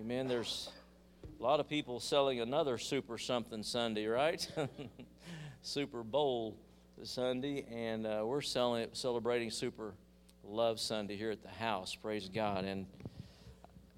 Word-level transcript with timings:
Amen. 0.00 0.26
There's 0.26 0.70
a 1.38 1.42
lot 1.42 1.60
of 1.60 1.68
people 1.68 2.00
selling 2.00 2.40
another 2.40 2.78
Super 2.78 3.18
Something 3.18 3.62
Sunday, 3.62 4.06
right? 4.06 4.50
Super 5.62 6.02
Bowl 6.02 6.56
Sunday, 7.02 7.66
and 7.70 8.06
uh, 8.06 8.22
we're 8.24 8.40
selling, 8.40 8.88
celebrating 8.94 9.50
Super 9.50 9.92
Love 10.44 10.80
Sunday 10.80 11.16
here 11.16 11.30
at 11.30 11.42
the 11.42 11.50
house. 11.50 11.94
Praise 11.94 12.30
God. 12.32 12.64
And 12.64 12.86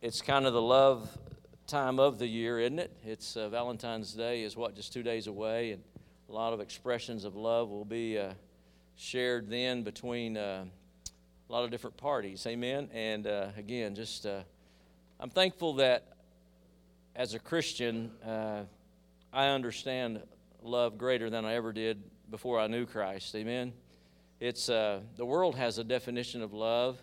it's 0.02 0.20
kind 0.20 0.46
of 0.46 0.52
the 0.52 0.60
love 0.60 1.16
time 1.68 2.00
of 2.00 2.18
the 2.18 2.26
year, 2.26 2.58
isn't 2.58 2.80
it? 2.80 2.96
It's 3.04 3.36
uh, 3.36 3.48
Valentine's 3.48 4.14
Day 4.14 4.42
is 4.42 4.56
what 4.56 4.74
just 4.74 4.92
two 4.92 5.04
days 5.04 5.28
away, 5.28 5.70
and 5.70 5.82
a 6.28 6.32
lot 6.32 6.52
of 6.52 6.60
expressions 6.60 7.24
of 7.24 7.36
love 7.36 7.68
will 7.68 7.84
be 7.84 8.18
uh, 8.18 8.32
shared 8.96 9.48
then 9.48 9.84
between 9.84 10.36
uh, 10.36 10.64
a 11.48 11.52
lot 11.52 11.62
of 11.62 11.70
different 11.70 11.96
parties. 11.96 12.44
Amen. 12.48 12.88
And 12.92 13.28
uh, 13.28 13.48
again, 13.56 13.94
just 13.94 14.26
uh, 14.26 14.40
I'm 15.20 15.30
thankful 15.30 15.74
that 15.74 16.08
as 17.14 17.34
a 17.34 17.38
Christian, 17.38 18.10
uh, 18.26 18.62
I 19.32 19.46
understand 19.46 20.20
love 20.62 20.98
greater 20.98 21.30
than 21.30 21.44
I 21.44 21.54
ever 21.54 21.72
did 21.72 22.02
before 22.30 22.58
I 22.58 22.66
knew 22.66 22.84
Christ. 22.84 23.34
Amen. 23.36 23.72
It's 24.40 24.66
the 24.66 25.02
world 25.18 25.54
has 25.54 25.78
a 25.78 25.84
definition 25.84 26.42
of 26.42 26.52
love, 26.52 27.00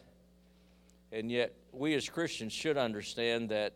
and 1.11 1.31
yet 1.31 1.53
we 1.71 1.95
as 1.95 2.09
Christians 2.09 2.51
should 2.51 2.77
understand 2.77 3.49
that 3.49 3.73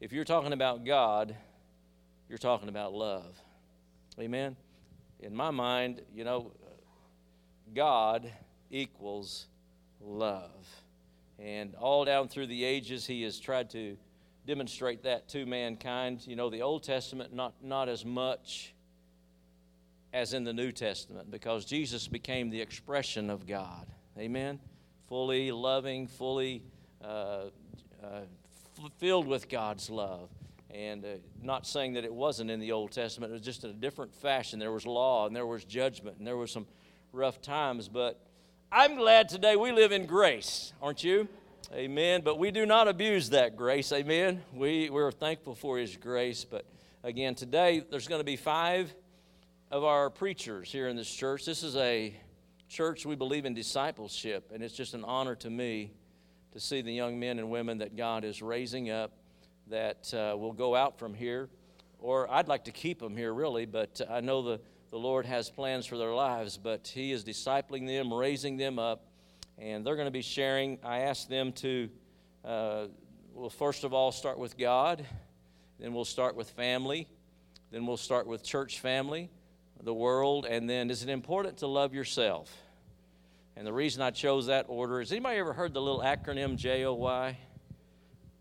if 0.00 0.12
you're 0.12 0.24
talking 0.24 0.54
about 0.54 0.84
God, 0.84 1.36
you're 2.28 2.38
talking 2.38 2.68
about 2.68 2.94
love. 2.94 3.36
Amen? 4.18 4.56
In 5.20 5.34
my 5.34 5.50
mind, 5.50 6.00
you 6.14 6.24
know, 6.24 6.52
God 7.74 8.30
equals 8.70 9.46
love. 10.00 10.66
And 11.38 11.74
all 11.74 12.04
down 12.04 12.28
through 12.28 12.46
the 12.46 12.64
ages, 12.64 13.06
He 13.06 13.22
has 13.22 13.38
tried 13.38 13.70
to 13.70 13.96
demonstrate 14.46 15.02
that 15.02 15.28
to 15.30 15.44
mankind. 15.44 16.26
You 16.26 16.36
know, 16.36 16.48
the 16.50 16.62
Old 16.62 16.82
Testament, 16.82 17.34
not, 17.34 17.54
not 17.62 17.88
as 17.88 18.04
much 18.04 18.74
as 20.12 20.32
in 20.32 20.44
the 20.44 20.52
New 20.52 20.72
Testament, 20.72 21.30
because 21.30 21.64
Jesus 21.64 22.08
became 22.08 22.48
the 22.48 22.60
expression 22.60 23.28
of 23.28 23.46
God. 23.46 23.86
Amen? 24.18 24.58
Fully 25.08 25.52
loving, 25.52 26.06
fully 26.06 26.62
uh, 27.04 27.46
uh, 28.02 28.20
filled 28.98 29.26
with 29.26 29.48
God's 29.48 29.90
love. 29.90 30.30
And 30.70 31.04
uh, 31.04 31.08
not 31.42 31.66
saying 31.66 31.94
that 31.94 32.04
it 32.04 32.12
wasn't 32.12 32.50
in 32.50 32.60
the 32.60 32.72
Old 32.72 32.92
Testament, 32.92 33.30
it 33.30 33.34
was 33.34 33.42
just 33.42 33.64
in 33.64 33.70
a 33.70 33.74
different 33.74 34.14
fashion. 34.14 34.58
There 34.58 34.72
was 34.72 34.86
law 34.86 35.26
and 35.26 35.34
there 35.34 35.46
was 35.46 35.64
judgment 35.64 36.18
and 36.18 36.26
there 36.26 36.36
were 36.36 36.46
some 36.46 36.66
rough 37.12 37.40
times. 37.40 37.88
But 37.88 38.20
I'm 38.72 38.96
glad 38.96 39.28
today 39.28 39.54
we 39.54 39.70
live 39.70 39.92
in 39.92 40.06
grace, 40.06 40.72
aren't 40.82 41.04
you? 41.04 41.28
Amen. 41.72 42.22
But 42.24 42.36
we 42.36 42.50
do 42.50 42.66
not 42.66 42.88
abuse 42.88 43.30
that 43.30 43.56
grace. 43.56 43.92
Amen. 43.92 44.42
We, 44.52 44.90
we're 44.90 45.12
thankful 45.12 45.54
for 45.54 45.78
His 45.78 45.96
grace. 45.96 46.44
But 46.44 46.64
again, 47.04 47.36
today 47.36 47.84
there's 47.88 48.08
going 48.08 48.18
to 48.18 48.24
be 48.24 48.34
five 48.34 48.92
of 49.70 49.84
our 49.84 50.10
preachers 50.10 50.72
here 50.72 50.88
in 50.88 50.96
this 50.96 51.08
church. 51.08 51.44
This 51.44 51.62
is 51.62 51.76
a 51.76 52.12
church 52.68 53.06
we 53.06 53.14
believe 53.14 53.44
in 53.44 53.54
discipleship, 53.54 54.50
and 54.52 54.64
it's 54.64 54.74
just 54.74 54.94
an 54.94 55.04
honor 55.04 55.36
to 55.36 55.48
me 55.48 55.92
to 56.52 56.58
see 56.58 56.82
the 56.82 56.92
young 56.92 57.20
men 57.20 57.38
and 57.38 57.48
women 57.48 57.78
that 57.78 57.96
God 57.96 58.24
is 58.24 58.42
raising 58.42 58.90
up 58.90 59.12
that 59.68 60.12
uh, 60.12 60.36
will 60.36 60.52
go 60.52 60.74
out 60.74 60.98
from 60.98 61.14
here. 61.14 61.48
Or 62.00 62.28
I'd 62.28 62.48
like 62.48 62.64
to 62.64 62.72
keep 62.72 62.98
them 62.98 63.16
here, 63.16 63.32
really, 63.32 63.64
but 63.64 64.00
I 64.10 64.20
know 64.20 64.42
the, 64.42 64.60
the 64.96 65.02
Lord 65.02 65.26
has 65.26 65.50
plans 65.50 65.84
for 65.84 65.98
their 65.98 66.14
lives, 66.14 66.56
but 66.56 66.88
He 66.88 67.12
is 67.12 67.22
discipling 67.22 67.86
them, 67.86 68.10
raising 68.10 68.56
them 68.56 68.78
up, 68.78 69.04
and 69.58 69.84
they're 69.84 69.94
going 69.94 70.06
to 70.06 70.10
be 70.10 70.22
sharing. 70.22 70.78
I 70.82 71.00
asked 71.00 71.28
them 71.28 71.52
to, 71.52 71.90
uh, 72.42 72.86
well, 73.34 73.50
first 73.50 73.84
of 73.84 73.92
all, 73.92 74.10
start 74.10 74.38
with 74.38 74.56
God, 74.56 75.04
then 75.78 75.92
we'll 75.92 76.06
start 76.06 76.34
with 76.34 76.48
family, 76.48 77.08
then 77.70 77.86
we'll 77.86 77.98
start 77.98 78.26
with 78.26 78.42
church 78.42 78.80
family, 78.80 79.28
the 79.82 79.92
world, 79.92 80.46
and 80.46 80.66
then 80.66 80.90
is 80.90 81.02
it 81.02 81.10
important 81.10 81.58
to 81.58 81.66
love 81.66 81.92
yourself? 81.92 82.50
And 83.54 83.66
the 83.66 83.74
reason 83.74 84.00
I 84.00 84.12
chose 84.12 84.46
that 84.46 84.64
order 84.66 85.02
is 85.02 85.12
anybody 85.12 85.36
ever 85.36 85.52
heard 85.52 85.74
the 85.74 85.82
little 85.82 86.00
acronym 86.00 86.56
JOY? 86.56 87.36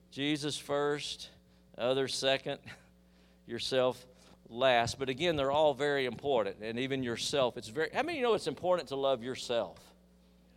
Jesus 0.09 0.57
first, 0.57 1.31
others 1.77 2.15
second, 2.15 2.59
yourself 3.45 4.05
last. 4.49 4.99
But 4.99 5.09
again, 5.09 5.35
they're 5.35 5.51
all 5.51 5.73
very 5.73 6.05
important. 6.05 6.57
And 6.61 6.79
even 6.79 7.03
yourself, 7.03 7.57
it's 7.57 7.67
very, 7.67 7.89
how 7.93 8.03
many 8.03 8.19
you 8.19 8.23
know 8.23 8.33
it's 8.33 8.47
important 8.47 8.89
to 8.89 8.95
love 8.95 9.23
yourself? 9.23 9.79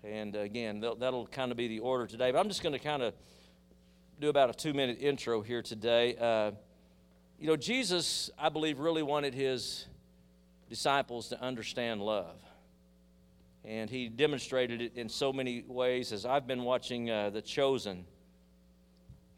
And 0.04 0.36
again, 0.36 0.80
that'll 0.80 1.26
kind 1.26 1.50
of 1.50 1.56
be 1.56 1.68
the 1.68 1.80
order 1.80 2.06
today. 2.06 2.30
But 2.30 2.38
I'm 2.38 2.48
just 2.48 2.62
going 2.62 2.72
to 2.72 2.78
kind 2.78 3.02
of 3.02 3.14
do 4.20 4.28
about 4.28 4.50
a 4.50 4.54
two 4.54 4.72
minute 4.72 4.98
intro 5.00 5.42
here 5.42 5.62
today. 5.62 6.16
Uh, 6.16 6.52
you 7.38 7.46
know, 7.46 7.56
Jesus, 7.56 8.30
I 8.38 8.48
believe, 8.48 8.78
really 8.78 9.02
wanted 9.02 9.34
his 9.34 9.86
disciples 10.68 11.28
to 11.28 11.40
understand 11.40 12.02
love 12.02 12.36
and 13.68 13.90
he 13.90 14.08
demonstrated 14.08 14.80
it 14.80 14.92
in 14.96 15.08
so 15.10 15.30
many 15.30 15.62
ways. 15.66 16.10
As 16.12 16.24
I've 16.24 16.46
been 16.46 16.62
watching 16.62 17.10
uh, 17.10 17.28
The 17.28 17.42
Chosen 17.42 18.06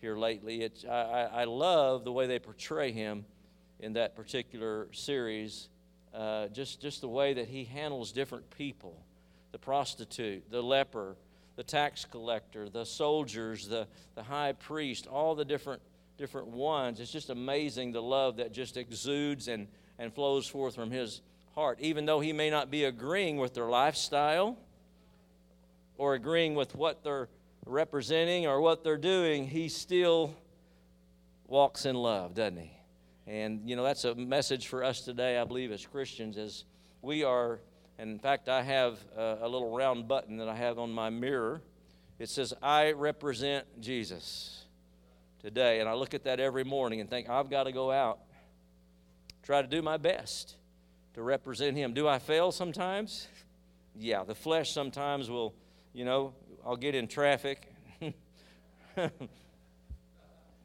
here 0.00 0.16
lately, 0.16 0.62
it, 0.62 0.84
I, 0.88 1.28
I, 1.32 1.44
love 1.44 2.04
the 2.04 2.12
way 2.12 2.28
they 2.28 2.38
portray 2.38 2.92
him 2.92 3.24
in 3.80 3.94
that 3.94 4.14
particular 4.14 4.88
series. 4.92 5.68
Uh, 6.14 6.48
just, 6.48 6.80
just 6.80 7.00
the 7.00 7.08
way 7.08 7.34
that 7.34 7.48
he 7.48 7.64
handles 7.64 8.12
different 8.12 8.50
people 8.50 9.04
the 9.52 9.58
prostitute, 9.58 10.48
the 10.50 10.62
leper, 10.62 11.16
the 11.56 11.62
tax 11.64 12.04
collector, 12.04 12.68
the 12.68 12.84
soldiers, 12.84 13.66
the, 13.66 13.86
the 14.14 14.22
high 14.22 14.52
priest, 14.52 15.06
all 15.06 15.34
the 15.34 15.44
different, 15.44 15.82
different 16.16 16.46
ones. 16.46 17.00
It's 17.00 17.10
just 17.10 17.30
amazing 17.30 17.92
the 17.92 18.00
love 18.00 18.36
that 18.36 18.52
just 18.52 18.76
exudes 18.76 19.48
and, 19.48 19.66
and 19.98 20.14
flows 20.14 20.46
forth 20.46 20.76
from 20.76 20.90
his 20.90 21.20
heart, 21.54 21.78
even 21.80 22.06
though 22.06 22.20
he 22.20 22.32
may 22.32 22.48
not 22.48 22.70
be 22.70 22.84
agreeing 22.84 23.38
with 23.38 23.54
their 23.54 23.68
lifestyle 23.68 24.56
or 25.98 26.14
agreeing 26.14 26.54
with 26.54 26.74
what 26.74 27.02
they're 27.02 27.28
representing 27.66 28.46
or 28.46 28.60
what 28.60 28.84
they're 28.84 28.96
doing, 28.96 29.46
he 29.46 29.68
still 29.68 30.34
walks 31.46 31.84
in 31.84 31.96
love, 31.96 32.34
doesn't 32.34 32.58
he? 32.58 32.79
And, 33.30 33.60
you 33.64 33.76
know, 33.76 33.84
that's 33.84 34.04
a 34.04 34.12
message 34.16 34.66
for 34.66 34.82
us 34.82 35.02
today, 35.02 35.38
I 35.38 35.44
believe, 35.44 35.70
as 35.70 35.86
Christians, 35.86 36.36
as 36.36 36.64
we 37.00 37.22
are, 37.22 37.60
and 37.96 38.10
in 38.10 38.18
fact, 38.18 38.48
I 38.48 38.60
have 38.60 38.98
a, 39.16 39.38
a 39.42 39.48
little 39.48 39.70
round 39.70 40.08
button 40.08 40.38
that 40.38 40.48
I 40.48 40.56
have 40.56 40.80
on 40.80 40.90
my 40.90 41.10
mirror. 41.10 41.62
It 42.18 42.28
says, 42.28 42.52
I 42.60 42.90
represent 42.90 43.66
Jesus 43.80 44.64
today. 45.40 45.78
And 45.78 45.88
I 45.88 45.92
look 45.92 46.12
at 46.12 46.24
that 46.24 46.40
every 46.40 46.64
morning 46.64 47.00
and 47.00 47.08
think, 47.08 47.30
I've 47.30 47.48
got 47.48 47.64
to 47.64 47.72
go 47.72 47.92
out, 47.92 48.18
try 49.44 49.62
to 49.62 49.68
do 49.68 49.80
my 49.80 49.96
best 49.96 50.56
to 51.14 51.22
represent 51.22 51.76
Him. 51.76 51.94
Do 51.94 52.08
I 52.08 52.18
fail 52.18 52.50
sometimes? 52.50 53.28
Yeah, 53.94 54.24
the 54.24 54.34
flesh 54.34 54.72
sometimes 54.72 55.30
will, 55.30 55.54
you 55.92 56.04
know, 56.04 56.34
I'll 56.66 56.74
get 56.74 56.96
in 56.96 57.06
traffic. 57.06 57.72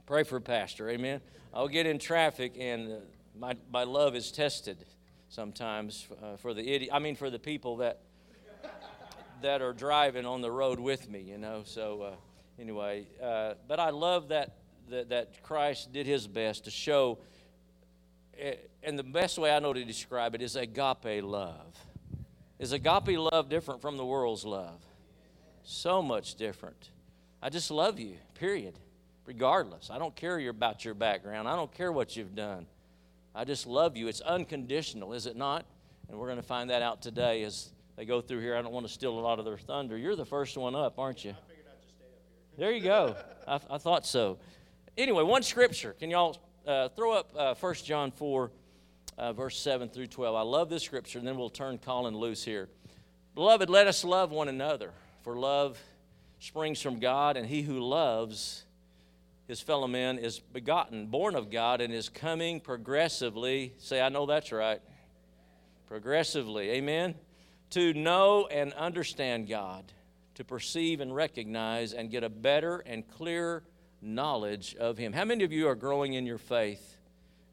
Pray 0.06 0.24
for 0.24 0.38
a 0.38 0.42
Pastor, 0.42 0.90
amen. 0.90 1.22
I'll 1.54 1.68
get 1.68 1.86
in 1.86 2.00
traffic 2.00 2.56
and 2.60 2.92
uh, 2.92 2.96
my, 3.38 3.56
my 3.72 3.84
love 3.84 4.16
is 4.16 4.32
tested 4.32 4.86
sometimes 5.30 6.08
uh, 6.22 6.38
for 6.38 6.54
the 6.54 6.62
idiot. 6.62 6.92
I 6.94 7.00
mean, 7.00 7.16
for 7.16 7.30
the 7.30 7.40
people 7.40 7.78
that 7.78 8.02
that 9.42 9.62
are 9.62 9.74
driving 9.74 10.26
on 10.26 10.42
the 10.42 10.50
road 10.50 10.80
with 10.80 11.10
me, 11.10 11.20
you 11.20 11.38
know. 11.38 11.64
So 11.66 12.02
uh, 12.02 12.12
anyway, 12.60 13.08
uh, 13.22 13.56
but 13.68 13.80
I 13.80 13.90
love 13.90 14.30
that, 14.30 14.56
that 14.90 15.10
that 15.10 15.44
Christ 15.44 15.92
did 15.92 16.06
His 16.06 16.28
best 16.28 16.66
to 16.66 16.72
show 16.72 17.20
Eh, 18.38 18.56
and 18.84 19.00
the 19.00 19.04
best 19.04 19.38
way 19.38 19.52
I 19.52 19.60
know 19.60 19.74
to 19.74 19.84
describe 19.84 20.36
it 20.36 20.42
is 20.42 20.56
agape 20.56 21.24
love. 21.24 21.78
Is 22.60 22.72
agape 22.72 23.18
love 23.18 23.50
different 23.50 23.82
from 23.82 23.98
the 23.98 24.06
world's 24.06 24.46
love? 24.46 24.80
So 25.64 26.02
much 26.02 26.36
different. 26.36 26.90
I 27.42 27.50
just 27.50 27.72
love 27.72 28.00
you, 28.00 28.16
period. 28.36 28.78
Regardless. 29.26 29.90
I 29.90 29.98
don't 29.98 30.16
care 30.16 30.38
about 30.50 30.86
your 30.86 30.94
background. 30.94 31.48
I 31.48 31.56
don't 31.56 31.74
care 31.74 31.92
what 31.92 32.16
you've 32.16 32.36
done. 32.36 32.66
I 33.34 33.44
just 33.44 33.68
love 33.68 33.98
you. 33.98 34.08
It's 34.08 34.22
unconditional, 34.22 35.14
is 35.14 35.26
it 35.26 35.36
not? 35.36 35.66
And 36.10 36.18
we're 36.18 36.28
going 36.28 36.38
to 36.38 36.44
find 36.44 36.70
that 36.70 36.82
out 36.82 37.02
today 37.02 37.44
as 37.44 37.72
they 37.96 38.06
go 38.06 38.22
through 38.22 38.42
here. 38.42 38.56
I 38.56 38.62
don't 38.62 38.72
want 38.72 38.86
to 38.86 38.94
steal 38.94 39.18
a 39.18 39.20
lot 39.20 39.40
of 39.40 39.46
their 39.46 39.58
thunder. 39.58 39.98
You're 39.98 40.16
the 40.16 40.26
first 40.26 40.58
one 40.58 40.76
up, 40.76 41.00
aren't 41.00 41.26
you? 41.26 41.36
There 42.58 42.72
you 42.72 42.82
go. 42.82 43.16
I, 43.48 43.60
I 43.70 43.78
thought 43.78 44.06
so. 44.06 44.38
Anyway, 44.98 45.24
one 45.24 45.44
scripture. 45.44 45.96
Can 46.00 46.10
y'all 46.10 46.38
uh, 46.68 46.90
throw 46.90 47.12
up 47.12 47.32
uh, 47.36 47.54
1 47.56 47.74
John 47.76 48.12
4, 48.12 48.52
uh, 49.18 49.34
verse 49.34 49.60
7 49.60 49.90
through 49.90 50.08
12. 50.08 50.36
I 50.36 50.42
love 50.42 50.70
this 50.70 50.84
scripture, 50.84 51.20
and 51.20 51.28
then 51.28 51.38
we'll 51.38 51.50
turn 51.50 51.78
Colin 51.78 52.16
loose 52.16 52.44
here. 52.44 52.70
Beloved, 53.34 53.70
let 53.70 53.88
us 53.88 54.04
love 54.04 54.32
one 54.32 54.48
another, 54.48 54.92
for 55.24 55.36
love 55.36 55.78
springs 56.40 56.82
from 56.82 57.00
God, 57.00 57.38
and 57.38 57.48
he 57.48 57.62
who 57.62 57.80
loves 57.80 58.66
his 59.48 59.62
fellow 59.62 59.88
man, 59.88 60.18
is 60.18 60.40
begotten, 60.40 61.08
born 61.08 61.36
of 61.36 61.52
God, 61.52 61.80
and 61.80 61.94
is 61.94 62.10
coming 62.10 62.60
progressively. 62.60 63.74
Say, 63.78 64.02
I 64.02 64.10
know 64.10 64.26
that's 64.26 64.52
right. 64.52 64.82
Progressively. 65.88 66.72
Amen. 66.72 67.16
To 67.72 67.94
know 67.94 68.48
and 68.48 68.74
understand 68.74 69.48
God, 69.48 69.92
to 70.36 70.44
perceive 70.44 71.00
and 71.00 71.14
recognize 71.14 71.94
and 71.94 72.10
get 72.10 72.24
a 72.24 72.30
better 72.30 72.80
and 72.80 73.08
clearer 73.08 73.64
knowledge 74.02 74.76
of 74.76 74.98
Him. 74.98 75.14
How 75.14 75.26
many 75.26 75.44
of 75.44 75.52
you 75.52 75.68
are 75.68 75.76
growing 75.76 76.14
in 76.14 76.26
your 76.26 76.38
faith 76.40 76.98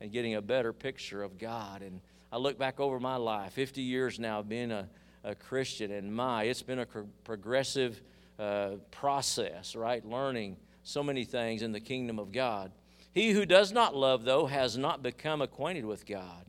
and 0.01 0.11
getting 0.11 0.35
a 0.35 0.43
better 0.43 0.73
picture 0.73 1.23
of 1.23 1.39
God? 1.39 1.83
And 1.83 2.01
I 2.31 2.39
look 2.39 2.59
back 2.59 2.81
over 2.81 2.99
my 3.01 3.17
life, 3.17 3.53
50 3.53 3.83
years 3.83 4.19
now 4.19 4.41
of 4.41 4.49
being 4.49 4.73
a, 4.73 4.89
a 5.25 5.35
Christian, 5.35 5.91
and 5.91 6.15
my, 6.15 6.45
it's 6.45 6.63
been 6.63 6.79
a 6.79 6.87
progressive 7.25 8.01
uh, 8.39 8.77
process, 8.91 9.77
right? 9.77 10.03
Learning 10.05 10.57
so 10.83 11.03
many 11.03 11.25
things 11.25 11.63
in 11.63 11.73
the 11.73 11.81
kingdom 11.81 12.19
of 12.19 12.33
God. 12.33 12.73
He 13.13 13.33
who 13.33 13.45
does 13.45 13.73
not 13.73 13.95
love, 13.95 14.25
though, 14.25 14.47
has 14.47 14.79
not 14.79 15.03
become 15.03 15.43
acquainted 15.43 15.85
with 15.85 16.07
God. 16.07 16.47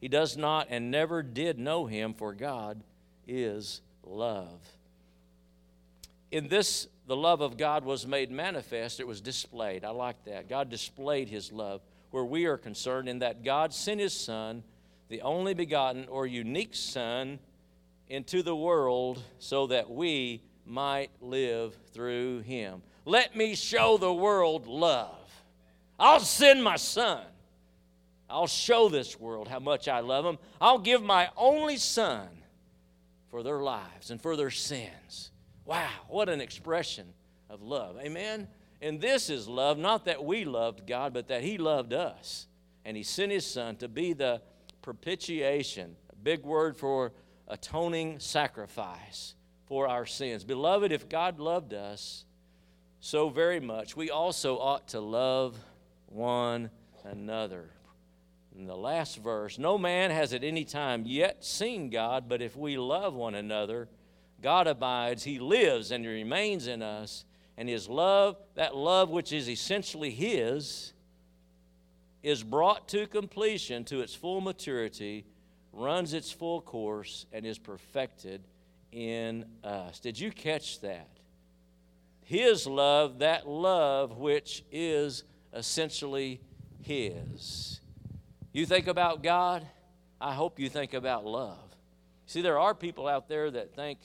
He 0.00 0.08
does 0.08 0.36
not 0.36 0.68
and 0.70 0.90
never 0.90 1.22
did 1.22 1.58
know 1.58 1.86
him, 1.86 2.14
for 2.14 2.32
God 2.32 2.82
is 3.26 3.80
love. 4.02 4.60
In 6.30 6.48
this, 6.48 6.88
the 7.06 7.16
love 7.16 7.40
of 7.40 7.56
God 7.56 7.84
was 7.84 8.06
made 8.06 8.30
manifest, 8.30 9.00
it 9.00 9.06
was 9.06 9.20
displayed. 9.20 9.84
I 9.84 9.90
like 9.90 10.24
that. 10.24 10.48
God 10.48 10.70
displayed 10.70 11.28
his 11.28 11.52
love 11.52 11.80
where 12.10 12.24
we 12.24 12.46
are 12.46 12.56
concerned, 12.56 13.08
in 13.08 13.18
that 13.18 13.44
God 13.44 13.74
sent 13.74 14.00
his 14.00 14.12
Son, 14.12 14.62
the 15.08 15.22
only 15.22 15.54
begotten 15.54 16.06
or 16.08 16.26
unique 16.26 16.74
Son, 16.74 17.38
into 18.08 18.42
the 18.42 18.56
world 18.56 19.22
so 19.38 19.66
that 19.66 19.90
we 19.90 20.40
might 20.66 21.10
live 21.20 21.76
through 21.92 22.40
him. 22.40 22.82
Let 23.04 23.36
me 23.36 23.54
show 23.54 23.98
the 23.98 24.12
world 24.12 24.66
love. 24.66 25.14
I'll 25.98 26.20
send 26.20 26.62
my 26.62 26.76
son. 26.76 27.22
I'll 28.28 28.48
show 28.48 28.88
this 28.88 29.18
world 29.18 29.46
how 29.48 29.60
much 29.60 29.86
I 29.86 30.00
love 30.00 30.24
them. 30.24 30.38
I'll 30.60 30.80
give 30.80 31.02
my 31.02 31.30
only 31.36 31.76
son 31.76 32.28
for 33.30 33.42
their 33.42 33.60
lives 33.60 34.10
and 34.10 34.20
for 34.20 34.36
their 34.36 34.50
sins. 34.50 35.30
Wow, 35.64 35.88
what 36.08 36.28
an 36.28 36.40
expression 36.40 37.06
of 37.48 37.62
love. 37.62 37.96
Amen? 38.00 38.48
And 38.82 39.00
this 39.00 39.30
is 39.30 39.46
love, 39.46 39.78
not 39.78 40.04
that 40.06 40.24
we 40.24 40.44
loved 40.44 40.86
God, 40.86 41.14
but 41.14 41.28
that 41.28 41.42
He 41.42 41.56
loved 41.56 41.92
us. 41.92 42.48
And 42.84 42.96
He 42.96 43.04
sent 43.04 43.30
His 43.30 43.46
Son 43.46 43.76
to 43.76 43.88
be 43.88 44.12
the 44.12 44.42
propitiation, 44.82 45.96
a 46.12 46.16
big 46.16 46.42
word 46.44 46.76
for 46.76 47.12
atoning 47.48 48.18
sacrifice 48.18 49.35
for 49.66 49.88
our 49.88 50.06
sins. 50.06 50.44
Beloved, 50.44 50.92
if 50.92 51.08
God 51.08 51.38
loved 51.38 51.74
us 51.74 52.24
so 53.00 53.28
very 53.28 53.60
much, 53.60 53.96
we 53.96 54.10
also 54.10 54.58
ought 54.58 54.88
to 54.88 55.00
love 55.00 55.56
one 56.06 56.70
another. 57.04 57.70
In 58.56 58.66
the 58.66 58.76
last 58.76 59.18
verse, 59.18 59.58
no 59.58 59.76
man 59.76 60.10
has 60.10 60.32
at 60.32 60.42
any 60.42 60.64
time 60.64 61.02
yet 61.04 61.44
seen 61.44 61.90
God, 61.90 62.28
but 62.28 62.40
if 62.40 62.56
we 62.56 62.78
love 62.78 63.14
one 63.14 63.34
another, 63.34 63.88
God 64.40 64.66
abides, 64.66 65.24
He 65.24 65.38
lives 65.38 65.90
and 65.90 66.06
remains 66.06 66.66
in 66.66 66.80
us, 66.82 67.24
and 67.58 67.68
His 67.68 67.88
love, 67.88 68.36
that 68.54 68.74
love 68.74 69.10
which 69.10 69.32
is 69.32 69.48
essentially 69.48 70.10
His, 70.10 70.92
is 72.22 72.42
brought 72.42 72.88
to 72.88 73.06
completion, 73.06 73.84
to 73.84 74.00
its 74.00 74.14
full 74.14 74.40
maturity, 74.40 75.26
runs 75.72 76.14
its 76.14 76.30
full 76.30 76.60
course, 76.60 77.26
and 77.32 77.44
is 77.44 77.58
perfected 77.58 78.42
in 78.96 79.44
us. 79.62 80.00
Did 80.00 80.18
you 80.18 80.32
catch 80.32 80.80
that? 80.80 81.08
His 82.24 82.66
love, 82.66 83.18
that 83.18 83.46
love 83.46 84.16
which 84.16 84.64
is 84.72 85.22
essentially 85.52 86.40
His. 86.82 87.80
You 88.52 88.64
think 88.64 88.86
about 88.86 89.22
God, 89.22 89.66
I 90.18 90.32
hope 90.32 90.58
you 90.58 90.70
think 90.70 90.94
about 90.94 91.26
love. 91.26 91.58
See, 92.24 92.40
there 92.40 92.58
are 92.58 92.74
people 92.74 93.06
out 93.06 93.28
there 93.28 93.50
that 93.50 93.76
think, 93.76 93.98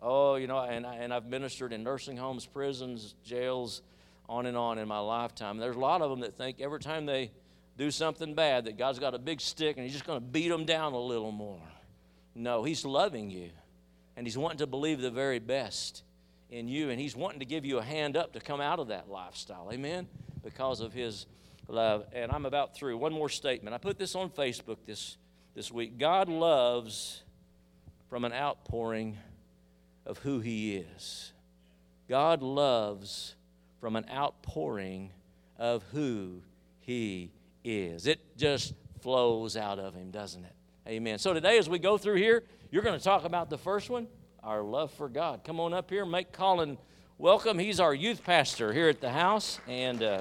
oh, 0.00 0.36
you 0.36 0.46
know, 0.46 0.60
and, 0.60 0.86
I, 0.86 0.94
and 0.94 1.12
I've 1.12 1.26
ministered 1.26 1.72
in 1.72 1.82
nursing 1.82 2.16
homes, 2.16 2.46
prisons, 2.46 3.16
jails, 3.24 3.82
on 4.28 4.46
and 4.46 4.56
on 4.56 4.78
in 4.78 4.86
my 4.86 5.00
lifetime. 5.00 5.58
There's 5.58 5.76
a 5.76 5.80
lot 5.80 6.02
of 6.02 6.10
them 6.10 6.20
that 6.20 6.36
think 6.36 6.60
every 6.60 6.80
time 6.80 7.04
they 7.04 7.32
do 7.76 7.90
something 7.90 8.34
bad 8.34 8.66
that 8.66 8.78
God's 8.78 9.00
got 9.00 9.12
a 9.12 9.18
big 9.18 9.40
stick 9.40 9.76
and 9.76 9.84
He's 9.84 9.92
just 9.92 10.06
going 10.06 10.20
to 10.20 10.26
beat 10.26 10.48
them 10.48 10.64
down 10.64 10.92
a 10.92 11.00
little 11.00 11.32
more. 11.32 11.60
No, 12.36 12.62
He's 12.62 12.84
loving 12.84 13.28
you 13.28 13.50
and 14.16 14.26
He's 14.26 14.38
wanting 14.38 14.58
to 14.58 14.66
believe 14.66 15.00
the 15.00 15.10
very 15.10 15.38
best 15.38 16.02
in 16.50 16.68
you, 16.68 16.90
and 16.90 17.00
He's 17.00 17.16
wanting 17.16 17.40
to 17.40 17.46
give 17.46 17.64
you 17.64 17.78
a 17.78 17.82
hand 17.82 18.16
up 18.16 18.32
to 18.32 18.40
come 18.40 18.60
out 18.60 18.78
of 18.78 18.88
that 18.88 19.08
lifestyle. 19.08 19.68
Amen? 19.72 20.06
Because 20.42 20.80
of 20.80 20.92
His 20.92 21.26
love. 21.68 22.06
And 22.12 22.30
I'm 22.32 22.46
about 22.46 22.74
through. 22.74 22.96
One 22.98 23.12
more 23.12 23.28
statement. 23.28 23.74
I 23.74 23.78
put 23.78 23.98
this 23.98 24.14
on 24.14 24.30
Facebook 24.30 24.78
this, 24.86 25.16
this 25.54 25.70
week. 25.70 25.98
God 25.98 26.28
loves 26.28 27.22
from 28.08 28.24
an 28.24 28.32
outpouring 28.32 29.18
of 30.04 30.18
who 30.18 30.40
He 30.40 30.76
is. 30.76 31.32
God 32.08 32.42
loves 32.42 33.34
from 33.80 33.96
an 33.96 34.06
outpouring 34.10 35.10
of 35.58 35.82
who 35.92 36.40
He 36.80 37.30
is. 37.64 38.06
It 38.06 38.20
just 38.36 38.74
flows 39.00 39.56
out 39.56 39.78
of 39.78 39.94
Him, 39.94 40.10
doesn't 40.10 40.44
it? 40.44 40.52
Amen. 40.86 41.18
So 41.18 41.34
today, 41.34 41.58
as 41.58 41.68
we 41.68 41.80
go 41.80 41.98
through 41.98 42.16
here, 42.16 42.44
you're 42.76 42.84
going 42.84 42.98
to 42.98 43.02
talk 43.02 43.24
about 43.24 43.48
the 43.48 43.56
first 43.56 43.88
one, 43.88 44.06
our 44.42 44.60
love 44.60 44.92
for 44.92 45.08
God. 45.08 45.44
Come 45.44 45.60
on 45.60 45.72
up 45.72 45.88
here, 45.88 46.04
make 46.04 46.30
Colin 46.30 46.76
welcome. 47.16 47.58
He's 47.58 47.80
our 47.80 47.94
youth 47.94 48.22
pastor 48.22 48.70
here 48.70 48.90
at 48.90 49.00
the 49.00 49.08
house, 49.08 49.58
and 49.66 50.02
uh, 50.02 50.20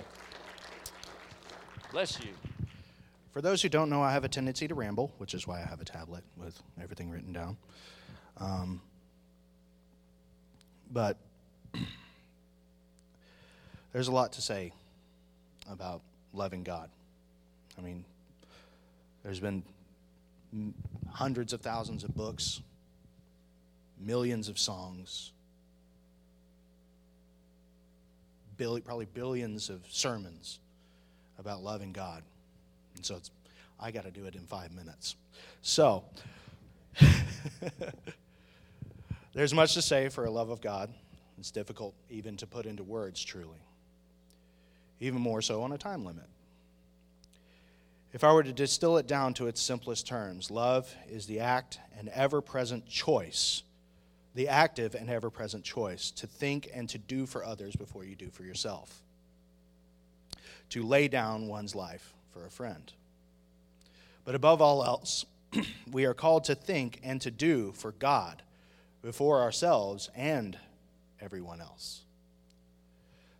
bless 1.91 2.17
you. 2.21 2.29
For 3.33 3.41
those 3.41 3.61
who 3.61 3.67
don't 3.67 3.89
know, 3.89 4.01
I 4.01 4.13
have 4.13 4.23
a 4.23 4.29
tendency 4.29 4.69
to 4.69 4.73
ramble, 4.73 5.11
which 5.17 5.33
is 5.33 5.45
why 5.45 5.61
I 5.61 5.65
have 5.65 5.81
a 5.81 5.83
tablet 5.83 6.23
with 6.37 6.57
everything 6.81 7.11
written 7.11 7.33
down. 7.33 7.57
Um, 8.37 8.79
but 10.89 11.17
there's 13.91 14.07
a 14.07 14.13
lot 14.13 14.31
to 14.31 14.41
say 14.41 14.71
about 15.69 15.99
loving 16.31 16.63
God. 16.63 16.89
I 17.77 17.81
mean, 17.81 18.05
there's 19.23 19.41
been 19.41 19.61
hundreds 21.15 21.53
of 21.53 21.61
thousands 21.61 22.03
of 22.03 22.13
books, 22.13 22.61
millions 23.97 24.49
of 24.49 24.59
songs, 24.59 25.31
billion, 28.57 28.81
probably 28.81 29.05
billions 29.05 29.69
of 29.69 29.79
sermons 29.89 30.59
about 31.39 31.63
loving 31.63 31.93
God. 31.93 32.21
And 32.97 33.05
so 33.05 33.15
it's, 33.15 33.31
I 33.79 33.91
got 33.91 34.03
to 34.03 34.11
do 34.11 34.25
it 34.25 34.35
in 34.35 34.41
five 34.41 34.73
minutes. 34.73 35.15
So, 35.61 36.03
there's 39.33 39.53
much 39.53 39.73
to 39.75 39.81
say 39.81 40.09
for 40.09 40.25
a 40.25 40.29
love 40.29 40.49
of 40.49 40.59
God. 40.59 40.93
It's 41.37 41.49
difficult 41.49 41.93
even 42.09 42.35
to 42.37 42.47
put 42.47 42.65
into 42.65 42.83
words, 42.83 43.23
truly. 43.23 43.59
Even 44.99 45.21
more 45.21 45.41
so 45.41 45.63
on 45.63 45.71
a 45.71 45.77
time 45.77 46.03
limit. 46.03 46.25
If 48.15 48.23
I 48.23 48.31
were 48.31 48.43
to 48.43 48.53
distill 48.53 48.95
it 48.95 49.07
down 49.07 49.33
to 49.33 49.47
its 49.47 49.61
simplest 49.61 50.07
terms, 50.07 50.49
love 50.49 50.95
is 51.09 51.27
the 51.27 51.41
act 51.41 51.79
and 51.99 52.07
ever 52.07 52.39
present 52.39 52.87
choice, 52.87 53.61
the 54.33 54.47
active 54.47 54.95
and 54.95 55.09
ever 55.09 55.29
present 55.29 55.65
choice 55.65 56.11
to 56.11 56.25
think 56.25 56.69
and 56.73 56.87
to 56.87 56.97
do 56.97 57.25
for 57.25 57.43
others 57.43 57.75
before 57.75 58.05
you 58.05 58.15
do 58.15 58.29
for 58.29 58.43
yourself, 58.43 59.01
to 60.69 60.81
lay 60.83 61.09
down 61.09 61.49
one's 61.49 61.75
life 61.75 62.13
for 62.31 62.45
a 62.45 62.49
friend. 62.49 62.93
But 64.23 64.33
above 64.33 64.61
all 64.61 64.85
else, 64.85 65.25
we 65.91 66.05
are 66.05 66.13
called 66.13 66.45
to 66.45 66.55
think 66.55 67.01
and 67.03 67.19
to 67.19 67.31
do 67.31 67.73
for 67.73 67.91
God 67.91 68.43
before 69.01 69.41
ourselves 69.41 70.09
and 70.15 70.57
everyone 71.19 71.59
else 71.59 72.04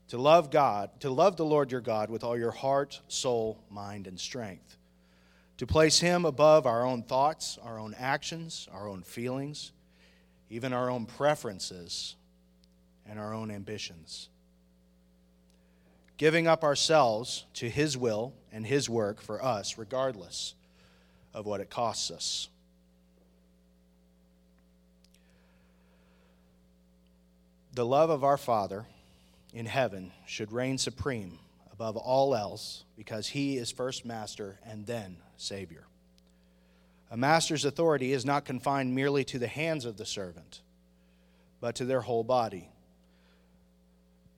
to 0.10 0.18
love 0.18 0.52
God, 0.52 0.90
to 1.02 1.10
love 1.10 1.38
the 1.38 1.46
Lord 1.46 1.72
your 1.72 1.82
God 1.82 2.10
with 2.10 2.24
all 2.24 2.38
your 2.38 2.52
heart, 2.52 3.02
soul, 3.08 3.64
mind, 3.70 4.08
and 4.08 4.20
strength, 4.20 4.78
to 5.58 5.66
place 5.66 6.00
Him 6.00 6.26
above 6.26 6.66
our 6.66 6.86
own 6.86 7.04
thoughts, 7.04 7.58
our 7.64 7.80
own 7.80 7.96
actions, 7.98 8.68
our 8.72 8.88
own 8.88 9.02
feelings, 9.02 9.72
even 10.50 10.74
our 10.74 10.90
own 10.92 11.06
preferences, 11.06 12.16
and 13.08 13.20
our 13.20 13.34
own 13.34 13.50
ambitions. 13.50 14.30
Giving 16.18 16.48
up 16.48 16.64
ourselves 16.64 17.46
to 17.56 17.70
His 17.70 17.98
will 17.98 18.34
and 18.52 18.66
His 18.66 18.90
work 18.90 19.22
for 19.22 19.44
us, 19.44 19.78
regardless 19.78 20.54
of 21.34 21.46
what 21.46 21.62
it 21.62 21.70
costs 21.70 22.12
us. 22.12 22.48
The 27.74 27.86
love 27.86 28.10
of 28.10 28.24
our 28.24 28.38
Father 28.38 28.86
in 29.56 29.66
heaven 29.66 30.12
should 30.28 30.52
reign 30.52 30.78
supreme 30.78 31.40
above 31.72 31.96
all 31.96 32.36
else 32.36 32.84
because 32.98 33.28
he 33.28 33.58
is 33.58 33.72
first 33.72 34.06
master 34.06 34.60
and 34.66 34.86
then 34.86 35.16
savior. 35.38 35.88
A 37.10 37.16
master's 37.18 37.64
authority 37.64 38.12
is 38.12 38.26
not 38.26 38.44
confined 38.44 38.94
merely 38.94 39.24
to 39.24 39.40
the 39.40 39.48
hands 39.48 39.86
of 39.86 39.96
the 39.96 40.06
servant, 40.06 40.62
but 41.62 41.76
to 41.76 41.86
their 41.86 42.02
whole 42.02 42.24
body. 42.24 42.70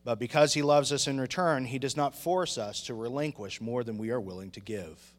But 0.04 0.20
because 0.20 0.54
he 0.54 0.62
loves 0.62 0.92
us 0.92 1.08
in 1.08 1.20
return, 1.20 1.66
he 1.66 1.80
does 1.80 1.98
not 1.98 2.16
force 2.16 2.58
us 2.58 2.84
to 2.84 2.94
relinquish 2.94 3.60
more 3.60 3.84
than 3.84 3.98
we 3.98 4.12
are 4.12 4.22
willing 4.22 4.52
to 4.52 4.60
give. 4.60 5.14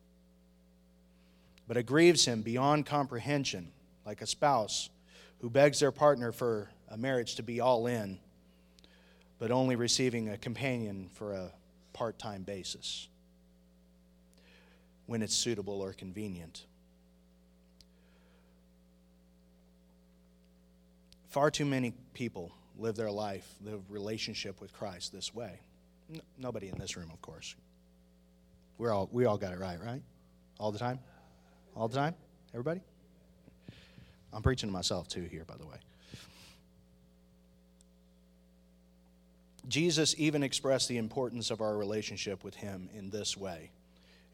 But 1.67 1.77
it 1.77 1.87
grieves 1.87 2.25
him 2.25 2.43
beyond 2.43 2.87
comprehension, 2.87 3.73
like 4.07 4.23
a 4.23 4.27
spouse 4.27 4.91
who 5.41 5.51
begs 5.51 5.81
their 5.81 5.93
partner 5.93 6.31
for 6.31 6.71
a 6.89 6.97
marriage 6.97 7.35
to 7.35 7.43
be 7.43 7.61
all 7.61 7.89
in 7.89 8.21
but 9.39 9.51
only 9.51 9.77
receiving 9.77 10.29
a 10.29 10.37
companion 10.37 11.09
for 11.15 11.33
a 11.33 11.53
part 11.93 12.19
time 12.19 12.43
basis 12.43 13.09
when 15.07 15.23
it's 15.23 15.35
suitable 15.35 15.81
or 15.81 15.93
convenient. 15.93 16.65
Far 21.29 21.51
too 21.51 21.65
many 21.65 21.93
people 22.15 22.53
live 22.79 22.97
their 22.97 23.11
life, 23.11 23.47
live 23.63 23.81
relationship 23.91 24.61
with 24.61 24.73
Christ 24.73 25.13
this 25.13 25.35
way. 25.35 25.61
N- 26.13 26.21
nobody 26.39 26.69
in 26.69 26.79
this 26.79 26.97
room, 26.97 27.11
of 27.13 27.21
course. 27.21 27.55
We're 28.79 28.93
all, 28.93 29.09
we 29.13 29.25
all 29.25 29.37
got 29.37 29.53
it 29.53 29.59
right, 29.59 29.79
right? 29.83 30.03
All 30.59 30.73
the 30.73 30.79
time? 30.79 31.01
All 31.77 31.89
the 31.89 31.97
time? 31.97 32.15
Everybody? 32.53 32.81
I'm 34.33 34.43
preaching 34.43 34.69
to 34.69 34.73
myself 34.73 35.09
too 35.09 35.23
here, 35.23 35.45
by 35.45 35.57
the 35.57 35.67
way. 35.67 35.77
Jesus 39.69 40.15
even 40.17 40.43
expressed 40.43 40.89
the 40.89 40.97
importance 40.97 41.51
of 41.51 41.61
our 41.61 41.77
relationship 41.77 42.43
with 42.43 42.55
him 42.55 42.89
in 42.95 43.11
this 43.11 43.37
way. 43.37 43.71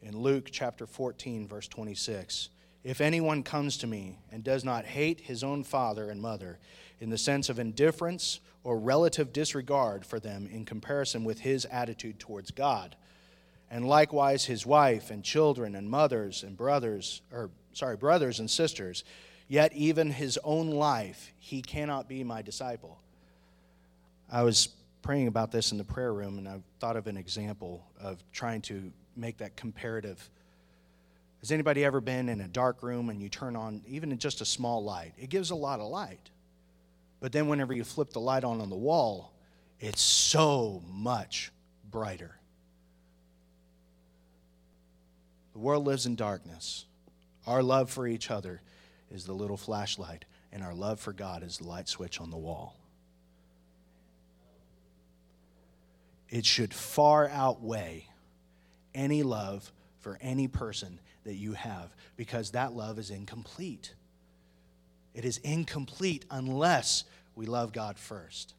In 0.01 0.17
Luke 0.17 0.49
chapter 0.51 0.87
14, 0.87 1.47
verse 1.47 1.67
26, 1.67 2.49
if 2.83 3.01
anyone 3.01 3.43
comes 3.43 3.77
to 3.77 3.87
me 3.87 4.19
and 4.31 4.43
does 4.43 4.63
not 4.63 4.85
hate 4.85 5.19
his 5.19 5.43
own 5.43 5.63
father 5.63 6.09
and 6.09 6.21
mother 6.21 6.59
in 7.01 7.09
the 7.09 7.17
sense 7.17 7.49
of 7.49 7.59
indifference 7.59 8.39
or 8.63 8.77
relative 8.77 9.33
disregard 9.33 10.05
for 10.05 10.19
them 10.19 10.47
in 10.51 10.63
comparison 10.63 11.23
with 11.23 11.39
his 11.39 11.65
attitude 11.65 12.19
towards 12.19 12.51
God, 12.51 12.95
and 13.69 13.87
likewise 13.87 14.45
his 14.45 14.65
wife 14.65 15.09
and 15.09 15.23
children 15.23 15.75
and 15.75 15.89
mothers 15.89 16.43
and 16.43 16.55
brothers, 16.55 17.21
or 17.33 17.49
sorry, 17.73 17.97
brothers 17.97 18.39
and 18.39 18.49
sisters, 18.49 19.03
yet 19.47 19.73
even 19.73 20.11
his 20.11 20.39
own 20.43 20.69
life, 20.69 21.33
he 21.39 21.61
cannot 21.61 22.07
be 22.07 22.23
my 22.23 22.41
disciple. 22.41 22.99
I 24.31 24.43
was 24.43 24.69
praying 25.05 25.27
about 25.27 25.51
this 25.51 25.71
in 25.71 25.77
the 25.77 25.83
prayer 25.83 26.11
room, 26.11 26.39
and 26.39 26.47
I 26.47 26.59
thought 26.79 26.97
of 26.97 27.05
an 27.05 27.15
example 27.15 27.85
of 28.01 28.23
trying 28.31 28.63
to 28.63 28.91
make 29.15 29.37
that 29.37 29.55
comparative. 29.55 30.31
Has 31.41 31.51
anybody 31.51 31.85
ever 31.85 32.01
been 32.01 32.27
in 32.27 32.41
a 32.41 32.47
dark 32.47 32.81
room 32.81 33.11
and 33.11 33.21
you 33.21 33.29
turn 33.29 33.55
on 33.55 33.83
even 33.87 34.17
just 34.17 34.41
a 34.41 34.45
small 34.45 34.83
light? 34.83 35.13
It 35.15 35.29
gives 35.29 35.51
a 35.51 35.55
lot 35.55 35.79
of 35.79 35.91
light. 35.91 36.31
But 37.19 37.31
then 37.31 37.47
whenever 37.47 37.71
you 37.71 37.83
flip 37.83 38.13
the 38.13 38.19
light 38.19 38.43
on 38.43 38.59
on 38.59 38.71
the 38.71 38.75
wall, 38.75 39.31
it's 39.79 40.01
so 40.01 40.81
much 40.91 41.51
brighter. 41.91 42.39
The 45.53 45.59
world 45.59 45.85
lives 45.85 46.07
in 46.07 46.15
darkness. 46.15 46.85
Our 47.45 47.61
love 47.61 47.91
for 47.91 48.07
each 48.07 48.31
other 48.31 48.59
is 49.11 49.25
the 49.25 49.33
little 49.33 49.55
flashlight, 49.55 50.25
and 50.51 50.63
our 50.63 50.73
love 50.73 50.99
for 50.99 51.13
God 51.13 51.43
is 51.43 51.59
the 51.59 51.67
light 51.67 51.87
switch 51.87 52.19
on 52.19 52.31
the 52.31 52.37
wall. 52.37 52.75
It 56.35 56.45
should 56.45 56.73
far 56.73 57.29
outweigh 57.29 58.09
any 58.93 59.23
love 59.23 59.71
for 60.01 60.17
any 60.19 60.49
person 60.49 60.99
that 61.23 61.35
you 61.35 61.53
have 61.53 61.95
because 62.17 62.51
that 62.51 62.73
love 62.73 62.99
is 62.99 63.09
incomplete. 63.09 63.93
It 65.13 65.23
is 65.23 65.37
incomplete 65.37 66.25
unless 66.29 67.05
we 67.37 67.45
love 67.45 67.71
God 67.71 67.97
first. 67.97 68.53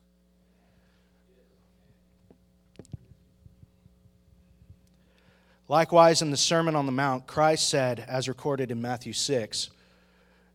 Likewise, 5.69 6.23
in 6.23 6.31
the 6.31 6.39
Sermon 6.39 6.75
on 6.75 6.87
the 6.87 6.93
Mount, 6.93 7.27
Christ 7.27 7.69
said, 7.69 8.03
as 8.09 8.27
recorded 8.27 8.71
in 8.71 8.81
Matthew 8.81 9.13
6, 9.13 9.69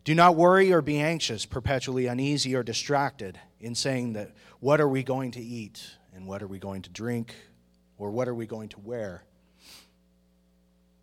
Do 0.05 0.15
not 0.15 0.35
worry 0.35 0.73
or 0.73 0.81
be 0.81 0.99
anxious, 0.99 1.45
perpetually 1.45 2.07
uneasy 2.07 2.55
or 2.55 2.63
distracted, 2.63 3.39
in 3.59 3.75
saying 3.75 4.13
that, 4.13 4.31
What 4.59 4.81
are 4.81 4.89
we 4.89 5.03
going 5.03 5.29
to 5.33 5.39
eat? 5.39 5.97
And 6.13 6.27
what 6.27 6.41
are 6.41 6.47
we 6.47 6.59
going 6.59 6.81
to 6.83 6.89
drink? 6.89 7.35
Or 7.97 8.11
what 8.11 8.27
are 8.27 8.35
we 8.35 8.45
going 8.45 8.69
to 8.69 8.79
wear? 8.79 9.23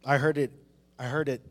I 0.04 0.18
heard 0.18 0.38
it, 0.38 0.52
I 0.98 1.04
heard 1.04 1.28
it 1.28 1.42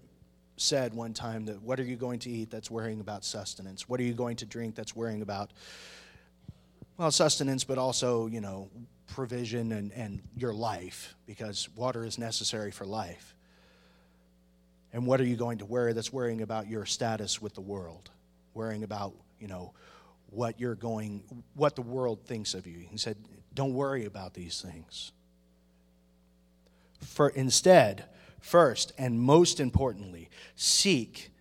said 0.57 0.93
one 0.93 1.13
time 1.13 1.45
that 1.45 1.61
what 1.61 1.79
are 1.79 1.83
you 1.83 1.95
going 1.95 2.19
to 2.19 2.29
eat 2.29 2.49
that's 2.49 2.71
worrying 2.71 2.99
about 2.99 3.23
sustenance? 3.23 3.87
What 3.87 3.99
are 3.99 4.03
you 4.03 4.13
going 4.13 4.37
to 4.37 4.45
drink 4.45 4.75
that's 4.75 4.95
worrying 4.95 5.21
about, 5.21 5.53
well, 6.97 7.11
sustenance, 7.11 7.63
but 7.63 7.77
also, 7.77 8.27
you 8.27 8.41
know, 8.41 8.69
provision 9.07 9.71
and, 9.71 9.91
and 9.93 10.21
your 10.35 10.53
life, 10.53 11.15
because 11.25 11.69
water 11.75 12.03
is 12.03 12.17
necessary 12.17 12.71
for 12.71 12.85
life. 12.85 13.35
And 14.93 15.05
what 15.05 15.21
are 15.21 15.25
you 15.25 15.35
going 15.35 15.59
to 15.59 15.65
wear 15.65 15.93
that's 15.93 16.11
worrying 16.11 16.41
about 16.41 16.67
your 16.67 16.85
status 16.85 17.41
with 17.41 17.53
the 17.53 17.61
world, 17.61 18.09
worrying 18.53 18.83
about, 18.83 19.13
you 19.39 19.47
know, 19.47 19.73
what 20.29 20.59
you're 20.59 20.75
going, 20.75 21.23
what 21.53 21.75
the 21.75 21.81
world 21.81 22.25
thinks 22.25 22.53
of 22.53 22.67
you. 22.67 22.79
He 22.79 22.97
said, 22.97 23.17
don't 23.57 23.73
worry 23.73 24.05
about 24.05 24.35
these 24.35 24.61
things. 24.61 25.11
For 27.01 27.29
instead, 27.29 28.05
first 28.39 28.93
and 28.99 29.19
most 29.19 29.59
importantly, 29.59 30.29
seek, 30.55 31.31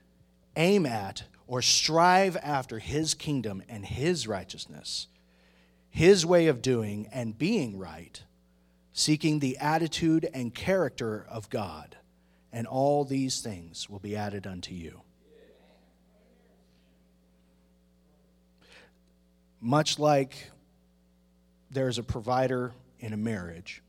aim 0.57 0.87
at, 0.87 1.25
or 1.47 1.61
strive 1.61 2.35
after 2.39 2.79
his 2.79 3.13
kingdom 3.13 3.63
and 3.69 3.85
his 3.85 4.27
righteousness, 4.27 5.09
his 5.91 6.25
way 6.25 6.47
of 6.47 6.63
doing 6.63 7.07
and 7.13 7.37
being 7.37 7.79
right, 7.79 8.23
seeking 8.95 9.39
the 9.39 9.59
attitude 9.59 10.27
and 10.33 10.55
character 10.55 11.27
of 11.29 11.51
God, 11.51 11.99
and 12.51 12.67
all 12.67 13.05
these 13.05 13.43
things 13.43 13.91
will 13.91 13.99
be 13.99 14.17
added 14.17 14.47
unto 14.47 14.73
you. 14.73 15.03
Much 19.61 19.99
like 19.99 20.51
there's 21.76 21.99
a 21.99 22.02
provider 22.02 22.73
in 23.00 23.12
a 23.12 23.18
marriage, 23.18 23.83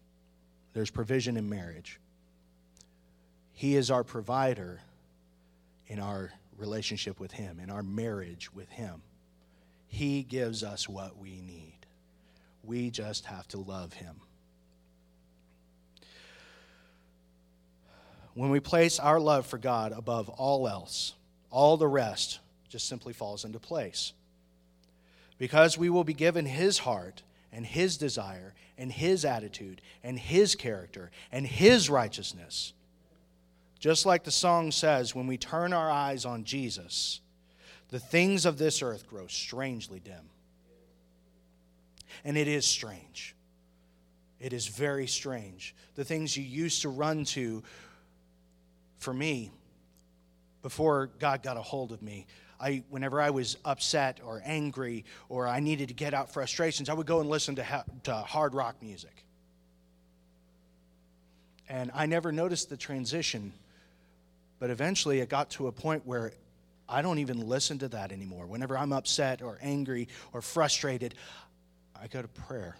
there's 0.73 0.89
provision 0.89 1.37
in 1.37 1.47
marriage. 1.47 2.01
He 3.53 3.77
is 3.77 3.89
our 3.89 4.03
provider 4.03 4.81
in 5.87 5.97
our 5.97 6.33
relationship 6.57 7.17
with 7.17 7.31
Him, 7.31 7.61
in 7.61 7.69
our 7.69 7.83
marriage 7.83 8.53
with 8.53 8.67
Him. 8.67 9.03
He 9.87 10.23
gives 10.23 10.65
us 10.65 10.89
what 10.89 11.17
we 11.17 11.39
need. 11.39 11.77
We 12.61 12.89
just 12.89 13.23
have 13.27 13.47
to 13.47 13.57
love 13.57 13.93
Him. 13.93 14.17
When 18.33 18.49
we 18.49 18.59
place 18.59 18.99
our 18.99 19.21
love 19.21 19.45
for 19.45 19.57
God 19.57 19.93
above 19.93 20.27
all 20.27 20.67
else, 20.67 21.13
all 21.49 21.77
the 21.77 21.87
rest 21.87 22.39
just 22.67 22.89
simply 22.89 23.13
falls 23.13 23.45
into 23.45 23.59
place. 23.59 24.11
Because 25.37 25.77
we 25.77 25.89
will 25.89 26.03
be 26.03 26.13
given 26.13 26.45
His 26.45 26.79
heart 26.79 27.23
and 27.51 27.65
His 27.65 27.97
desire 27.97 28.53
and 28.77 28.91
His 28.91 29.25
attitude 29.25 29.81
and 30.03 30.17
His 30.17 30.55
character 30.55 31.11
and 31.31 31.45
His 31.45 31.89
righteousness 31.89 32.73
just 33.79 34.05
like 34.05 34.23
the 34.23 34.31
song 34.31 34.71
says, 34.71 35.13
when 35.13 35.27
we 35.27 35.37
turn 35.37 35.73
our 35.73 35.89
eyes 35.89 36.25
on 36.25 36.43
Jesus, 36.43 37.21
the 37.89 37.99
things 37.99 38.45
of 38.45 38.57
this 38.57 38.81
earth 38.81 39.07
grow 39.07 39.27
strangely 39.27 39.99
dim. 39.99 40.29
And 42.25 42.37
it 42.37 42.47
is 42.47 42.65
strange. 42.65 43.35
It 44.39 44.53
is 44.53 44.67
very 44.67 45.07
strange. 45.07 45.75
The 45.95 46.03
things 46.03 46.35
you 46.35 46.43
used 46.43 46.81
to 46.81 46.89
run 46.89 47.25
to, 47.25 47.63
for 48.97 49.13
me, 49.13 49.51
before 50.63 51.11
God 51.19 51.43
got 51.43 51.57
a 51.57 51.61
hold 51.61 51.91
of 51.91 52.01
me, 52.01 52.25
I, 52.59 52.83
whenever 52.89 53.21
I 53.21 53.29
was 53.29 53.57
upset 53.63 54.19
or 54.25 54.41
angry 54.43 55.05
or 55.29 55.47
I 55.47 55.59
needed 55.59 55.89
to 55.89 55.93
get 55.93 56.13
out 56.13 56.33
frustrations, 56.33 56.89
I 56.89 56.93
would 56.93 57.07
go 57.07 57.19
and 57.19 57.29
listen 57.29 57.55
to, 57.55 57.63
ha- 57.63 57.83
to 58.03 58.13
hard 58.13 58.55
rock 58.55 58.81
music. 58.81 59.23
And 61.69 61.91
I 61.93 62.05
never 62.05 62.31
noticed 62.31 62.69
the 62.69 62.77
transition 62.77 63.53
but 64.59 64.69
eventually 64.69 65.19
it 65.19 65.29
got 65.29 65.49
to 65.51 65.67
a 65.67 65.71
point 65.71 66.05
where 66.05 66.33
I 66.89 67.01
don't 67.01 67.19
even 67.19 67.47
listen 67.47 67.79
to 67.79 67.89
that 67.89 68.11
anymore. 68.11 68.45
Whenever 68.45 68.77
I'm 68.77 68.93
upset 68.93 69.41
or 69.41 69.57
angry 69.61 70.07
or 70.33 70.41
frustrated, 70.41 71.15
I 71.99 72.07
go 72.07 72.21
to 72.21 72.27
prayer. 72.27 72.77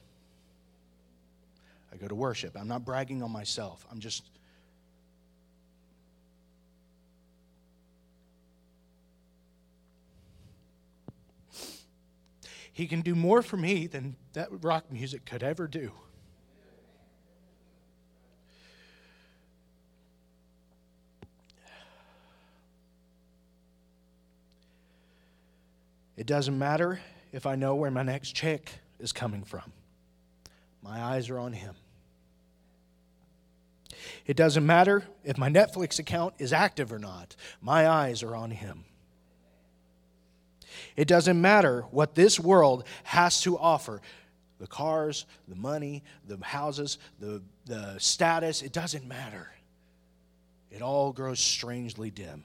I 1.92 1.98
go 1.98 2.08
to 2.08 2.16
worship. 2.16 2.56
I'm 2.58 2.68
not 2.68 2.86
bragging 2.86 3.22
on 3.22 3.32
myself. 3.32 3.86
I'm 3.92 4.00
just 4.00 4.24
He 12.78 12.86
can 12.86 13.02
do 13.02 13.16
more 13.16 13.42
for 13.42 13.58
me 13.58 13.88
than 13.88 14.18
that 14.34 14.50
rock 14.64 14.92
music 14.92 15.26
could 15.26 15.42
ever 15.42 15.68
do. 15.68 15.94
It 26.16 26.28
doesn't 26.28 26.56
matter 26.60 27.00
if 27.32 27.48
I 27.48 27.56
know 27.56 27.74
where 27.74 27.90
my 27.90 28.04
next 28.04 28.34
check 28.34 28.72
is 29.00 29.12
coming 29.12 29.44
from. 29.44 29.74
My 30.84 31.02
eyes 31.02 31.32
are 31.32 31.40
on 31.40 31.54
Him. 31.54 31.74
It 34.28 34.38
doesn't 34.38 34.68
matter 34.68 35.04
if 35.24 35.36
my 35.40 35.50
Netflix 35.50 35.98
account 35.98 36.36
is 36.38 36.54
active 36.54 36.94
or 36.94 37.00
not. 37.00 37.36
My 37.60 37.90
eyes 37.90 38.22
are 38.22 38.36
on 38.36 38.52
Him. 38.52 38.86
It 40.98 41.08
doesn't 41.08 41.40
matter 41.40 41.84
what 41.92 42.16
this 42.16 42.40
world 42.40 42.84
has 43.04 43.40
to 43.42 43.58
offer 43.58 44.02
the 44.60 44.68
cars, 44.68 45.26
the 45.48 45.56
money, 45.56 46.04
the 46.28 46.44
houses, 46.44 46.98
the 47.20 47.44
the 47.68 47.96
status, 48.00 48.62
it 48.62 48.74
doesn't 48.74 49.08
matter. 49.08 49.52
It 50.72 50.82
all 50.82 51.12
grows 51.14 51.40
strangely 51.40 52.10
dim. 52.10 52.44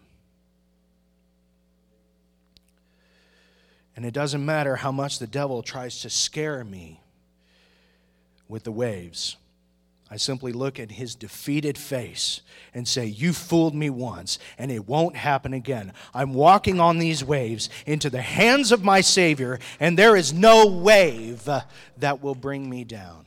And 3.97 4.05
it 4.05 4.13
doesn't 4.13 4.45
matter 4.45 4.77
how 4.77 4.93
much 4.93 5.19
the 5.19 5.27
devil 5.27 5.63
tries 5.63 6.01
to 6.03 6.11
scare 6.11 6.65
me 6.65 7.01
with 8.49 8.65
the 8.65 8.73
waves. 8.73 9.37
I 10.13 10.17
simply 10.17 10.53
look 10.53 10.79
at 10.79 10.91
his 10.91 11.15
defeated 11.15 11.79
face 11.79 12.43
and 12.75 12.87
say, 12.87 13.07
You 13.07 13.33
fooled 13.33 13.75
me 13.75 13.89
once, 13.89 14.39
and 14.59 14.71
it 14.71 14.87
won't 14.87 15.17
happen 15.17 15.55
again. 15.55 15.95
I'm 16.13 16.35
walking 16.35 16.81
on 16.81 16.99
these 16.99 17.25
waves 17.25 17.71
into 17.87 18.11
the 18.11 18.21
hands 18.21 18.73
of 18.73 18.85
my 18.85 19.01
Savior, 19.01 19.59
and 19.81 19.99
there 19.99 20.15
is 20.15 20.35
no 20.35 20.67
wave 20.67 21.49
that 21.97 22.23
will 22.23 22.35
bring 22.35 22.69
me 22.69 22.85
down. 22.85 23.25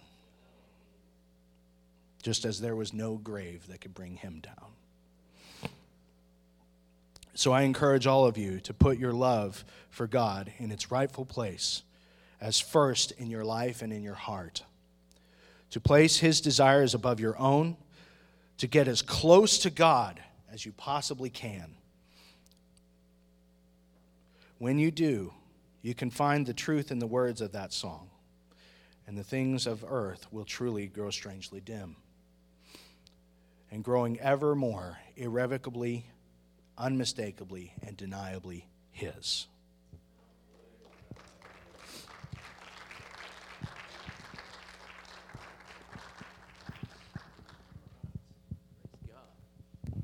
Just 2.22 2.46
as 2.46 2.62
there 2.62 2.76
was 2.76 2.94
no 2.94 3.16
grave 3.16 3.66
that 3.70 3.82
could 3.82 3.96
bring 3.96 4.18
him 4.18 4.40
down. 4.42 5.72
So 7.34 7.52
I 7.52 7.64
encourage 7.64 8.06
all 8.06 8.28
of 8.28 8.38
you 8.38 8.60
to 8.60 8.76
put 8.76 9.00
your 9.00 9.14
love 9.14 9.66
for 9.90 10.06
God 10.06 10.54
in 10.60 10.70
its 10.70 10.92
rightful 10.92 11.26
place 11.26 11.82
as 12.40 12.60
first 12.60 13.12
in 13.14 13.32
your 13.32 13.44
life 13.44 13.82
and 13.82 13.92
in 13.92 14.04
your 14.04 14.14
heart. 14.14 14.62
To 15.72 15.80
place 15.80 16.18
His 16.18 16.42
desires 16.42 16.94
above 16.94 17.20
your 17.20 17.38
own, 17.38 17.78
to 18.58 18.68
get 18.68 18.88
as 18.88 19.02
close 19.02 19.58
to 19.60 19.70
God 19.70 20.22
as 20.52 20.66
you 20.66 20.72
possibly 20.72 21.30
can. 21.30 21.76
When 24.58 24.80
you 24.80 24.92
do, 24.92 25.34
you 25.82 25.94
can 25.94 26.10
find 26.10 26.46
the 26.46 26.54
truth 26.54 26.92
in 26.92 27.00
the 27.00 27.08
words 27.08 27.42
of 27.42 27.52
that 27.52 27.74
song, 27.74 28.10
and 29.06 29.18
the 29.18 29.24
things 29.24 29.68
of 29.68 29.84
earth 29.88 30.28
will 30.32 30.46
truly 30.46 30.88
grow 30.88 31.10
strangely 31.10 31.60
dim 31.60 31.98
and 33.72 33.84
growing 33.84 34.20
ever 34.20 34.56
more 34.56 34.98
irrevocably 35.18 36.06
unmistakably 36.78 37.74
and 37.86 37.98
deniably 37.98 38.66
His. 38.92 39.48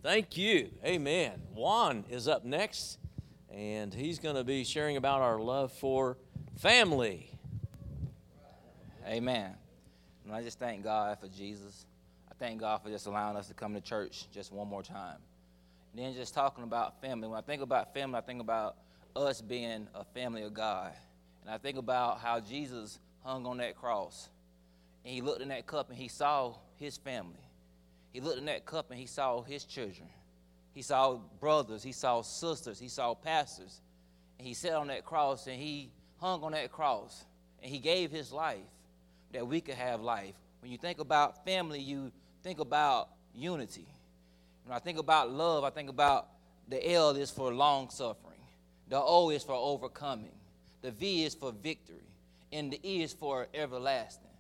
Thank 0.04 0.36
you. 0.36 0.72
Amen. 0.84 1.34
Juan 1.54 2.06
is 2.10 2.28
up 2.28 2.44
next, 2.44 2.98
and 3.54 3.94
he's 3.94 4.18
going 4.18 4.36
to 4.36 4.44
be 4.44 4.64
sharing 4.64 4.98
about 4.98 5.22
our 5.22 5.40
love 5.40 5.72
for 5.74 6.18
family. 6.58 7.30
Amen. 9.06 9.54
And 10.26 10.34
I 10.34 10.42
just 10.42 10.58
thank 10.58 10.84
God 10.84 11.20
for 11.20 11.28
Jesus. 11.28 11.86
I 12.32 12.34
thank 12.40 12.62
God 12.62 12.82
for 12.82 12.90
just 12.90 13.06
allowing 13.06 13.38
us 13.38 13.48
to 13.50 13.54
come 13.54 13.76
to 13.76 13.82
church 13.82 14.26
just 14.34 14.52
one 14.52 14.68
more 14.68 14.82
time. 14.82 15.18
And 15.94 16.04
then 16.04 16.16
just 16.16 16.34
talking 16.34 16.64
about 16.64 17.00
family. 17.00 17.28
When 17.28 17.38
I 17.38 17.42
think 17.42 17.62
about 17.62 17.94
family, 17.94 18.18
I 18.18 18.22
think 18.22 18.42
about 18.42 18.78
us 19.16 19.40
being 19.40 19.88
a 19.94 20.04
family 20.04 20.42
of 20.42 20.56
God. 20.56 20.94
And 21.44 21.54
I 21.54 21.60
think 21.60 21.78
about 21.78 22.20
how 22.22 22.40
Jesus 22.40 22.98
hung 23.24 23.46
on 23.46 23.58
that 23.58 23.76
cross. 23.76 24.30
And 25.06 25.14
he 25.14 25.22
looked 25.22 25.44
in 25.44 25.50
that 25.50 25.68
cup 25.68 25.90
and 25.92 25.98
he 26.00 26.08
saw 26.08 26.56
his 26.78 26.98
family. 26.98 27.38
He 28.12 28.20
looked 28.20 28.38
in 28.38 28.46
that 28.46 28.66
cup 28.66 28.92
and 28.92 29.00
he 29.00 29.06
saw 29.06 29.42
his 29.42 29.64
children. 29.64 30.10
He 30.74 30.82
saw 30.82 31.20
brothers, 31.40 31.84
he 31.84 31.92
saw 31.92 32.22
sisters, 32.22 32.80
he 32.80 32.88
saw 32.88 33.14
pastors. 33.14 33.82
And 34.38 34.48
he 34.48 34.54
sat 34.54 34.74
on 34.74 34.88
that 34.88 35.06
cross 35.06 35.48
and 35.48 35.60
he 35.60 35.92
hung 36.20 36.44
on 36.44 36.52
that 36.54 36.72
cross 36.72 37.24
and 37.62 37.72
he 37.72 37.80
gave 37.80 38.12
his 38.12 38.32
life 38.32 38.60
that 39.34 39.48
we 39.48 39.62
could 39.62 39.76
have 39.76 40.02
life. 40.02 40.36
When 40.62 40.72
you 40.72 40.78
think 40.78 41.00
about 41.00 41.46
family, 41.46 41.80
you 41.80 42.12
think 42.44 42.60
about 42.60 43.10
unity. 43.34 43.88
When 44.66 44.76
I 44.76 44.80
think 44.80 45.00
about 45.00 45.32
love, 45.32 45.64
I 45.64 45.70
think 45.70 45.90
about 45.90 46.28
the 46.68 46.92
L 46.92 47.12
is 47.12 47.32
for 47.32 47.54
long 47.54 47.90
suffering, 47.90 48.40
the 48.88 49.00
O 49.02 49.30
is 49.30 49.44
for 49.44 49.56
overcoming, 49.56 50.32
the 50.82 50.92
V 50.92 51.26
is 51.26 51.36
for 51.36 51.52
victory, 51.52 51.98
and 52.52 52.72
the 52.72 52.80
E 52.84 53.02
is 53.04 53.14
for 53.14 53.48
everlasting. 53.54 54.31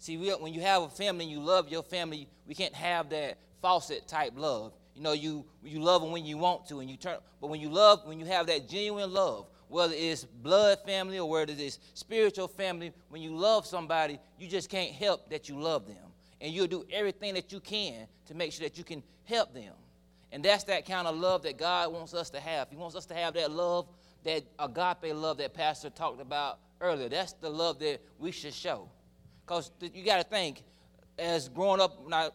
See, 0.00 0.16
we, 0.16 0.30
when 0.30 0.52
you 0.52 0.62
have 0.62 0.82
a 0.82 0.88
family 0.88 1.24
and 1.24 1.32
you 1.32 1.40
love 1.40 1.68
your 1.68 1.82
family, 1.82 2.26
we 2.46 2.54
can't 2.54 2.74
have 2.74 3.10
that 3.10 3.38
faucet 3.62 4.08
type 4.08 4.32
love. 4.34 4.72
You 4.96 5.02
know, 5.02 5.12
you 5.12 5.44
you 5.62 5.80
love 5.80 6.02
them 6.02 6.10
when 6.10 6.24
you 6.24 6.36
want 6.36 6.66
to, 6.68 6.80
and 6.80 6.90
you 6.90 6.96
turn. 6.96 7.18
But 7.40 7.46
when 7.48 7.60
you 7.60 7.68
love, 7.68 8.06
when 8.06 8.18
you 8.18 8.26
have 8.26 8.46
that 8.48 8.68
genuine 8.68 9.12
love, 9.12 9.46
whether 9.68 9.94
it's 9.96 10.24
blood 10.24 10.78
family 10.84 11.18
or 11.18 11.28
whether 11.28 11.54
it's 11.56 11.78
spiritual 11.94 12.48
family, 12.48 12.92
when 13.08 13.22
you 13.22 13.36
love 13.36 13.66
somebody, 13.66 14.18
you 14.38 14.48
just 14.48 14.68
can't 14.68 14.92
help 14.92 15.30
that 15.30 15.48
you 15.48 15.60
love 15.60 15.86
them 15.86 16.10
and 16.40 16.52
you'll 16.52 16.66
do 16.66 16.84
everything 16.90 17.34
that 17.34 17.52
you 17.52 17.60
can 17.60 18.06
to 18.26 18.34
make 18.34 18.52
sure 18.52 18.66
that 18.66 18.78
you 18.78 18.84
can 18.84 19.02
help 19.24 19.52
them. 19.52 19.74
And 20.32 20.44
that's 20.44 20.64
that 20.64 20.86
kind 20.86 21.06
of 21.06 21.16
love 21.16 21.42
that 21.42 21.58
God 21.58 21.92
wants 21.92 22.14
us 22.14 22.30
to 22.30 22.40
have. 22.40 22.68
He 22.70 22.76
wants 22.76 22.96
us 22.96 23.06
to 23.06 23.14
have 23.14 23.34
that 23.34 23.50
love, 23.50 23.88
that 24.24 24.44
agape 24.58 25.14
love 25.14 25.38
that 25.38 25.54
Pastor 25.54 25.90
talked 25.90 26.20
about 26.20 26.58
earlier. 26.80 27.08
That's 27.08 27.32
the 27.34 27.50
love 27.50 27.78
that 27.80 28.00
we 28.18 28.30
should 28.30 28.54
show. 28.54 28.88
Because 29.50 29.72
you 29.80 30.04
got 30.04 30.18
to 30.18 30.22
think, 30.22 30.62
as 31.18 31.48
growing 31.48 31.80
up 31.80 31.98
our 32.12 32.30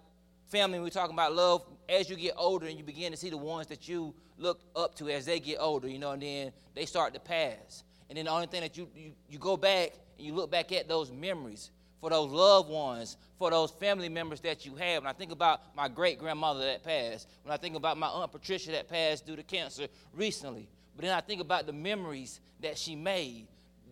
family, 0.50 0.82
we're 0.82 0.90
talking 0.90 1.14
about 1.14 1.34
love, 1.34 1.66
as 1.88 2.10
you 2.10 2.18
get 2.18 2.34
older 2.36 2.66
and 2.66 2.78
you 2.78 2.84
begin 2.84 3.14
to 3.14 3.18
see 3.18 3.30
the 3.30 3.38
ones 3.38 3.68
that 3.68 3.88
you 3.88 4.14
look 4.38 4.60
up 4.76 4.96
to 4.96 5.08
as 5.08 5.26
they 5.26 5.40
get 5.40 5.60
older, 5.62 5.88
you 5.88 5.98
know, 5.98 6.12
and 6.12 6.22
then 6.22 6.52
they 6.74 6.86
start 6.86 7.14
to 7.14 7.22
pass. 7.22 7.86
And 8.10 8.18
then 8.18 8.26
the 8.26 8.32
only 8.32 8.48
thing 8.48 8.60
that 8.60 8.76
you, 8.76 8.90
you, 8.94 9.14
you 9.30 9.40
go 9.40 9.56
back 9.56 9.94
and 10.18 10.28
you 10.28 10.34
look 10.34 10.52
back 10.52 10.74
at 10.74 10.90
those 10.90 11.10
memories 11.10 11.72
for 12.02 12.10
those 12.10 12.30
loved 12.30 12.70
ones, 12.70 13.16
for 13.40 13.50
those 13.50 13.72
family 13.72 14.10
members 14.10 14.42
that 14.42 14.66
you 14.66 14.76
have. 14.76 15.04
When 15.04 15.10
I 15.10 15.14
think 15.14 15.32
about 15.32 15.62
my 15.74 15.88
great 15.88 16.20
grandmother 16.20 16.66
that 16.66 16.84
passed, 16.84 17.30
when 17.44 17.54
I 17.54 17.58
think 17.58 17.78
about 17.78 17.98
my 17.98 18.08
Aunt 18.08 18.34
Patricia 18.34 18.72
that 18.72 18.90
passed 18.90 19.26
due 19.26 19.38
to 19.38 19.44
cancer 19.44 19.88
recently, 20.14 20.68
but 20.98 21.06
then 21.06 21.14
I 21.14 21.22
think 21.22 21.40
about 21.40 21.66
the 21.66 21.72
memories 21.72 22.42
that 22.60 22.78
she 22.78 22.94
made, 22.94 23.48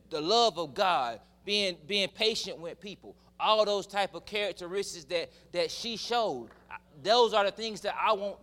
the 0.09 0.19
love 0.19 0.59
of 0.59 0.73
God, 0.73 1.21
being, 1.45 1.77
being 1.87 2.09
patient 2.09 2.57
with 2.59 2.79
people, 2.79 3.15
all 3.39 3.65
those 3.65 3.87
type 3.87 4.13
of 4.13 4.25
characteristics 4.25 5.05
that, 5.05 5.31
that 5.51 5.71
she 5.71 5.97
showed. 5.97 6.49
Those 7.01 7.33
are 7.33 7.45
the 7.45 7.51
things 7.51 7.81
that 7.81 7.95
I 7.99 8.13
want 8.13 8.37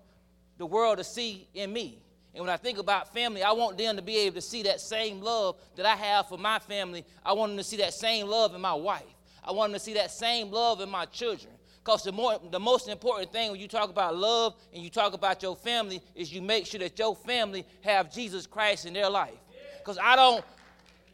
the 0.59 0.67
world 0.67 0.99
to 0.99 1.05
see 1.05 1.49
in 1.55 1.73
me. 1.73 2.03
And 2.35 2.45
when 2.45 2.51
I 2.53 2.57
think 2.57 2.79
about 2.79 3.13
family, 3.13 3.43
I 3.43 3.53
want 3.53 3.77
them 3.77 3.97
to 3.97 4.03
be 4.03 4.19
able 4.19 4.37
to 4.37 4.43
see 4.43 4.63
that 4.65 4.81
same 4.81 5.21
love 5.21 5.57
that 5.75 5.87
I 5.87 5.97
have 5.97 6.29
for 6.29 6.39
my 6.39 6.59
family. 6.59 7.05
I 7.25 7.33
want 7.33 7.51
them 7.51 7.59
to 7.59 7.65
see 7.65 7.79
that 7.79 7.95
same 7.95 8.29
love 8.29 8.55
in 8.55 8.61
my 8.61 8.75
wife. 8.75 9.03
I 9.43 9.53
want 9.53 9.73
them 9.73 9.79
to 9.79 9.85
see 9.85 9.95
that 9.95 10.11
same 10.11 10.51
love 10.51 10.81
in 10.81 10.89
my 10.89 11.07
children. 11.07 11.53
Because 11.83 12.05
the, 12.05 12.13
more, 12.13 12.39
the 12.51 12.61
most 12.61 12.89
important 12.89 13.33
thing 13.33 13.51
when 13.51 13.59
you 13.59 13.67
talk 13.67 13.89
about 13.89 14.15
love 14.15 14.55
and 14.73 14.83
you 14.85 14.91
talk 14.91 15.15
about 15.15 15.43
your 15.43 15.57
family 15.57 16.03
is 16.15 16.33
you 16.33 16.43
make 16.43 16.67
sure 16.67 16.79
that 16.79 16.99
your 16.99 17.17
family 17.17 17.67
have 17.81 18.13
Jesus 18.13 18.47
Christ 18.47 18.85
in 18.85 18.93
their 18.93 19.09
life. 19.09 19.39
Because 19.79 19.99
I 20.01 20.15
don't, 20.15 20.45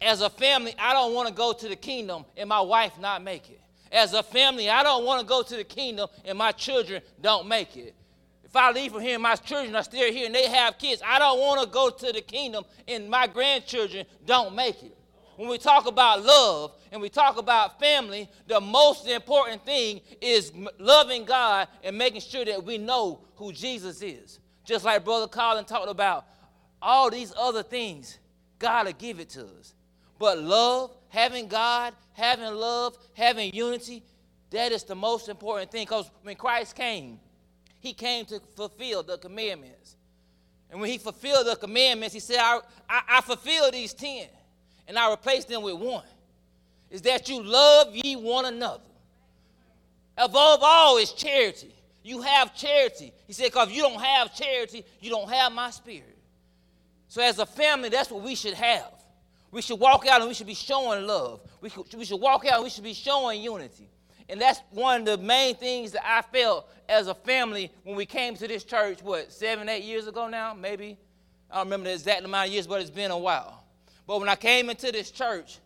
as 0.00 0.20
a 0.20 0.30
family, 0.30 0.74
I 0.78 0.92
don't 0.92 1.14
want 1.14 1.28
to 1.28 1.34
go 1.34 1.52
to 1.52 1.68
the 1.68 1.76
kingdom 1.76 2.24
and 2.36 2.48
my 2.48 2.60
wife 2.60 2.98
not 2.98 3.22
make 3.22 3.48
it. 3.50 3.60
As 3.92 4.12
a 4.12 4.22
family, 4.22 4.68
I 4.68 4.82
don't 4.82 5.04
want 5.04 5.20
to 5.20 5.26
go 5.26 5.42
to 5.42 5.56
the 5.56 5.64
kingdom 5.64 6.08
and 6.24 6.36
my 6.36 6.52
children 6.52 7.02
don't 7.20 7.48
make 7.48 7.76
it. 7.76 7.94
If 8.44 8.54
I 8.54 8.70
leave 8.72 8.92
from 8.92 9.02
here 9.02 9.14
and 9.14 9.22
my 9.22 9.36
children 9.36 9.74
are 9.74 9.82
still 9.82 10.12
here 10.12 10.26
and 10.26 10.34
they 10.34 10.48
have 10.48 10.78
kids, 10.78 11.02
I 11.04 11.18
don't 11.18 11.38
want 11.38 11.62
to 11.62 11.68
go 11.68 11.90
to 11.90 12.12
the 12.12 12.20
kingdom 12.20 12.64
and 12.86 13.08
my 13.08 13.26
grandchildren 13.26 14.06
don't 14.24 14.54
make 14.54 14.82
it 14.82 14.96
when 15.36 15.48
we 15.48 15.58
talk 15.58 15.86
about 15.86 16.24
love 16.24 16.72
and 16.90 17.00
we 17.00 17.08
talk 17.08 17.36
about 17.36 17.78
family, 17.78 18.28
the 18.46 18.60
most 18.60 19.06
important 19.06 19.64
thing 19.64 20.00
is 20.20 20.52
loving 20.78 21.24
God 21.24 21.68
and 21.84 21.96
making 21.96 22.22
sure 22.22 22.44
that 22.44 22.64
we 22.64 22.78
know 22.78 23.20
who 23.36 23.52
Jesus 23.52 24.02
is. 24.02 24.40
Just 24.64 24.84
like 24.84 25.04
Brother 25.04 25.28
Colin 25.28 25.64
talked 25.64 25.90
about, 25.90 26.24
all 26.80 27.10
these 27.10 27.32
other 27.38 27.62
things, 27.62 28.18
God 28.58 28.86
will 28.86 28.92
give 28.94 29.20
it 29.20 29.28
to 29.30 29.42
us. 29.42 29.74
But 30.18 30.38
love, 30.38 30.92
having 31.08 31.48
God, 31.48 31.94
having 32.12 32.54
love, 32.54 32.96
having 33.14 33.52
unity, 33.54 34.02
that 34.50 34.72
is 34.72 34.84
the 34.84 34.94
most 34.94 35.28
important 35.28 35.70
thing. 35.70 35.84
Because 35.84 36.10
when 36.22 36.36
Christ 36.36 36.74
came, 36.74 37.20
he 37.80 37.92
came 37.92 38.24
to 38.26 38.40
fulfill 38.54 39.02
the 39.02 39.18
commandments. 39.18 39.96
And 40.70 40.80
when 40.80 40.90
he 40.90 40.98
fulfilled 40.98 41.46
the 41.46 41.56
commandments, 41.56 42.14
he 42.14 42.20
said, 42.20 42.38
I, 42.38 42.60
I, 42.88 43.02
I 43.08 43.20
fulfill 43.20 43.70
these 43.70 43.94
ten 43.94 44.26
and 44.88 44.98
I 44.98 45.12
replace 45.12 45.44
them 45.44 45.62
with 45.62 45.76
one. 45.76 46.04
Is 46.90 47.02
that 47.02 47.28
you 47.28 47.42
love 47.42 47.94
ye 47.94 48.16
one 48.16 48.46
another. 48.46 48.82
Above 50.16 50.60
all 50.62 50.96
is 50.96 51.12
charity. 51.12 51.74
You 52.02 52.22
have 52.22 52.54
charity. 52.54 53.12
He 53.26 53.32
said, 53.32 53.46
because 53.46 53.68
if 53.68 53.76
you 53.76 53.82
don't 53.82 54.00
have 54.00 54.34
charity, 54.34 54.84
you 55.00 55.10
don't 55.10 55.28
have 55.28 55.52
my 55.52 55.70
spirit. 55.70 56.16
So 57.08 57.20
as 57.20 57.38
a 57.38 57.46
family, 57.46 57.88
that's 57.88 58.10
what 58.10 58.22
we 58.22 58.34
should 58.34 58.54
have. 58.54 58.92
We 59.56 59.62
should 59.62 59.80
walk 59.80 60.06
out 60.06 60.20
and 60.20 60.28
we 60.28 60.34
should 60.34 60.46
be 60.46 60.52
showing 60.52 61.06
love. 61.06 61.40
We 61.62 61.70
should, 61.70 61.94
we 61.94 62.04
should 62.04 62.20
walk 62.20 62.44
out 62.44 62.56
and 62.56 62.64
we 62.64 62.68
should 62.68 62.84
be 62.84 62.92
showing 62.92 63.40
unity. 63.40 63.88
And 64.28 64.38
that's 64.38 64.60
one 64.70 65.00
of 65.00 65.06
the 65.06 65.16
main 65.16 65.54
things 65.54 65.92
that 65.92 66.06
I 66.06 66.20
felt 66.20 66.68
as 66.90 67.06
a 67.06 67.14
family 67.14 67.72
when 67.82 67.96
we 67.96 68.04
came 68.04 68.34
to 68.34 68.46
this 68.46 68.64
church, 68.64 69.02
what, 69.02 69.32
seven, 69.32 69.70
eight 69.70 69.82
years 69.82 70.08
ago 70.08 70.28
now, 70.28 70.52
maybe? 70.52 70.98
I 71.50 71.54
don't 71.54 71.68
remember 71.68 71.88
the 71.88 71.94
exact 71.94 72.22
amount 72.22 72.48
of 72.48 72.52
years, 72.52 72.66
but 72.66 72.82
it's 72.82 72.90
been 72.90 73.10
a 73.10 73.16
while. 73.16 73.64
But 74.06 74.20
when 74.20 74.28
I 74.28 74.36
came 74.36 74.68
into 74.68 74.92
this 74.92 75.10
church, 75.10 75.58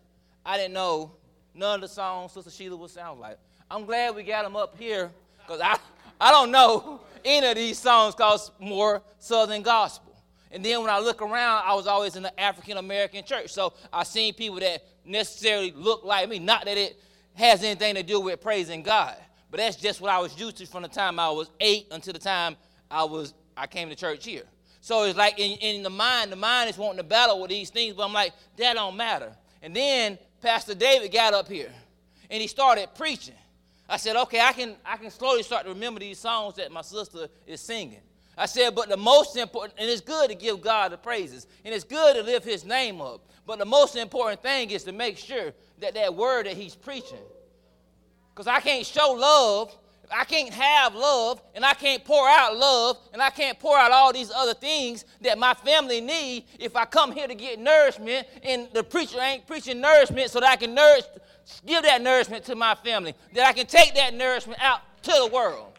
I 0.45 0.55
didn't 0.55 0.73
know 0.73 1.11
none 1.53 1.75
of 1.75 1.81
the 1.81 1.89
songs 1.89 2.31
Sister 2.31 2.49
Sheila 2.49 2.77
would 2.77 2.91
sound 2.91 3.19
like. 3.19 3.39
I'm 3.69 3.85
glad 3.85 4.15
we 4.15 4.23
got 4.23 4.43
them 4.43 4.55
up 4.55 4.77
here 4.79 5.11
Because 5.45 5.59
I, 5.59 5.77
I 6.17 6.31
don't 6.31 6.49
know 6.49 7.01
any 7.25 7.45
of 7.45 7.55
these 7.55 7.77
songs 7.77 8.15
called 8.15 8.39
more 8.57 9.01
Southern 9.19 9.63
gospel. 9.63 10.10
And 10.51 10.63
then 10.63 10.81
when 10.81 10.89
I 10.89 10.99
look 10.99 11.21
around, 11.21 11.63
I 11.65 11.73
was 11.73 11.87
always 11.87 12.15
in 12.15 12.23
the 12.23 12.39
African 12.39 12.77
American 12.77 13.23
church. 13.23 13.51
So 13.51 13.73
I 13.91 14.03
seen 14.03 14.33
people 14.33 14.59
that 14.59 14.85
necessarily 15.05 15.71
look 15.71 16.03
like 16.03 16.27
me. 16.27 16.39
Not 16.39 16.65
that 16.65 16.77
it 16.77 16.99
has 17.35 17.63
anything 17.63 17.95
to 17.95 18.03
do 18.03 18.19
with 18.19 18.41
praising 18.41 18.83
God, 18.83 19.15
but 19.49 19.59
that's 19.59 19.77
just 19.77 20.01
what 20.01 20.11
I 20.11 20.19
was 20.19 20.37
used 20.39 20.57
to 20.57 20.65
from 20.65 20.83
the 20.83 20.89
time 20.89 21.19
I 21.19 21.29
was 21.29 21.49
eight 21.59 21.87
until 21.91 22.13
the 22.13 22.19
time 22.19 22.57
I 22.89 23.03
was 23.03 23.33
I 23.55 23.67
came 23.67 23.89
to 23.89 23.95
church 23.95 24.25
here. 24.25 24.43
So 24.81 25.03
it's 25.03 25.17
like 25.17 25.39
in, 25.39 25.57
in 25.59 25.83
the 25.83 25.89
mind, 25.89 26.31
the 26.31 26.35
mind 26.35 26.69
is 26.69 26.77
wanting 26.77 26.97
to 26.97 27.03
battle 27.03 27.39
with 27.39 27.51
these 27.51 27.69
things, 27.69 27.93
but 27.93 28.05
I'm 28.05 28.13
like, 28.13 28.33
that 28.57 28.73
don't 28.73 28.97
matter. 28.97 29.31
And 29.61 29.75
then 29.75 30.17
Pastor 30.41 30.73
David 30.73 31.11
got 31.11 31.33
up 31.33 31.47
here 31.47 31.71
and 32.29 32.41
he 32.41 32.47
started 32.47 32.89
preaching. 32.95 33.35
I 33.87 33.97
said, 33.97 34.15
okay, 34.15 34.39
I 34.39 34.53
can 34.53 34.75
I 34.85 34.97
can 34.97 35.11
slowly 35.11 35.43
start 35.43 35.63
to 35.65 35.69
remember 35.69 35.99
these 35.99 36.17
songs 36.17 36.55
that 36.55 36.71
my 36.71 36.81
sister 36.81 37.27
is 37.45 37.61
singing. 37.61 38.01
I 38.37 38.45
said, 38.45 38.75
but 38.75 38.89
the 38.89 38.97
most 38.97 39.35
important, 39.35 39.79
and 39.79 39.89
it's 39.89 40.01
good 40.01 40.29
to 40.29 40.35
give 40.35 40.61
God 40.61 40.91
the 40.91 40.97
praises, 40.97 41.47
and 41.65 41.73
it's 41.73 41.83
good 41.83 42.15
to 42.15 42.23
lift 42.23 42.45
his 42.45 42.65
name 42.65 43.01
up. 43.01 43.21
But 43.45 43.59
the 43.59 43.65
most 43.65 43.95
important 43.95 44.41
thing 44.41 44.71
is 44.71 44.83
to 44.85 44.91
make 44.91 45.17
sure 45.17 45.51
that 45.79 45.93
that 45.95 46.15
word 46.15 46.45
that 46.45 46.53
he's 46.53 46.75
preaching, 46.75 47.17
because 48.33 48.47
I 48.47 48.59
can't 48.59 48.85
show 48.85 49.11
love, 49.11 49.75
I 50.13 50.25
can't 50.25 50.53
have 50.53 50.93
love, 50.93 51.41
and 51.55 51.65
I 51.65 51.73
can't 51.73 52.03
pour 52.03 52.27
out 52.27 52.57
love, 52.57 52.97
and 53.13 53.21
I 53.21 53.29
can't 53.29 53.57
pour 53.59 53.77
out 53.77 53.91
all 53.91 54.11
these 54.11 54.31
other 54.31 54.53
things 54.53 55.05
that 55.21 55.37
my 55.37 55.53
family 55.53 56.01
need 56.01 56.45
if 56.59 56.75
I 56.75 56.85
come 56.85 57.11
here 57.11 57.27
to 57.27 57.35
get 57.35 57.59
nourishment, 57.59 58.27
and 58.43 58.67
the 58.73 58.83
preacher 58.83 59.19
ain't 59.19 59.47
preaching 59.47 59.79
nourishment 59.79 60.29
so 60.29 60.39
that 60.39 60.49
I 60.49 60.55
can 60.55 60.73
nourish, 60.73 61.03
give 61.65 61.83
that 61.83 62.01
nourishment 62.01 62.43
to 62.45 62.55
my 62.55 62.75
family, 62.75 63.13
that 63.33 63.47
I 63.47 63.53
can 63.53 63.67
take 63.67 63.95
that 63.95 64.13
nourishment 64.13 64.61
out 64.61 64.81
to 65.03 65.11
the 65.11 65.27
world. 65.27 65.70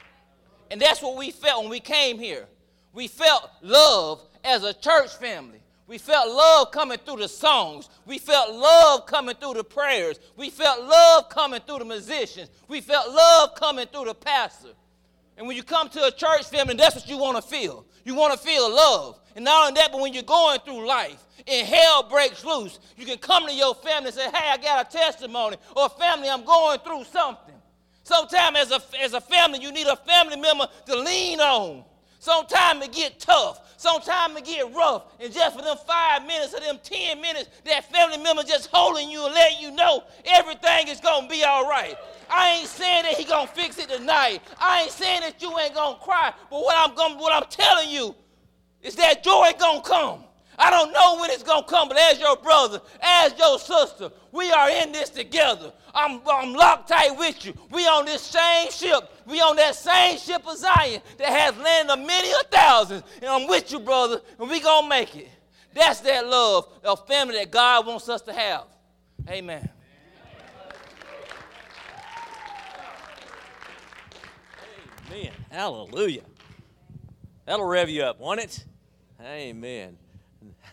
And 0.73 0.81
that's 0.81 1.03
what 1.03 1.19
we 1.19 1.31
felt 1.31 1.61
when 1.63 1.71
we 1.71 1.81
came 1.81 2.19
here. 2.19 2.47
We 2.95 3.07
felt 3.07 3.51
love 3.61 4.23
as 4.43 4.65
a 4.65 4.73
church 4.73 5.15
family. 5.15 5.61
We 5.87 5.99
felt 5.99 6.31
love 6.31 6.71
coming 6.71 6.97
through 7.05 7.19
the 7.19 7.29
songs. 7.29 7.91
We 8.07 8.17
felt 8.17 8.55
love 8.55 9.05
coming 9.05 9.35
through 9.37 9.53
the 9.53 9.65
prayers. 9.65 10.19
We 10.35 10.49
felt 10.49 10.83
love 10.83 11.29
coming 11.29 11.61
through 11.61 11.81
the 11.81 11.85
musicians. 11.85 12.49
We 12.69 12.81
felt 12.81 13.13
love 13.13 13.55
coming 13.55 13.87
through 13.87 14.07
the 14.07 14.15
pastor. 14.15 14.71
And 15.37 15.47
when 15.47 15.59
you 15.59 15.63
come 15.63 15.91
to 15.91 16.07
a 16.07 16.11
church 16.11 16.49
family, 16.49 16.75
that's 16.75 16.97
what 16.97 17.07
you 17.07 17.19
want 17.19 17.37
to 17.37 17.43
feel. 17.43 17.85
You 18.07 18.15
want 18.15 18.33
to 18.33 18.39
feel 18.39 18.75
love. 18.75 19.21
And 19.37 19.45
not 19.45 19.69
only 19.69 19.79
that, 19.79 19.93
but 19.93 20.01
when 20.01 20.15
you're 20.15 20.23
going 20.23 20.61
through 20.61 20.87
life 20.87 21.23
and 21.47 21.67
hell 21.67 22.05
breaks 22.05 22.47
loose, 22.47 22.79
you 22.97 23.05
can 23.05 23.19
come 23.19 23.47
to 23.47 23.53
your 23.53 23.75
family 23.75 24.07
and 24.07 24.15
say, 24.15 24.31
Hey, 24.31 24.51
I 24.53 24.57
got 24.57 24.89
a 24.89 24.91
testimony. 24.91 25.59
Or, 25.77 25.91
family, 25.91 26.31
I'm 26.31 26.47
going 26.47 26.79
through 26.79 27.05
something. 27.05 27.57
Sometimes 28.13 28.59
as 28.59 28.71
a, 28.73 29.03
as 29.03 29.15
a 29.15 29.23
family, 29.23 29.59
you 29.59 29.73
need 29.73 29.87
a 29.87 29.97
family 29.97 30.37
member 30.37 30.69
to 30.85 30.97
lean 30.97 31.41
on. 31.41 31.83
Sometimes 32.19 32.85
it 32.85 32.93
get 32.93 33.19
tough. 33.19 33.73
Sometimes 33.79 34.37
it 34.37 34.45
get 34.45 34.75
rough. 34.75 35.05
And 35.19 35.33
just 35.33 35.57
for 35.57 35.63
them 35.63 35.79
five 35.87 36.27
minutes 36.27 36.53
or 36.53 36.61
them 36.61 36.79
10 36.83 37.23
minutes, 37.23 37.49
that 37.65 37.91
family 37.91 38.23
member 38.23 38.43
just 38.43 38.69
holding 38.71 39.09
you 39.09 39.25
and 39.25 39.33
letting 39.33 39.63
you 39.63 39.71
know 39.71 40.05
everything 40.27 40.89
is 40.89 41.01
to 41.01 41.27
be 41.27 41.43
all 41.43 41.67
right. 41.67 41.97
I 42.29 42.59
ain't 42.59 42.69
saying 42.69 43.05
that 43.05 43.15
he 43.15 43.25
to 43.25 43.47
fix 43.55 43.79
it 43.79 43.89
tonight. 43.89 44.43
I 44.61 44.83
ain't 44.83 44.93
saying 44.93 45.23
that 45.23 45.41
you 45.41 45.59
ain't 45.59 45.75
to 45.75 46.05
cry. 46.05 46.35
But 46.51 46.61
what 46.61 46.77
I'm, 46.77 46.95
gonna, 46.95 47.17
what 47.17 47.33
I'm 47.33 47.49
telling 47.49 47.89
you 47.89 48.15
is 48.83 48.95
that 48.97 49.25
joy 49.25 49.53
to 49.59 49.81
come. 49.83 50.25
I 50.59 50.71
don't 50.71 50.93
know 50.93 51.19
when 51.21 51.31
it's 51.31 51.43
going 51.43 51.65
to 51.65 51.69
come, 51.69 51.89
but 51.89 51.99
as 51.99 52.21
your 52.21 52.37
brother, 52.37 52.81
as 53.01 53.37
your 53.39 53.59
sister, 53.59 54.11
we 54.33 54.51
are 54.51 54.71
in 54.71 54.93
this 54.93 55.09
together. 55.11 55.73
I'm, 55.95 56.21
I'm 56.31 56.53
locked 56.53 56.89
tight 56.89 57.17
with 57.17 57.45
you. 57.45 57.55
We 57.71 57.87
on 57.87 58.05
this 58.05 58.23
same 58.23 58.71
ship. 58.71 59.11
We 59.27 59.41
on 59.41 59.57
that 59.57 59.75
same 59.75 60.19
ship 60.19 60.47
of 60.47 60.57
Zion 60.57 61.01
that 61.19 61.29
has 61.29 61.57
landed 61.57 62.07
many 62.07 62.31
a 62.31 62.43
thousands. 62.51 63.03
And 63.17 63.27
I'm 63.27 63.49
with 63.49 63.73
you, 63.73 63.81
brother, 63.81 64.21
and 64.39 64.51
we 64.51 64.61
going 64.61 64.85
to 64.85 64.89
make 64.89 65.17
it. 65.17 65.29
That's 65.75 66.01
that 66.01 66.27
love, 66.27 66.69
a 66.85 66.97
family 66.97 67.37
that 67.37 67.51
God 67.51 67.87
wants 67.87 68.09
us 68.09 68.21
to 68.23 68.33
have. 68.33 68.65
Amen. 69.29 69.69
Amen. 75.11 75.33
Hallelujah. 75.51 76.23
That'll 77.45 77.67
rev 77.67 77.89
you 77.89 78.03
up, 78.03 78.21
won't 78.21 78.41
it? 78.41 78.65
Amen. 79.21 79.97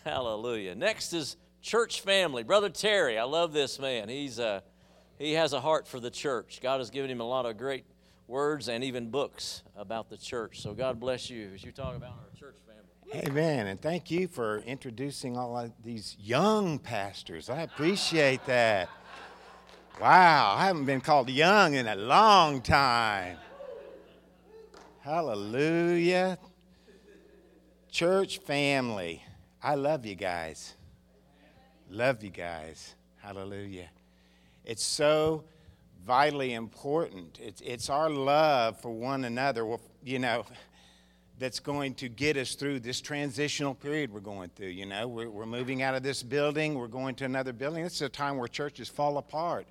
Hallelujah. 0.04 0.74
Next 0.74 1.12
is 1.12 1.36
church 1.60 2.00
family. 2.00 2.42
Brother 2.42 2.70
Terry, 2.70 3.18
I 3.18 3.24
love 3.24 3.52
this 3.52 3.78
man. 3.78 4.08
He's 4.08 4.38
uh, 4.40 4.60
he 5.18 5.32
has 5.34 5.52
a 5.52 5.60
heart 5.60 5.86
for 5.86 6.00
the 6.00 6.10
church. 6.10 6.60
God 6.62 6.78
has 6.78 6.90
given 6.90 7.10
him 7.10 7.20
a 7.20 7.28
lot 7.28 7.44
of 7.44 7.58
great 7.58 7.84
words 8.26 8.68
and 8.68 8.82
even 8.82 9.10
books 9.10 9.62
about 9.76 10.08
the 10.08 10.16
church. 10.16 10.62
So 10.62 10.72
God 10.72 10.98
bless 10.98 11.28
you 11.28 11.50
as 11.54 11.62
you 11.62 11.72
talk 11.72 11.96
about 11.96 12.12
our 12.12 12.38
church 12.38 12.56
family. 12.66 13.28
Amen. 13.28 13.66
And 13.66 13.80
thank 13.80 14.10
you 14.10 14.28
for 14.28 14.60
introducing 14.60 15.36
all 15.36 15.58
of 15.58 15.72
these 15.84 16.16
young 16.18 16.78
pastors. 16.78 17.50
I 17.50 17.62
appreciate 17.62 18.46
that. 18.46 18.88
Wow, 20.00 20.54
I 20.56 20.64
haven't 20.66 20.86
been 20.86 21.02
called 21.02 21.28
young 21.28 21.74
in 21.74 21.86
a 21.86 21.96
long 21.96 22.62
time. 22.62 23.36
Hallelujah. 25.00 26.38
Church 27.90 28.38
family. 28.38 29.22
I 29.62 29.74
love 29.74 30.06
you 30.06 30.14
guys. 30.14 30.74
Love 31.90 32.22
you 32.24 32.30
guys. 32.30 32.94
Hallelujah. 33.18 33.88
It's 34.64 34.82
so 34.82 35.44
vitally 36.06 36.54
important. 36.54 37.38
It's, 37.42 37.60
it's 37.60 37.90
our 37.90 38.08
love 38.08 38.80
for 38.80 38.90
one 38.90 39.24
another, 39.24 39.76
you 40.02 40.18
know, 40.18 40.46
that's 41.38 41.60
going 41.60 41.94
to 41.94 42.08
get 42.08 42.36
us 42.36 42.54
through 42.54 42.80
this 42.80 43.00
transitional 43.00 43.74
period 43.74 44.12
we're 44.12 44.20
going 44.20 44.50
through. 44.56 44.68
You 44.68 44.86
know, 44.86 45.08
we're, 45.08 45.28
we're 45.28 45.46
moving 45.46 45.82
out 45.82 45.94
of 45.94 46.02
this 46.02 46.22
building, 46.22 46.74
we're 46.74 46.86
going 46.86 47.14
to 47.16 47.24
another 47.26 47.52
building. 47.52 47.82
This 47.82 47.96
is 47.96 48.02
a 48.02 48.08
time 48.08 48.38
where 48.38 48.48
churches 48.48 48.88
fall 48.88 49.18
apart. 49.18 49.66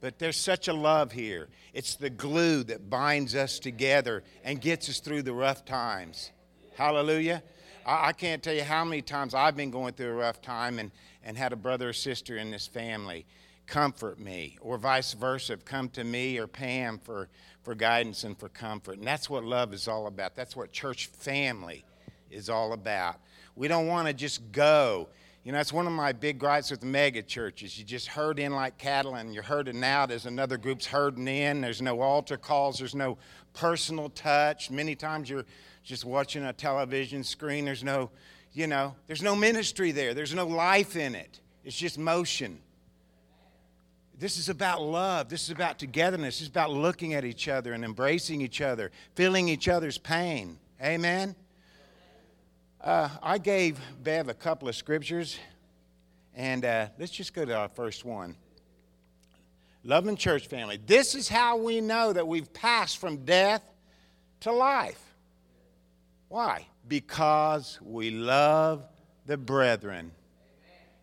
But 0.00 0.18
there's 0.18 0.36
such 0.36 0.68
a 0.68 0.74
love 0.74 1.12
here. 1.12 1.48
It's 1.72 1.96
the 1.96 2.10
glue 2.10 2.62
that 2.64 2.88
binds 2.88 3.34
us 3.34 3.58
together 3.58 4.22
and 4.42 4.60
gets 4.60 4.88
us 4.88 5.00
through 5.00 5.22
the 5.22 5.32
rough 5.32 5.64
times. 5.64 6.30
Hallelujah. 6.76 7.42
I, 7.86 8.08
I 8.08 8.12
can't 8.12 8.42
tell 8.42 8.54
you 8.54 8.64
how 8.64 8.84
many 8.84 9.02
times 9.02 9.34
I've 9.34 9.56
been 9.56 9.70
going 9.70 9.94
through 9.94 10.10
a 10.10 10.14
rough 10.14 10.40
time 10.40 10.78
and, 10.78 10.90
and 11.22 11.36
had 11.36 11.52
a 11.52 11.56
brother 11.56 11.90
or 11.90 11.92
sister 11.92 12.36
in 12.36 12.50
this 12.50 12.66
family 12.66 13.26
comfort 13.66 14.18
me, 14.18 14.58
or 14.60 14.76
vice 14.76 15.14
versa, 15.14 15.56
come 15.56 15.88
to 15.90 16.04
me 16.04 16.38
or 16.38 16.46
Pam 16.46 16.98
for, 16.98 17.28
for 17.62 17.74
guidance 17.74 18.24
and 18.24 18.38
for 18.38 18.48
comfort. 18.48 18.98
And 18.98 19.06
that's 19.06 19.30
what 19.30 19.44
love 19.44 19.72
is 19.72 19.88
all 19.88 20.06
about. 20.06 20.36
That's 20.36 20.54
what 20.54 20.70
church 20.72 21.06
family 21.06 21.84
is 22.30 22.50
all 22.50 22.72
about. 22.72 23.16
We 23.56 23.68
don't 23.68 23.86
want 23.86 24.08
to 24.08 24.14
just 24.14 24.52
go. 24.52 25.08
You 25.44 25.52
know, 25.52 25.58
that's 25.58 25.72
one 25.72 25.86
of 25.86 25.92
my 25.92 26.12
big 26.12 26.38
gripes 26.38 26.70
with 26.70 26.82
mega 26.82 27.22
churches. 27.22 27.78
You 27.78 27.84
just 27.84 28.08
herd 28.08 28.38
in 28.38 28.52
like 28.52 28.78
cattle 28.78 29.14
and 29.14 29.34
you're 29.34 29.42
herding 29.42 29.84
out 29.84 30.10
as 30.10 30.26
another 30.26 30.56
group's 30.56 30.86
herding 30.86 31.28
in. 31.28 31.60
There's 31.60 31.82
no 31.82 32.00
altar 32.00 32.36
calls, 32.36 32.78
there's 32.78 32.94
no 32.94 33.18
personal 33.52 34.08
touch. 34.10 34.70
Many 34.70 34.94
times 34.94 35.28
you're 35.28 35.44
just 35.84 36.04
watching 36.04 36.44
a 36.44 36.52
television 36.52 37.22
screen. 37.22 37.66
There's 37.66 37.84
no, 37.84 38.10
you 38.52 38.66
know, 38.66 38.96
there's 39.06 39.22
no 39.22 39.36
ministry 39.36 39.92
there. 39.92 40.14
There's 40.14 40.34
no 40.34 40.46
life 40.46 40.96
in 40.96 41.14
it. 41.14 41.40
It's 41.62 41.76
just 41.76 41.98
motion. 41.98 42.58
This 44.18 44.38
is 44.38 44.48
about 44.48 44.80
love. 44.80 45.28
This 45.28 45.42
is 45.42 45.50
about 45.50 45.78
togetherness. 45.78 46.36
This 46.36 46.42
is 46.42 46.48
about 46.48 46.70
looking 46.70 47.14
at 47.14 47.24
each 47.24 47.48
other 47.48 47.72
and 47.72 47.84
embracing 47.84 48.40
each 48.40 48.60
other, 48.60 48.90
feeling 49.14 49.48
each 49.48 49.68
other's 49.68 49.98
pain. 49.98 50.58
Amen? 50.82 51.34
Uh, 52.80 53.08
I 53.22 53.38
gave 53.38 53.78
Bev 54.02 54.28
a 54.28 54.34
couple 54.34 54.68
of 54.68 54.76
scriptures, 54.76 55.38
and 56.34 56.64
uh, 56.64 56.88
let's 56.98 57.12
just 57.12 57.34
go 57.34 57.44
to 57.44 57.54
our 57.54 57.68
first 57.68 58.04
one. 58.04 58.36
Loving 59.82 60.16
church 60.16 60.46
family. 60.46 60.78
This 60.86 61.14
is 61.14 61.28
how 61.28 61.56
we 61.58 61.80
know 61.80 62.12
that 62.12 62.26
we've 62.26 62.52
passed 62.52 62.98
from 62.98 63.24
death 63.24 63.62
to 64.40 64.52
life. 64.52 65.13
Why? 66.34 66.66
Because 66.88 67.78
we 67.80 68.10
love 68.10 68.84
the 69.24 69.36
brethren. 69.36 70.10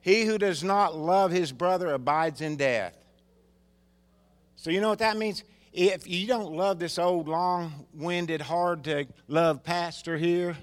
He 0.01 0.25
who 0.25 0.37
does 0.37 0.61
not 0.61 0.97
love 0.97 1.31
his 1.31 1.53
brother 1.53 1.93
abides 1.93 2.41
in 2.41 2.57
death. 2.57 2.97
So, 4.57 4.71
you 4.71 4.81
know 4.81 4.89
what 4.89 4.99
that 4.99 5.15
means? 5.15 5.45
If 5.71 6.05
you 6.05 6.27
don't 6.27 6.51
love 6.51 6.79
this 6.79 6.99
old, 6.99 7.29
long 7.29 7.85
winded, 7.93 8.41
hard 8.41 8.83
to 8.83 9.05
love 9.29 9.63
pastor 9.63 10.17
here, 10.17 10.57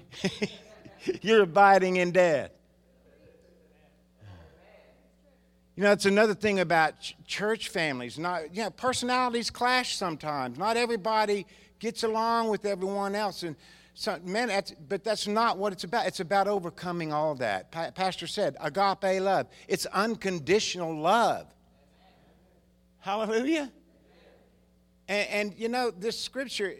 you're 1.23 1.41
abiding 1.41 1.95
in 1.95 2.11
death. 2.11 2.51
You 5.75 5.81
know, 5.81 5.93
it's 5.93 6.05
another 6.05 6.35
thing 6.35 6.59
about 6.59 6.99
ch- 6.99 7.15
church 7.25 7.69
families. 7.69 8.19
Not, 8.19 8.55
you 8.55 8.61
know, 8.61 8.69
personalities 8.69 9.49
clash 9.49 9.95
sometimes. 9.95 10.59
Not 10.59 10.77
everybody 10.77 11.47
gets 11.79 12.03
along 12.03 12.49
with 12.49 12.65
everyone 12.65 13.15
else. 13.15 13.41
And 13.41 13.55
so, 13.93 14.17
man, 14.23 14.47
that's, 14.47 14.71
but 14.87 15.03
that's 15.03 15.27
not 15.27 15.57
what 15.57 15.73
it's 15.73 15.83
about. 15.83 16.07
It's 16.07 16.19
about 16.19 16.47
overcoming 16.47 17.11
all 17.11 17.35
that. 17.35 17.71
Pa- 17.71 17.91
Pastor 17.91 18.27
said, 18.27 18.55
agape 18.61 19.21
love. 19.21 19.47
It's 19.67 19.85
unconditional 19.87 20.95
love. 20.95 21.47
Hallelujah. 22.99 23.71
And, 25.07 25.29
and, 25.29 25.53
you 25.57 25.69
know, 25.69 25.91
this 25.91 26.19
scripture, 26.19 26.75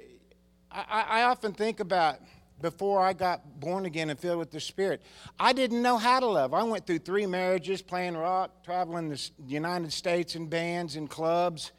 I, 0.71 1.05
I 1.09 1.21
often 1.23 1.51
think 1.51 1.79
about 1.79 2.19
before 2.61 3.01
I 3.01 3.13
got 3.13 3.59
born 3.59 3.85
again 3.85 4.09
and 4.09 4.19
filled 4.19 4.39
with 4.39 4.51
the 4.51 4.59
Spirit. 4.59 5.01
I 5.39 5.53
didn't 5.53 5.81
know 5.81 5.97
how 5.97 6.19
to 6.19 6.27
love. 6.27 6.53
I 6.53 6.63
went 6.63 6.85
through 6.85 6.99
three 6.99 7.25
marriages, 7.25 7.81
playing 7.81 8.17
rock, 8.17 8.63
traveling 8.63 9.09
the 9.09 9.29
United 9.47 9.93
States 9.93 10.35
in 10.35 10.47
bands 10.47 10.95
and 10.95 11.09
clubs, 11.09 11.71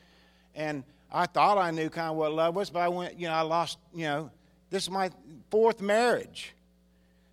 and 0.55 0.85
I 1.13 1.27
thought 1.27 1.59
I 1.59 1.71
knew 1.71 1.91
kind 1.91 2.11
of 2.11 2.17
what 2.17 2.33
love 2.33 2.55
was, 2.55 2.71
but 2.71 2.81
I 2.81 2.89
went, 2.89 3.19
you 3.19 3.29
know, 3.29 3.35
I 3.35 3.43
lost, 3.43 3.79
you 3.95 4.05
know, 4.05 4.31
this 4.71 4.85
is 4.85 4.91
my 4.91 5.11
fourth 5.51 5.81
marriage. 5.81 6.55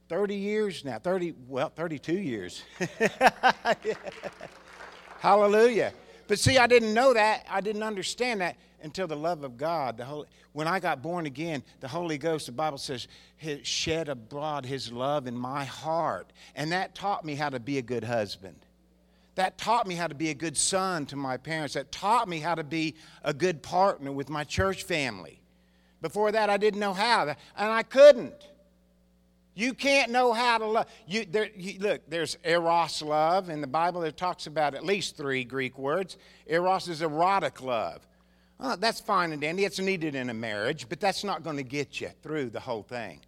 30 0.10 0.36
years 0.36 0.86
now, 0.86 1.00
30, 1.00 1.34
well, 1.48 1.70
32 1.70 2.14
years. 2.14 2.64
Hallelujah. 5.20 5.94
But 6.28 6.40
see, 6.40 6.58
I 6.58 6.68
didn't 6.68 6.94
know 6.94 7.14
that. 7.14 7.46
I 7.50 7.62
didn't 7.62 7.84
understand 7.84 8.42
that 8.42 8.58
until 8.82 9.08
the 9.08 9.16
love 9.16 9.44
of 9.44 9.58
God. 9.58 9.98
The 9.98 10.06
Holy, 10.06 10.28
when 10.54 10.68
I 10.68 10.80
got 10.80 11.02
born 11.02 11.26
again, 11.26 11.64
the 11.80 11.88
Holy 11.88 12.18
Ghost, 12.18 12.46
the 12.46 12.52
Bible 12.52 12.78
says, 12.78 13.08
shed 13.64 14.10
abroad 14.10 14.66
his 14.66 14.92
love 14.92 15.28
in 15.28 15.36
my 15.36 15.66
heart. 15.66 16.32
And 16.56 16.72
that 16.72 16.96
taught 16.96 17.26
me 17.26 17.36
how 17.36 17.50
to 17.50 17.60
be 17.60 17.78
a 17.78 17.82
good 17.82 18.04
husband. 18.04 18.56
That 19.36 19.58
taught 19.58 19.86
me 19.86 19.96
how 19.96 20.08
to 20.08 20.16
be 20.16 20.30
a 20.30 20.34
good 20.34 20.58
son 20.58 21.06
to 21.08 21.16
my 21.16 21.38
parents. 21.38 21.76
That 21.76 21.92
taught 21.92 22.28
me 22.28 22.40
how 22.40 22.56
to 22.56 22.64
be 22.64 22.96
a 23.24 23.34
good 23.34 23.62
partner 23.62 24.12
with 24.12 24.30
my 24.30 24.44
church 24.44 24.84
family. 24.84 25.40
Before 26.02 26.32
that, 26.32 26.50
I 26.50 26.58
didn't 26.58 26.80
know 26.80 26.94
how, 26.94 27.24
and 27.28 27.38
I 27.72 27.84
couldn't. 27.84 28.48
You 29.56 29.74
can't 29.74 30.12
know 30.12 30.34
how 30.34 30.60
to 30.60 30.66
love. 30.68 30.86
You, 31.08 31.26
there, 31.26 31.50
you, 31.56 31.80
look, 31.80 32.08
there's 32.08 32.38
eros 32.44 33.02
love 33.02 33.50
in 33.50 33.60
the 33.60 33.68
Bible. 33.68 34.04
It 34.04 34.16
talks 34.16 34.46
about 34.46 34.76
at 34.76 34.86
least 34.86 35.18
three 35.18 35.44
Greek 35.44 35.80
words. 35.80 36.16
Eros 36.46 36.88
is 36.88 37.02
erotic 37.02 37.64
love. 37.64 38.06
That's 38.60 39.00
fine 39.00 39.32
and 39.32 39.42
dandy. 39.42 39.66
It's 39.66 39.80
needed 39.80 40.14
in 40.14 40.30
a 40.30 40.34
marriage, 40.34 40.88
but 40.88 41.00
that's 41.00 41.24
not 41.24 41.44
going 41.44 41.58
to 41.58 41.64
get 41.64 42.00
you 42.00 42.10
through 42.22 42.52
the 42.52 42.60
whole 42.60 42.84
thing. 42.84 43.20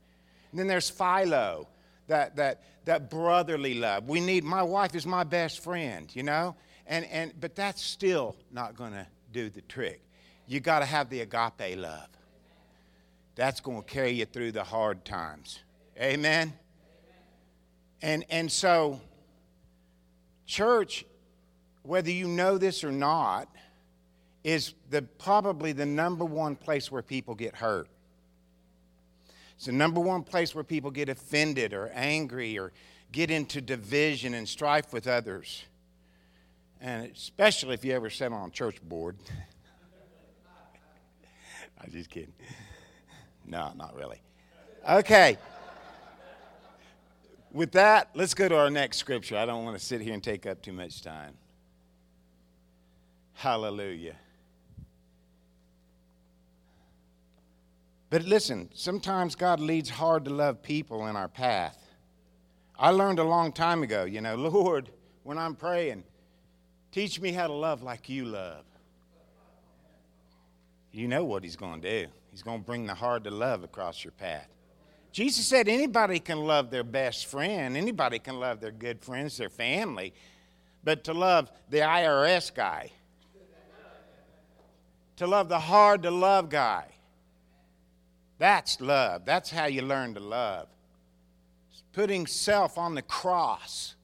And 0.52 0.60
then 0.60 0.68
there's 0.68 0.90
philo, 0.90 1.68
that, 2.08 2.36
that, 2.36 2.64
that 2.86 3.10
brotherly 3.10 3.74
love. 3.76 4.08
We 4.08 4.20
need, 4.20 4.44
my 4.44 4.62
wife 4.62 4.94
is 4.94 5.08
my 5.08 5.24
best 5.24 5.64
friend, 5.64 6.10
you 6.16 6.24
know? 6.24 6.56
And, 6.86 7.06
and, 7.06 7.34
but 7.40 7.56
that's 7.56 7.84
still 7.84 8.36
not 8.52 8.76
going 8.76 8.92
to 8.92 9.08
do 9.32 9.50
the 9.50 9.62
trick. 9.62 10.02
You 10.48 10.60
got 10.60 10.80
to 10.80 10.86
have 10.86 11.10
the 11.10 11.22
agape 11.22 11.78
love. 11.78 12.08
That's 13.40 13.62
going 13.62 13.82
to 13.82 13.88
carry 13.88 14.12
you 14.12 14.26
through 14.26 14.52
the 14.52 14.66
hard 14.66 15.06
times. 15.06 15.60
Amen? 15.98 16.52
And, 18.02 18.26
and 18.30 18.52
so, 18.52 19.00
church, 20.46 21.06
whether 21.84 22.12
you 22.12 22.28
know 22.28 22.58
this 22.58 22.84
or 22.84 22.92
not, 22.92 23.48
is 24.44 24.74
the, 24.90 25.04
probably 25.04 25.72
the 25.72 25.86
number 25.86 26.26
one 26.26 26.58
place 26.58 26.92
where 26.92 27.02
people 27.02 27.34
get 27.34 27.56
hurt. 27.56 27.88
It's 29.56 29.68
the 29.68 29.72
number 29.72 30.02
one 30.02 30.24
place 30.24 30.54
where 30.54 30.66
people 30.66 30.92
get 30.92 31.08
offended 31.08 31.72
or 31.72 31.90
angry 31.96 32.60
or 32.60 32.74
get 33.14 33.32
into 33.32 33.62
division 33.62 34.34
and 34.34 34.50
strife 34.50 34.92
with 34.92 35.08
others. 35.08 35.64
And 36.82 37.10
especially 37.10 37.74
if 37.74 37.86
you 37.86 37.94
ever 37.94 38.10
sit 38.10 38.34
on 38.34 38.50
a 38.50 38.52
church 38.52 38.82
board. 38.82 39.16
I'm 41.82 41.90
just 41.90 42.10
kidding. 42.10 42.34
No, 43.50 43.74
not 43.76 43.96
really. 43.96 44.22
Okay. 44.88 45.38
With 47.52 47.72
that, 47.72 48.10
let's 48.14 48.36
go 48.36 48.48
to 48.48 48.56
our 48.56 48.70
next 48.70 48.98
scripture. 48.98 49.36
I 49.36 49.46
don't 49.46 49.66
want 49.66 49.78
to 49.78 49.84
sit 49.84 50.02
here 50.02 50.14
and 50.14 50.24
take 50.24 50.46
up 50.46 50.62
too 50.62 50.72
much 50.72 51.02
time. 51.02 51.34
Hallelujah. 53.34 54.16
But 58.12 58.24
listen, 58.24 58.70
sometimes 58.74 59.36
God 59.36 59.60
leads 59.60 59.90
hard 59.90 60.26
to 60.26 60.32
love 60.32 60.62
people 60.62 61.08
in 61.08 61.16
our 61.16 61.28
path. 61.28 61.78
I 62.78 62.92
learned 62.92 63.20
a 63.20 63.24
long 63.24 63.52
time 63.52 63.82
ago, 63.82 64.04
you 64.04 64.22
know, 64.22 64.36
Lord, 64.36 64.90
when 65.24 65.38
I'm 65.38 65.56
praying, 65.56 66.04
teach 66.92 67.20
me 67.20 67.32
how 67.32 67.48
to 67.48 67.54
love 67.54 67.82
like 67.82 68.10
you 68.10 68.26
love. 68.26 68.64
You 70.92 71.08
know 71.08 71.26
what 71.26 71.44
He's 71.44 71.56
going 71.56 71.82
to 71.82 72.06
do. 72.06 72.12
He's 72.32 72.44
going 72.44 72.60
to 72.60 72.66
bring 72.66 72.86
the 72.86 72.94
hard 72.94 73.24
to 73.26 73.32
love 73.32 73.64
across 73.64 74.04
your 74.04 74.12
path. 74.12 74.48
Jesus 75.12 75.46
said 75.46 75.68
anybody 75.68 76.20
can 76.20 76.40
love 76.40 76.70
their 76.70 76.84
best 76.84 77.26
friend, 77.26 77.76
anybody 77.76 78.20
can 78.20 78.40
love 78.40 78.60
their 78.60 78.72
good 78.72 79.02
friends, 79.02 79.38
their 79.38 79.50
family, 79.50 80.14
but 80.84 81.04
to 81.06 81.14
love 81.14 81.52
the 81.70 81.80
IRS 81.80 82.54
guy, 82.54 82.92
to 85.18 85.26
love 85.26 85.50
the 85.50 85.60
hard 85.60 86.04
to 86.04 86.12
love 86.12 86.50
guy, 86.50 86.86
that's 88.40 88.80
love. 88.80 89.26
That's 89.26 89.52
how 89.52 89.66
you 89.66 89.82
learn 89.82 90.16
to 90.16 90.22
love. 90.22 90.70
Putting 91.92 92.26
self 92.26 92.78
on 92.78 92.96
the 92.96 93.02
cross, 93.02 93.96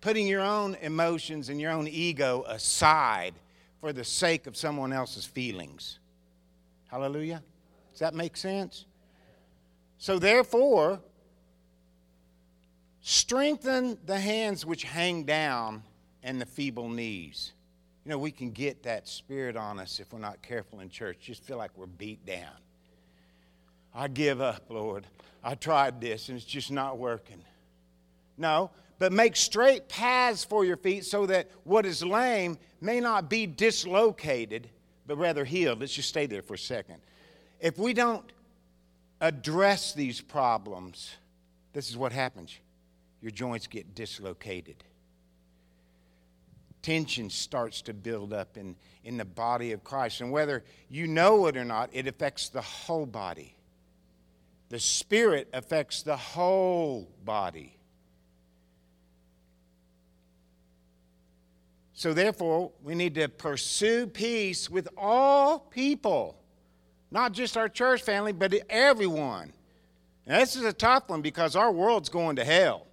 putting 0.00 0.26
your 0.26 0.40
own 0.40 0.76
emotions 0.80 1.50
and 1.50 1.60
your 1.60 1.70
own 1.70 1.86
ego 1.86 2.44
aside 2.48 3.34
for 3.80 3.92
the 3.92 4.04
sake 4.04 4.46
of 4.46 4.56
someone 4.56 4.92
else's 4.92 5.26
feelings. 5.26 5.99
Hallelujah? 6.90 7.42
Does 7.92 8.00
that 8.00 8.14
make 8.14 8.36
sense? 8.36 8.86
So, 9.98 10.18
therefore, 10.18 11.00
strengthen 13.00 13.98
the 14.06 14.18
hands 14.18 14.64
which 14.64 14.82
hang 14.82 15.24
down 15.24 15.82
and 16.22 16.40
the 16.40 16.46
feeble 16.46 16.88
knees. 16.88 17.52
You 18.04 18.10
know, 18.10 18.18
we 18.18 18.30
can 18.30 18.50
get 18.50 18.82
that 18.84 19.06
spirit 19.06 19.56
on 19.56 19.78
us 19.78 20.00
if 20.00 20.12
we're 20.12 20.18
not 20.18 20.42
careful 20.42 20.80
in 20.80 20.88
church. 20.88 21.18
Just 21.20 21.44
feel 21.44 21.58
like 21.58 21.70
we're 21.76 21.86
beat 21.86 22.24
down. 22.24 22.56
I 23.94 24.08
give 24.08 24.40
up, 24.40 24.64
Lord. 24.68 25.06
I 25.42 25.54
tried 25.54 26.00
this 26.00 26.28
and 26.28 26.36
it's 26.36 26.46
just 26.46 26.70
not 26.70 26.98
working. 26.98 27.42
No, 28.36 28.70
but 28.98 29.12
make 29.12 29.36
straight 29.36 29.88
paths 29.88 30.44
for 30.44 30.64
your 30.64 30.76
feet 30.76 31.04
so 31.04 31.26
that 31.26 31.50
what 31.64 31.84
is 31.84 32.02
lame 32.02 32.58
may 32.80 33.00
not 33.00 33.28
be 33.28 33.46
dislocated, 33.46 34.68
but 35.10 35.18
rather 35.18 35.44
healed. 35.44 35.80
Let's 35.80 35.92
just 35.92 36.08
stay 36.08 36.26
there 36.26 36.40
for 36.40 36.54
a 36.54 36.58
second. 36.58 37.00
If 37.58 37.76
we 37.78 37.94
don't 37.94 38.32
address 39.20 39.92
these 39.92 40.20
problems, 40.20 41.10
this 41.72 41.90
is 41.90 41.96
what 41.96 42.12
happens 42.12 42.56
your 43.20 43.32
joints 43.32 43.66
get 43.66 43.96
dislocated. 43.96 44.84
Tension 46.82 47.28
starts 47.28 47.82
to 47.82 47.92
build 47.92 48.32
up 48.32 48.56
in, 48.56 48.76
in 49.02 49.16
the 49.16 49.24
body 49.24 49.72
of 49.72 49.82
Christ. 49.82 50.20
And 50.20 50.30
whether 50.30 50.62
you 50.88 51.08
know 51.08 51.46
it 51.46 51.56
or 51.56 51.64
not, 51.64 51.90
it 51.92 52.06
affects 52.06 52.48
the 52.48 52.62
whole 52.62 53.04
body. 53.04 53.56
The 54.68 54.78
Spirit 54.78 55.48
affects 55.52 56.02
the 56.02 56.16
whole 56.16 57.10
body. 57.24 57.79
So, 62.00 62.14
therefore, 62.14 62.72
we 62.82 62.94
need 62.94 63.14
to 63.16 63.28
pursue 63.28 64.06
peace 64.06 64.70
with 64.70 64.88
all 64.96 65.58
people, 65.58 66.34
not 67.10 67.32
just 67.32 67.58
our 67.58 67.68
church 67.68 68.00
family, 68.00 68.32
but 68.32 68.54
everyone. 68.70 69.52
Now, 70.26 70.38
this 70.38 70.56
is 70.56 70.64
a 70.64 70.72
tough 70.72 71.10
one 71.10 71.20
because 71.20 71.56
our 71.56 71.70
world's 71.70 72.08
going 72.08 72.36
to 72.36 72.44
hell. 72.46 72.86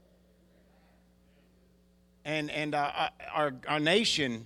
And, 2.26 2.52
and 2.52 2.76
uh, 2.76 2.92
uh 2.94 3.10
our, 3.34 3.54
our 3.70 3.80
nation, 3.80 4.46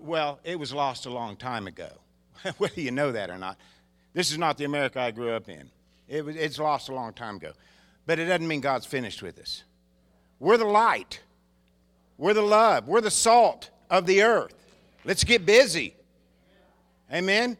well, 0.00 0.38
it 0.44 0.56
was 0.56 0.72
lost 0.72 1.06
a 1.06 1.10
long 1.10 1.36
time 1.36 1.66
ago, 1.66 1.90
whether 2.58 2.80
you 2.80 2.92
know 2.92 3.10
that 3.10 3.28
or 3.28 3.38
not. 3.38 3.58
This 4.12 4.30
is 4.30 4.38
not 4.38 4.56
the 4.56 4.66
America 4.66 5.00
I 5.00 5.10
grew 5.10 5.32
up 5.32 5.48
in. 5.48 5.68
It 6.06 6.24
was, 6.24 6.36
it's 6.36 6.60
lost 6.60 6.90
a 6.90 6.94
long 6.94 7.12
time 7.12 7.38
ago. 7.38 7.54
But 8.06 8.20
it 8.20 8.26
doesn't 8.26 8.46
mean 8.46 8.60
God's 8.60 8.86
finished 8.86 9.20
with 9.20 9.40
us. 9.40 9.64
We're 10.38 10.58
the 10.58 10.64
light, 10.64 11.22
we're 12.16 12.34
the 12.34 12.42
love, 12.42 12.86
we're 12.86 13.00
the 13.00 13.10
salt 13.10 13.70
of 13.90 14.06
the 14.06 14.22
earth. 14.22 14.54
Let's 15.04 15.24
get 15.24 15.46
busy. 15.46 15.94
Amen. 17.12 17.56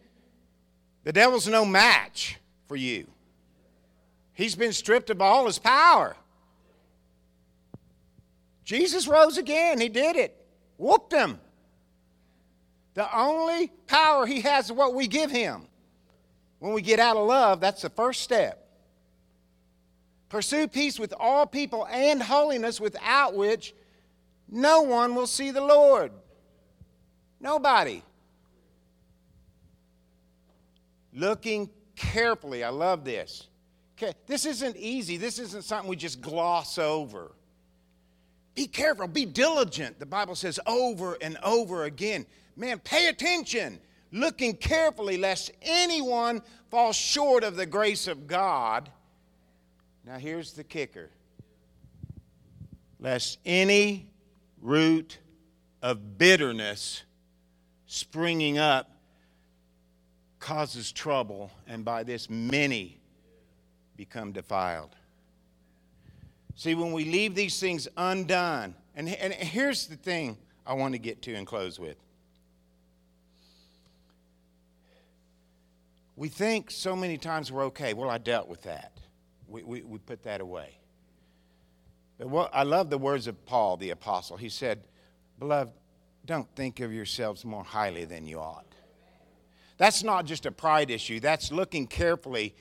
The 1.04 1.12
devil's 1.12 1.46
no 1.46 1.64
match 1.64 2.38
for 2.66 2.76
you. 2.76 3.06
He's 4.32 4.54
been 4.54 4.72
stripped 4.72 5.10
of 5.10 5.20
all 5.20 5.46
his 5.46 5.58
power. 5.58 6.16
Jesus 8.64 9.06
rose 9.06 9.38
again. 9.38 9.80
He 9.80 9.88
did 9.88 10.16
it. 10.16 10.36
Whooped 10.76 11.12
him. 11.12 11.38
The 12.94 13.16
only 13.16 13.68
power 13.86 14.26
he 14.26 14.40
has 14.40 14.66
is 14.66 14.72
what 14.72 14.94
we 14.94 15.06
give 15.06 15.30
him. 15.30 15.62
When 16.58 16.72
we 16.72 16.82
get 16.82 16.98
out 16.98 17.16
of 17.16 17.26
love, 17.26 17.60
that's 17.60 17.82
the 17.82 17.90
first 17.90 18.22
step. 18.22 18.66
Pursue 20.28 20.66
peace 20.66 20.98
with 20.98 21.14
all 21.18 21.46
people 21.46 21.86
and 21.86 22.20
holiness, 22.22 22.80
without 22.80 23.34
which 23.34 23.74
no 24.48 24.82
one 24.82 25.14
will 25.14 25.26
see 25.26 25.50
the 25.50 25.60
Lord. 25.60 26.12
Nobody. 27.40 28.02
Looking 31.12 31.70
carefully. 31.96 32.62
I 32.62 32.68
love 32.68 33.04
this. 33.04 33.48
Okay, 33.96 34.12
this 34.26 34.44
isn't 34.44 34.76
easy. 34.76 35.16
This 35.16 35.38
isn't 35.38 35.64
something 35.64 35.88
we 35.88 35.96
just 35.96 36.20
gloss 36.20 36.78
over. 36.78 37.32
Be 38.54 38.66
careful, 38.66 39.06
be 39.06 39.26
diligent. 39.26 39.98
The 39.98 40.06
Bible 40.06 40.34
says 40.34 40.60
over 40.66 41.16
and 41.20 41.36
over 41.42 41.84
again. 41.84 42.26
Man, 42.56 42.78
pay 42.78 43.08
attention. 43.08 43.80
looking 44.12 44.54
carefully 44.54 45.18
lest 45.18 45.50
anyone 45.60 46.40
fall 46.70 46.92
short 46.92 47.44
of 47.44 47.56
the 47.56 47.66
grace 47.66 48.06
of 48.06 48.26
God. 48.26 48.90
Now, 50.06 50.18
here's 50.18 50.52
the 50.52 50.64
kicker 50.64 51.10
lest 52.98 53.38
any 53.44 54.06
root 54.60 55.18
of 55.82 56.18
bitterness 56.18 57.02
springing 57.86 58.58
up 58.58 58.90
causes 60.38 60.92
trouble, 60.92 61.50
and 61.66 61.84
by 61.84 62.02
this 62.02 62.30
many 62.30 63.00
become 63.96 64.32
defiled. 64.32 64.94
See, 66.54 66.74
when 66.74 66.92
we 66.92 67.04
leave 67.04 67.34
these 67.34 67.58
things 67.58 67.88
undone, 67.96 68.74
and, 68.94 69.08
and 69.08 69.32
here's 69.32 69.86
the 69.86 69.96
thing 69.96 70.38
I 70.66 70.74
want 70.74 70.94
to 70.94 70.98
get 70.98 71.22
to 71.22 71.34
and 71.34 71.46
close 71.46 71.78
with. 71.78 71.96
We 76.16 76.28
think 76.28 76.70
so 76.70 76.96
many 76.96 77.18
times 77.18 77.52
we're 77.52 77.64
okay. 77.64 77.92
Well, 77.92 78.08
I 78.08 78.18
dealt 78.18 78.48
with 78.48 78.62
that. 78.62 78.92
We, 79.48 79.62
we, 79.62 79.82
we 79.82 79.98
put 79.98 80.22
that 80.22 80.40
away. 80.40 80.78
But 82.18 82.28
what, 82.28 82.50
I 82.52 82.62
love 82.62 82.90
the 82.90 82.98
words 82.98 83.26
of 83.26 83.44
Paul, 83.46 83.76
the 83.76 83.90
apostle. 83.90 84.36
He 84.36 84.48
said, 84.48 84.80
Beloved, 85.38 85.72
don't 86.24 86.48
think 86.56 86.80
of 86.80 86.92
yourselves 86.92 87.44
more 87.44 87.64
highly 87.64 88.04
than 88.04 88.26
you 88.26 88.38
ought. 88.38 88.66
That's 89.78 90.02
not 90.02 90.24
just 90.24 90.46
a 90.46 90.50
pride 90.50 90.90
issue, 90.90 91.20
that's 91.20 91.52
looking 91.52 91.86
carefully 91.86 92.54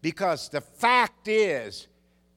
because 0.00 0.48
the 0.48 0.60
fact 0.60 1.28
is, 1.28 1.88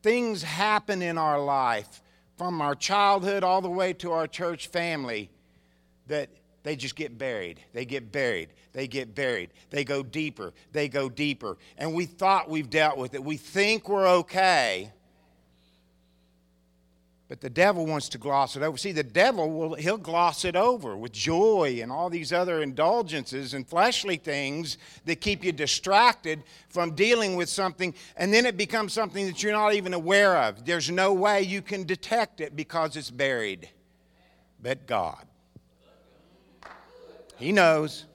things 0.02 0.44
happen 0.44 1.02
in 1.02 1.18
our 1.18 1.40
life 1.40 2.02
from 2.38 2.62
our 2.62 2.76
childhood 2.76 3.44
all 3.44 3.62
the 3.62 3.70
way 3.70 3.94
to 3.94 4.12
our 4.12 4.28
church 4.28 4.68
family 4.68 5.30
that 6.08 6.30
they 6.64 6.76
just 6.76 6.96
get 6.96 7.18
buried. 7.18 7.60
They 7.74 7.86
get 7.86 8.12
buried. 8.12 8.50
They 8.74 8.88
get 8.88 9.16
buried. 9.16 9.52
They 9.70 9.84
go 9.84 10.04
deeper. 10.04 10.54
They 10.72 10.88
go 10.88 11.10
deeper. 11.10 11.58
And 11.78 11.94
we 11.94 12.06
thought 12.06 12.50
we've 12.50 12.70
dealt 12.70 12.98
with 12.98 13.14
it. 13.14 13.24
We 13.24 13.38
think 13.38 13.88
we're 13.90 14.08
okay. 14.08 14.92
But 17.32 17.40
the 17.40 17.50
devil 17.50 17.86
wants 17.86 18.10
to 18.10 18.18
gloss 18.18 18.58
it 18.58 18.62
over. 18.62 18.78
See, 18.78 18.92
the 18.92 19.04
devil 19.04 19.50
will 19.50 19.76
he'll 19.76 19.98
gloss 19.98 20.44
it 20.44 20.58
over 20.58 20.98
with 20.98 21.14
joy 21.14 21.80
and 21.82 21.90
all 21.90 22.10
these 22.10 22.34
other 22.34 22.62
indulgences 22.62 23.54
and 23.54 23.66
fleshly 23.66 24.18
things 24.18 24.78
that 25.06 25.22
keep 25.22 25.46
you 25.46 25.54
distracted 25.54 26.44
from 26.68 26.94
dealing 26.94 27.38
with 27.38 27.48
something, 27.48 27.96
and 28.18 28.34
then 28.34 28.46
it 28.46 28.58
becomes 28.58 28.92
something 28.92 29.28
that 29.28 29.42
you're 29.42 29.54
not 29.54 29.74
even 29.76 29.94
aware 29.94 30.40
of. 30.40 30.66
There's 30.66 30.92
no 30.92 31.14
way 31.14 31.42
you 31.44 31.62
can 31.62 31.86
detect 31.86 32.42
it 32.42 32.54
because 32.54 32.98
it's 32.98 33.10
buried. 33.10 33.70
But 34.62 34.86
God. 34.86 35.26
He 37.38 37.54
knows. 37.54 38.08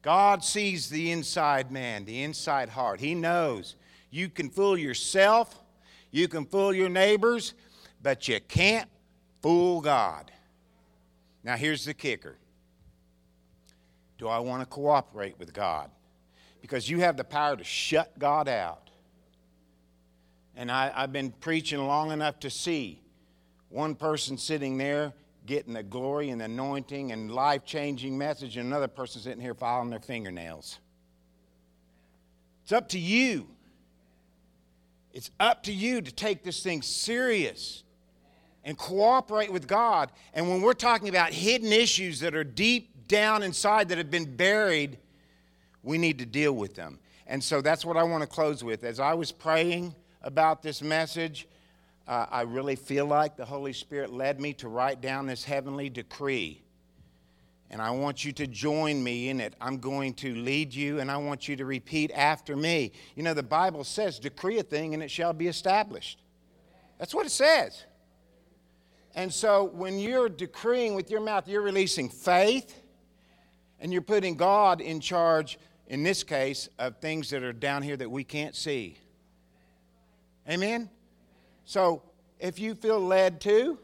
God 0.00 0.42
sees 0.42 0.88
the 0.88 1.12
inside 1.12 1.70
man, 1.70 2.06
the 2.06 2.22
inside 2.22 2.70
heart. 2.70 3.00
He 3.00 3.14
knows. 3.14 3.76
You 4.10 4.30
can 4.30 4.48
fool 4.48 4.78
yourself, 4.78 5.62
you 6.10 6.26
can 6.26 6.46
fool 6.46 6.72
your 6.72 6.88
neighbors, 6.88 7.52
but 8.02 8.28
you 8.28 8.40
can't 8.40 8.88
fool 9.42 9.80
God. 9.80 10.30
Now, 11.44 11.56
here's 11.56 11.84
the 11.84 11.94
kicker 11.94 12.36
Do 14.18 14.28
I 14.28 14.38
want 14.38 14.62
to 14.62 14.66
cooperate 14.66 15.38
with 15.38 15.52
God? 15.52 15.90
Because 16.60 16.88
you 16.88 17.00
have 17.00 17.16
the 17.16 17.24
power 17.24 17.56
to 17.56 17.64
shut 17.64 18.18
God 18.18 18.48
out. 18.48 18.90
And 20.54 20.70
I, 20.70 21.00
have 21.00 21.12
been 21.12 21.30
preaching 21.30 21.84
long 21.86 22.12
enough 22.12 22.38
to 22.40 22.50
see 22.50 23.00
one 23.68 23.94
person 23.94 24.36
sitting 24.36 24.76
there 24.76 25.12
getting 25.46 25.72
the 25.74 25.82
glory 25.82 26.30
and 26.30 26.40
anointing 26.40 27.10
and 27.10 27.32
life 27.32 27.64
changing 27.64 28.16
message, 28.16 28.56
and 28.56 28.66
another 28.66 28.86
person 28.86 29.20
sitting 29.20 29.40
here 29.40 29.54
filing 29.54 29.90
their 29.90 29.98
fingernails. 29.98 30.78
It's 32.62 32.72
up 32.72 32.88
to 32.90 32.98
you. 32.98 33.48
It's 35.12 35.30
up 35.40 35.64
to 35.64 35.72
you 35.72 36.00
to 36.00 36.12
take 36.12 36.44
this 36.44 36.62
thing 36.62 36.80
serious 36.80 37.82
and 38.64 38.78
cooperate 38.78 39.52
with 39.52 39.66
God. 39.66 40.10
And 40.34 40.48
when 40.48 40.62
we're 40.62 40.74
talking 40.74 41.08
about 41.08 41.32
hidden 41.32 41.72
issues 41.72 42.20
that 42.20 42.34
are 42.34 42.44
deep 42.44 43.08
down 43.08 43.42
inside 43.42 43.88
that 43.88 43.98
have 43.98 44.10
been 44.10 44.36
buried, 44.36 44.98
we 45.82 45.98
need 45.98 46.18
to 46.18 46.26
deal 46.26 46.52
with 46.52 46.74
them. 46.74 46.98
And 47.26 47.42
so 47.42 47.60
that's 47.60 47.84
what 47.84 47.96
I 47.96 48.02
want 48.02 48.22
to 48.22 48.26
close 48.26 48.62
with. 48.62 48.84
As 48.84 49.00
I 49.00 49.14
was 49.14 49.32
praying 49.32 49.94
about 50.22 50.62
this 50.62 50.82
message, 50.82 51.48
uh, 52.06 52.26
I 52.30 52.42
really 52.42 52.76
feel 52.76 53.06
like 53.06 53.36
the 53.36 53.44
Holy 53.44 53.72
Spirit 53.72 54.12
led 54.12 54.40
me 54.40 54.52
to 54.54 54.68
write 54.68 55.00
down 55.00 55.26
this 55.26 55.44
heavenly 55.44 55.88
decree. 55.88 56.62
And 57.70 57.80
I 57.80 57.90
want 57.90 58.24
you 58.24 58.32
to 58.32 58.46
join 58.46 59.02
me 59.02 59.30
in 59.30 59.40
it. 59.40 59.54
I'm 59.60 59.78
going 59.78 60.12
to 60.14 60.34
lead 60.34 60.74
you, 60.74 61.00
and 61.00 61.10
I 61.10 61.16
want 61.16 61.48
you 61.48 61.56
to 61.56 61.64
repeat 61.64 62.10
after 62.14 62.54
me. 62.54 62.92
You 63.16 63.22
know, 63.22 63.32
the 63.32 63.42
Bible 63.42 63.82
says, 63.82 64.18
decree 64.18 64.58
a 64.58 64.62
thing 64.62 64.92
and 64.92 65.02
it 65.02 65.10
shall 65.10 65.32
be 65.32 65.48
established. 65.48 66.20
That's 66.98 67.14
what 67.14 67.24
it 67.24 67.30
says. 67.30 67.84
And 69.14 69.32
so 69.32 69.64
when 69.64 69.98
you're 69.98 70.28
decreeing 70.28 70.94
with 70.94 71.10
your 71.10 71.20
mouth, 71.20 71.46
you're 71.46 71.62
releasing 71.62 72.08
faith 72.08 72.82
and 73.78 73.92
you're 73.92 74.02
putting 74.02 74.36
God 74.36 74.80
in 74.80 75.00
charge, 75.00 75.58
in 75.86 76.02
this 76.02 76.22
case, 76.22 76.68
of 76.78 76.98
things 76.98 77.30
that 77.30 77.42
are 77.42 77.52
down 77.52 77.82
here 77.82 77.96
that 77.96 78.10
we 78.10 78.24
can't 78.24 78.54
see. 78.54 78.96
Amen? 80.48 80.88
So 81.64 82.02
if 82.40 82.58
you 82.58 82.74
feel 82.74 82.98
led 82.98 83.40
to, 83.42 83.78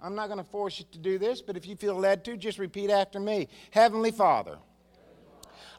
I'm 0.00 0.14
not 0.14 0.26
going 0.26 0.38
to 0.38 0.44
force 0.44 0.78
you 0.78 0.84
to 0.92 0.98
do 0.98 1.18
this, 1.18 1.42
but 1.42 1.56
if 1.56 1.66
you 1.66 1.74
feel 1.74 1.94
led 1.94 2.24
to, 2.26 2.36
just 2.36 2.58
repeat 2.58 2.90
after 2.90 3.18
me 3.18 3.48
Heavenly 3.72 4.12
Father, 4.12 4.58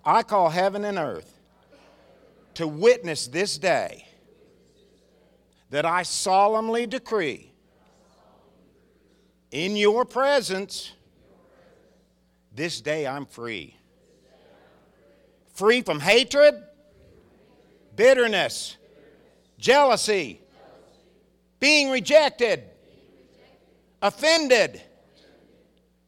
I 0.03 0.23
call 0.23 0.49
heaven 0.49 0.83
and 0.83 0.97
earth 0.97 1.39
to 2.55 2.67
witness 2.67 3.27
this 3.27 3.57
day 3.57 4.05
that 5.69 5.85
I 5.85 6.03
solemnly 6.03 6.85
decree 6.85 7.48
in 9.51 9.75
your 9.75 10.05
presence, 10.05 10.91
this 12.53 12.81
day 12.81 13.07
I'm 13.07 13.25
free. 13.25 13.75
Free 15.53 15.81
from 15.81 15.99
hatred, 15.99 16.55
bitterness, 17.95 18.77
jealousy, 19.57 20.41
being 21.59 21.89
rejected, 21.89 22.63
offended. 24.01 24.81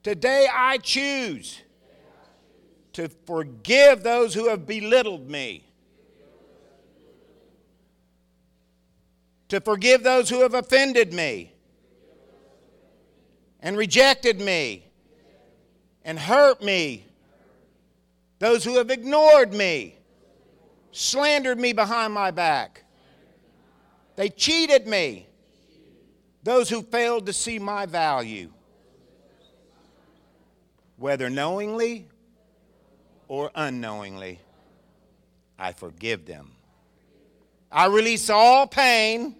Today 0.03 0.47
I 0.51 0.77
choose 0.77 1.61
to 2.93 3.09
forgive 3.25 4.03
those 4.03 4.33
who 4.33 4.49
have 4.49 4.65
belittled 4.65 5.29
me, 5.29 5.65
to 9.49 9.59
forgive 9.59 10.03
those 10.03 10.29
who 10.29 10.41
have 10.41 10.53
offended 10.53 11.13
me 11.13 11.53
and 13.61 13.77
rejected 13.77 14.41
me 14.41 14.83
and 16.03 16.17
hurt 16.17 16.63
me, 16.63 17.05
those 18.39 18.63
who 18.63 18.77
have 18.77 18.89
ignored 18.89 19.53
me, 19.53 19.95
slandered 20.91 21.59
me 21.59 21.73
behind 21.73 22.13
my 22.13 22.31
back, 22.31 22.83
they 24.15 24.29
cheated 24.29 24.87
me, 24.87 25.27
those 26.43 26.69
who 26.69 26.81
failed 26.81 27.27
to 27.27 27.33
see 27.33 27.59
my 27.59 27.85
value, 27.85 28.51
whether 30.97 31.29
knowingly 31.29 32.07
or 33.27 33.51
unknowingly, 33.53 34.39
I 35.57 35.73
forgive 35.73 36.25
them. 36.25 36.51
I 37.71 37.85
release 37.85 38.29
all 38.29 38.67
pain, 38.67 39.35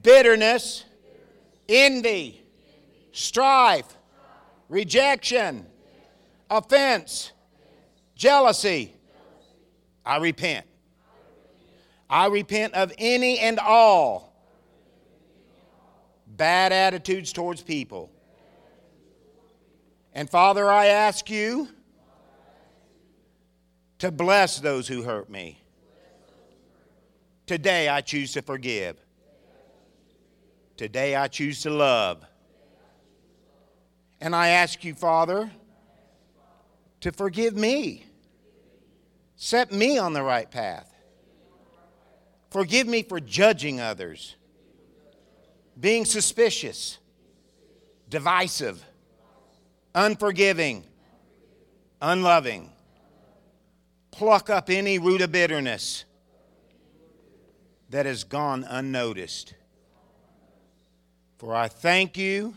bitterness, 0.00 0.84
envy 1.68 2.44
strife, 3.12 3.96
rejection, 4.68 5.66
offense, 6.50 7.32
jealousy. 8.14 8.94
I 10.04 10.16
repent. 10.18 10.66
I 12.10 12.26
repent 12.26 12.74
of 12.74 12.92
any 12.98 13.38
and 13.38 13.58
all 13.58 14.34
bad 16.26 16.72
attitudes 16.72 17.32
towards 17.32 17.62
people. 17.62 18.10
And 20.14 20.28
Father, 20.28 20.68
I 20.68 20.86
ask 20.86 21.28
you 21.28 21.68
to 23.98 24.10
bless 24.10 24.58
those 24.58 24.88
who 24.88 25.02
hurt 25.02 25.28
me. 25.28 25.60
Today 27.46 27.88
I 27.88 28.00
choose 28.00 28.32
to 28.32 28.42
forgive. 28.42 28.96
Today 30.76 31.16
I 31.16 31.28
choose 31.28 31.62
to 31.62 31.70
love. 31.70 32.24
And 34.20 34.34
I 34.34 34.48
ask 34.48 34.84
you, 34.84 34.94
Father, 34.94 35.50
to 37.00 37.12
forgive 37.12 37.56
me. 37.56 38.04
Set 39.36 39.70
me 39.70 39.98
on 39.98 40.12
the 40.12 40.22
right 40.22 40.50
path. 40.50 40.92
Forgive 42.50 42.86
me 42.86 43.02
for 43.02 43.20
judging 43.20 43.80
others, 43.80 44.34
being 45.78 46.04
suspicious, 46.04 46.98
divisive, 48.08 48.84
unforgiving, 49.94 50.84
unloving. 52.00 52.72
Pluck 54.10 54.50
up 54.50 54.70
any 54.70 54.98
root 54.98 55.20
of 55.20 55.30
bitterness 55.30 56.04
that 57.90 58.06
has 58.06 58.24
gone 58.24 58.64
unnoticed. 58.64 59.54
For 61.38 61.54
I 61.54 61.68
thank 61.68 62.18
you, 62.18 62.54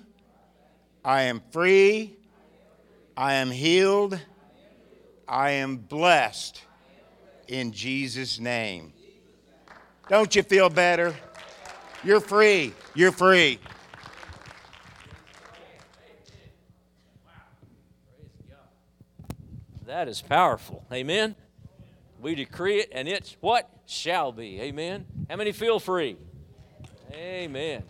I 1.04 1.24
am 1.24 1.41
free, 1.52 2.16
I 3.18 3.34
am 3.36 3.49
healed, 3.49 4.20
I 5.28 5.52
am 5.52 5.78
blessed 5.78 6.62
in 7.47 7.72
Jesus' 7.72 8.39
name. 8.39 8.93
Don't 10.10 10.36
you 10.36 10.43
feel 10.43 10.70
better? 10.70 11.16
You're 12.04 12.20
free. 12.20 12.74
You're 12.93 13.12
free. 13.12 13.60
That 19.86 20.08
is 20.08 20.22
powerful. 20.22 20.86
Amen. 20.91 21.36
We 22.22 22.36
decree 22.36 22.80
it, 22.80 22.89
and 22.91 23.08
it's 23.08 23.36
what 23.41 23.70
shall 23.86 24.32
be. 24.32 24.62
Amen. 24.62 25.06
How 25.30 25.36
many 25.36 25.52
feel 25.52 25.80
free? 25.80 26.18
Amen. 27.12 27.84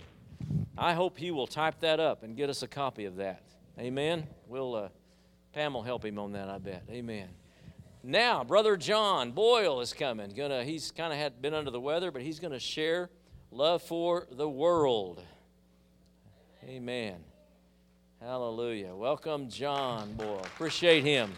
I 0.82 0.94
hope 0.94 1.16
he 1.16 1.30
will 1.30 1.46
type 1.46 1.80
that 1.82 2.00
up 2.00 2.24
and 2.24 2.36
get 2.36 2.50
us 2.50 2.64
a 2.64 2.68
copy 2.68 3.06
of 3.06 3.18
that. 3.18 3.44
Amen. 3.78 4.26
We'll 4.48 4.74
uh, 4.74 4.90
Pam 5.54 5.76
will 5.76 5.84
help 5.84 6.04
him 6.04 6.18
on 6.18 6.32
that. 6.32 6.50
I 6.50 6.58
bet. 6.58 6.82
Amen. 6.90 7.28
Now, 8.02 8.44
brother 8.44 8.76
John 8.76 9.32
Boyle 9.32 9.82
is 9.82 9.94
coming. 9.94 10.32
Gonna 10.32 10.64
he's 10.64 10.90
kind 10.90 11.14
of 11.14 11.20
had 11.20 11.40
been 11.40 11.54
under 11.54 11.70
the 11.70 11.80
weather, 11.80 12.10
but 12.10 12.24
he's 12.24 12.40
going 12.40 12.54
to 12.54 12.60
share 12.60 13.12
love 13.52 13.84
for 13.84 14.26
the 14.32 14.50
world. 14.50 15.22
Amen. 16.64 17.18
Hallelujah. 18.20 18.96
Welcome, 18.96 19.50
John 19.50 20.14
Boyle. 20.14 20.40
Appreciate 20.40 21.04
him. 21.04 21.32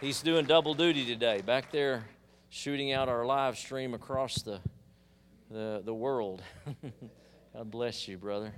He's 0.00 0.22
doing 0.22 0.46
double 0.46 0.72
duty 0.72 1.04
today, 1.04 1.42
back 1.42 1.70
there 1.70 2.04
shooting 2.48 2.92
out 2.92 3.10
our 3.10 3.26
live 3.26 3.58
stream 3.58 3.92
across 3.92 4.36
the, 4.40 4.58
the, 5.50 5.82
the 5.84 5.92
world. 5.92 6.40
God 7.54 7.70
bless 7.70 8.08
you, 8.08 8.18
brother. 8.18 8.52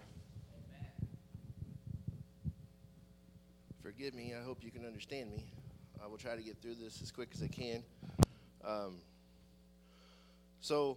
Forgive 3.83 4.15
me. 4.15 4.35
I 4.35 4.43
hope 4.43 4.65
you 4.65 4.71
can 4.71 4.85
understand 4.85 5.31
me. 5.31 5.45
I 6.03 6.07
will 6.07 6.17
try 6.17 6.35
to 6.35 6.43
get 6.43 6.61
through 6.61 6.75
this 6.75 7.01
as 7.03 7.13
quick 7.13 7.29
as 7.35 7.43
I 7.43 7.49
can. 7.49 7.83
Um, 8.65 8.97
so, 10.61 10.97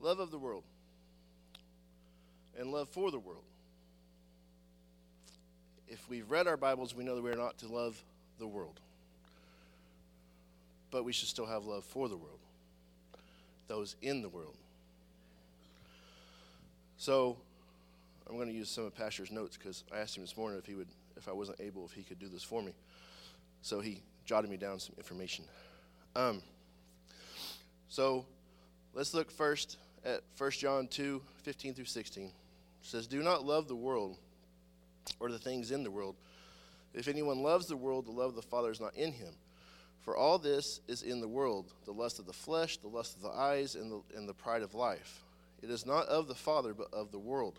love 0.00 0.18
of 0.18 0.30
the 0.30 0.38
world 0.38 0.64
and 2.58 2.72
love 2.72 2.88
for 2.88 3.10
the 3.10 3.18
world. 3.18 3.44
If 5.86 6.08
we've 6.08 6.28
read 6.30 6.48
our 6.48 6.56
Bibles, 6.56 6.94
we 6.94 7.04
know 7.04 7.14
that 7.14 7.22
we're 7.22 7.36
not 7.36 7.58
to 7.58 7.68
love 7.68 8.02
the 8.38 8.46
world 8.46 8.80
but 10.90 11.04
we 11.04 11.12
should 11.12 11.28
still 11.28 11.46
have 11.46 11.64
love 11.64 11.84
for 11.84 12.08
the 12.08 12.16
world, 12.16 12.38
those 13.68 13.96
in 14.00 14.22
the 14.22 14.28
world. 14.30 14.56
So 16.96 17.36
I'm 18.28 18.36
going 18.36 18.48
to 18.48 18.54
use 18.54 18.70
some 18.70 18.84
of 18.84 18.94
Pastor's 18.94 19.30
notes 19.30 19.56
because 19.56 19.84
I 19.94 19.98
asked 19.98 20.16
him 20.16 20.22
this 20.22 20.36
morning 20.36 20.58
if 20.58 20.66
he 20.66 20.74
would, 20.74 20.88
if 21.16 21.28
I 21.28 21.32
wasn't 21.32 21.60
able, 21.60 21.84
if 21.84 21.92
he 21.92 22.02
could 22.02 22.18
do 22.18 22.28
this 22.28 22.42
for 22.42 22.62
me. 22.62 22.72
So 23.62 23.80
he 23.80 24.02
jotted 24.24 24.50
me 24.50 24.56
down 24.56 24.80
some 24.80 24.94
information. 24.96 25.44
Um, 26.14 26.42
so 27.88 28.26
let's 28.94 29.14
look 29.14 29.30
first 29.30 29.76
at 30.04 30.22
1 30.38 30.50
John 30.52 30.88
2 30.88 31.22
15 31.42 31.74
through 31.74 31.84
16. 31.84 32.24
It 32.24 32.32
says, 32.82 33.06
Do 33.06 33.22
not 33.22 33.44
love 33.44 33.68
the 33.68 33.76
world 33.76 34.16
or 35.20 35.30
the 35.30 35.38
things 35.38 35.70
in 35.70 35.84
the 35.84 35.90
world. 35.90 36.16
If 36.94 37.08
anyone 37.08 37.42
loves 37.42 37.66
the 37.66 37.76
world, 37.76 38.06
the 38.06 38.12
love 38.12 38.30
of 38.30 38.36
the 38.36 38.42
Father 38.42 38.70
is 38.70 38.80
not 38.80 38.96
in 38.96 39.12
him. 39.12 39.34
For 40.00 40.16
all 40.16 40.38
this 40.38 40.80
is 40.88 41.02
in 41.02 41.20
the 41.20 41.28
world 41.28 41.72
the 41.84 41.92
lust 41.92 42.18
of 42.18 42.26
the 42.26 42.32
flesh, 42.32 42.78
the 42.78 42.88
lust 42.88 43.16
of 43.16 43.22
the 43.22 43.30
eyes, 43.30 43.74
and 43.74 43.90
the, 43.90 44.00
and 44.16 44.28
the 44.28 44.34
pride 44.34 44.62
of 44.62 44.74
life. 44.74 45.25
It 45.62 45.70
is 45.70 45.86
not 45.86 46.06
of 46.06 46.28
the 46.28 46.34
Father, 46.34 46.74
but 46.74 46.92
of 46.92 47.10
the 47.10 47.18
world. 47.18 47.58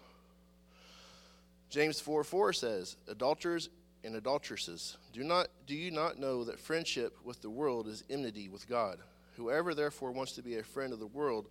James 1.70 2.00
4 2.00 2.24
4 2.24 2.54
says, 2.54 2.96
Adulterers 3.08 3.70
and 4.04 4.16
adulteresses, 4.16 4.98
do, 5.12 5.24
not, 5.24 5.48
do 5.66 5.76
you 5.76 5.92
not 5.92 6.20
know 6.20 6.44
that 6.44 6.60
friendship 6.60 7.18
with 7.24 7.42
the 7.42 7.50
world 7.50 7.88
is 7.88 8.04
enmity 8.10 8.48
with 8.48 8.70
God? 8.70 9.00
Whoever 9.36 9.74
therefore 9.74 10.12
wants 10.12 10.34
to 10.34 10.42
be 10.42 10.58
a 10.58 10.64
friend 10.64 10.94
of 10.94 11.00
the 11.00 11.08
world 11.08 11.48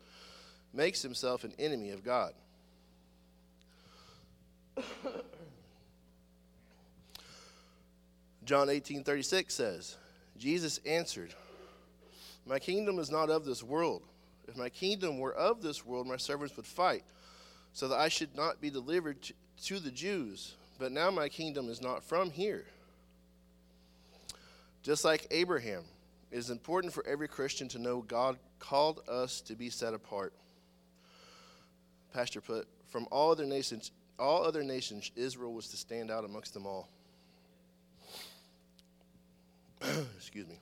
makes 0.72 1.02
himself 1.02 1.44
an 1.44 1.52
enemy 1.58 1.90
of 1.90 2.02
God. 2.04 2.32
John 8.44 8.70
18 8.70 9.02
36 9.04 9.54
says, 9.54 9.96
Jesus 10.38 10.78
answered, 10.86 11.34
My 12.46 12.58
kingdom 12.58 12.98
is 12.98 13.10
not 13.10 13.30
of 13.30 13.44
this 13.44 13.62
world. 13.62 14.02
If 14.48 14.56
my 14.56 14.68
kingdom 14.68 15.18
were 15.18 15.34
of 15.34 15.62
this 15.62 15.84
world, 15.84 16.06
my 16.06 16.16
servants 16.16 16.56
would 16.56 16.66
fight, 16.66 17.04
so 17.72 17.88
that 17.88 17.98
I 17.98 18.08
should 18.08 18.34
not 18.36 18.60
be 18.60 18.70
delivered 18.70 19.16
to, 19.64 19.80
the 19.80 19.90
Jews. 19.90 20.54
But 20.78 20.92
now 20.92 21.10
my 21.10 21.28
kingdom 21.28 21.68
is 21.68 21.80
not 21.80 22.04
from 22.04 22.30
here. 22.30 22.64
Just 24.82 25.04
like 25.04 25.26
Abraham, 25.30 25.82
it 26.30 26.38
is 26.38 26.50
important 26.50 26.92
for 26.92 27.04
every 27.06 27.28
Christian 27.28 27.66
to 27.68 27.78
know 27.78 28.02
God 28.02 28.38
called 28.58 29.00
us 29.08 29.40
to 29.42 29.54
be 29.54 29.70
set 29.70 29.94
apart. 29.94 30.32
Pastor 32.12 32.40
put, 32.40 32.68
from 32.88 33.08
all 33.10 33.32
other 33.32 33.46
nations, 33.46 33.90
all 34.18 34.44
other 34.44 34.62
nations, 34.62 35.10
Israel 35.16 35.52
was 35.52 35.68
to 35.68 35.76
stand 35.76 36.10
out 36.10 36.24
amongst 36.24 36.54
them 36.54 36.66
all. 36.66 36.88
Excuse 40.16 40.46
me. 40.46 40.58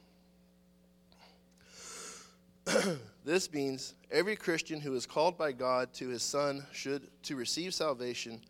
this 3.25 3.51
means 3.53 3.95
every 4.11 4.37
Christian 4.37 4.81
who 4.81 4.95
is 4.95 5.07
called 5.07 5.39
by 5.39 5.53
God 5.53 5.93
to 5.95 6.09
his 6.09 6.23
son 6.23 6.67
should 6.73 7.09
to 7.23 7.37
receive 7.37 7.73
salvation 7.73 8.41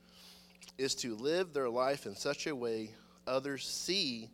is 0.78 0.96
to 0.96 1.14
live 1.14 1.52
their 1.52 1.68
life 1.70 2.06
in 2.06 2.16
such 2.16 2.46
a 2.48 2.56
way 2.56 2.90
others 3.26 3.66
see 3.66 4.30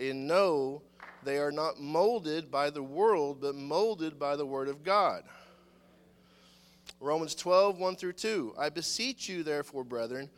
and 0.00 0.28
know 0.28 0.82
they 1.24 1.38
are 1.38 1.50
not 1.50 1.80
molded 1.80 2.50
by 2.50 2.70
the 2.70 2.82
world 2.82 3.40
but 3.40 3.56
molded 3.56 4.18
by 4.18 4.36
the 4.36 4.46
word 4.46 4.68
of 4.68 4.84
God. 4.84 5.24
Romans 7.00 7.34
12, 7.34 7.78
1 7.78 7.96
through 7.96 8.12
2. 8.12 8.54
I 8.58 8.68
beseech 8.68 9.28
you, 9.28 9.42
therefore, 9.42 9.84
brethren, 9.84 10.30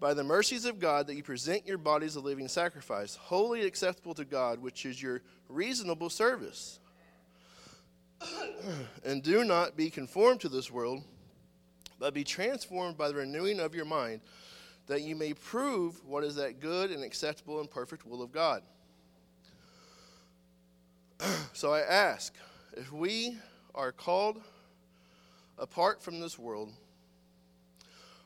by 0.00 0.12
the 0.12 0.24
mercies 0.24 0.64
of 0.64 0.80
God 0.80 1.06
that 1.06 1.14
you 1.14 1.22
present 1.22 1.66
your 1.66 1.78
bodies 1.78 2.16
a 2.16 2.20
living 2.20 2.48
sacrifice, 2.48 3.16
wholly 3.16 3.64
acceptable 3.64 4.14
to 4.14 4.24
God, 4.24 4.60
which 4.60 4.84
is 4.84 5.00
your 5.00 5.22
reasonable 5.48 6.10
service. 6.10 6.80
and 9.04 9.22
do 9.22 9.44
not 9.44 9.76
be 9.76 9.90
conformed 9.90 10.40
to 10.40 10.48
this 10.48 10.70
world, 10.70 11.02
but 11.98 12.14
be 12.14 12.24
transformed 12.24 12.96
by 12.96 13.08
the 13.08 13.14
renewing 13.14 13.60
of 13.60 13.74
your 13.74 13.84
mind, 13.84 14.20
that 14.86 15.02
you 15.02 15.16
may 15.16 15.32
prove 15.34 16.04
what 16.04 16.24
is 16.24 16.34
that 16.36 16.60
good 16.60 16.90
and 16.90 17.02
acceptable 17.02 17.60
and 17.60 17.70
perfect 17.70 18.06
will 18.06 18.22
of 18.22 18.32
God. 18.32 18.62
so 21.52 21.72
I 21.72 21.80
ask 21.80 22.34
if 22.76 22.92
we 22.92 23.36
are 23.74 23.92
called 23.92 24.40
apart 25.58 26.02
from 26.02 26.20
this 26.20 26.38
world, 26.38 26.72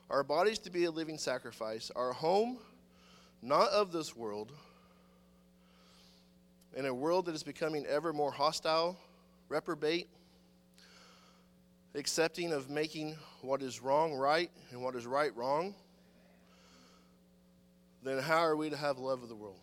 our 0.09 0.23
bodies 0.23 0.59
to 0.59 0.71
be 0.71 0.85
a 0.85 0.91
living 0.91 1.17
sacrifice, 1.17 1.91
our 1.95 2.13
home 2.13 2.57
not 3.41 3.69
of 3.69 3.91
this 3.91 4.15
world, 4.15 4.51
in 6.75 6.85
a 6.85 6.93
world 6.93 7.25
that 7.25 7.35
is 7.35 7.43
becoming 7.43 7.85
ever 7.85 8.13
more 8.13 8.31
hostile, 8.31 8.97
reprobate, 9.49 10.07
accepting 11.95 12.53
of 12.53 12.69
making 12.69 13.15
what 13.41 13.61
is 13.61 13.81
wrong 13.81 14.13
right 14.13 14.51
and 14.71 14.81
what 14.81 14.95
is 14.95 15.05
right 15.05 15.35
wrong, 15.35 15.73
then 18.03 18.19
how 18.19 18.39
are 18.39 18.55
we 18.55 18.69
to 18.69 18.77
have 18.77 18.97
love 18.97 19.23
of 19.23 19.29
the 19.29 19.35
world? 19.35 19.59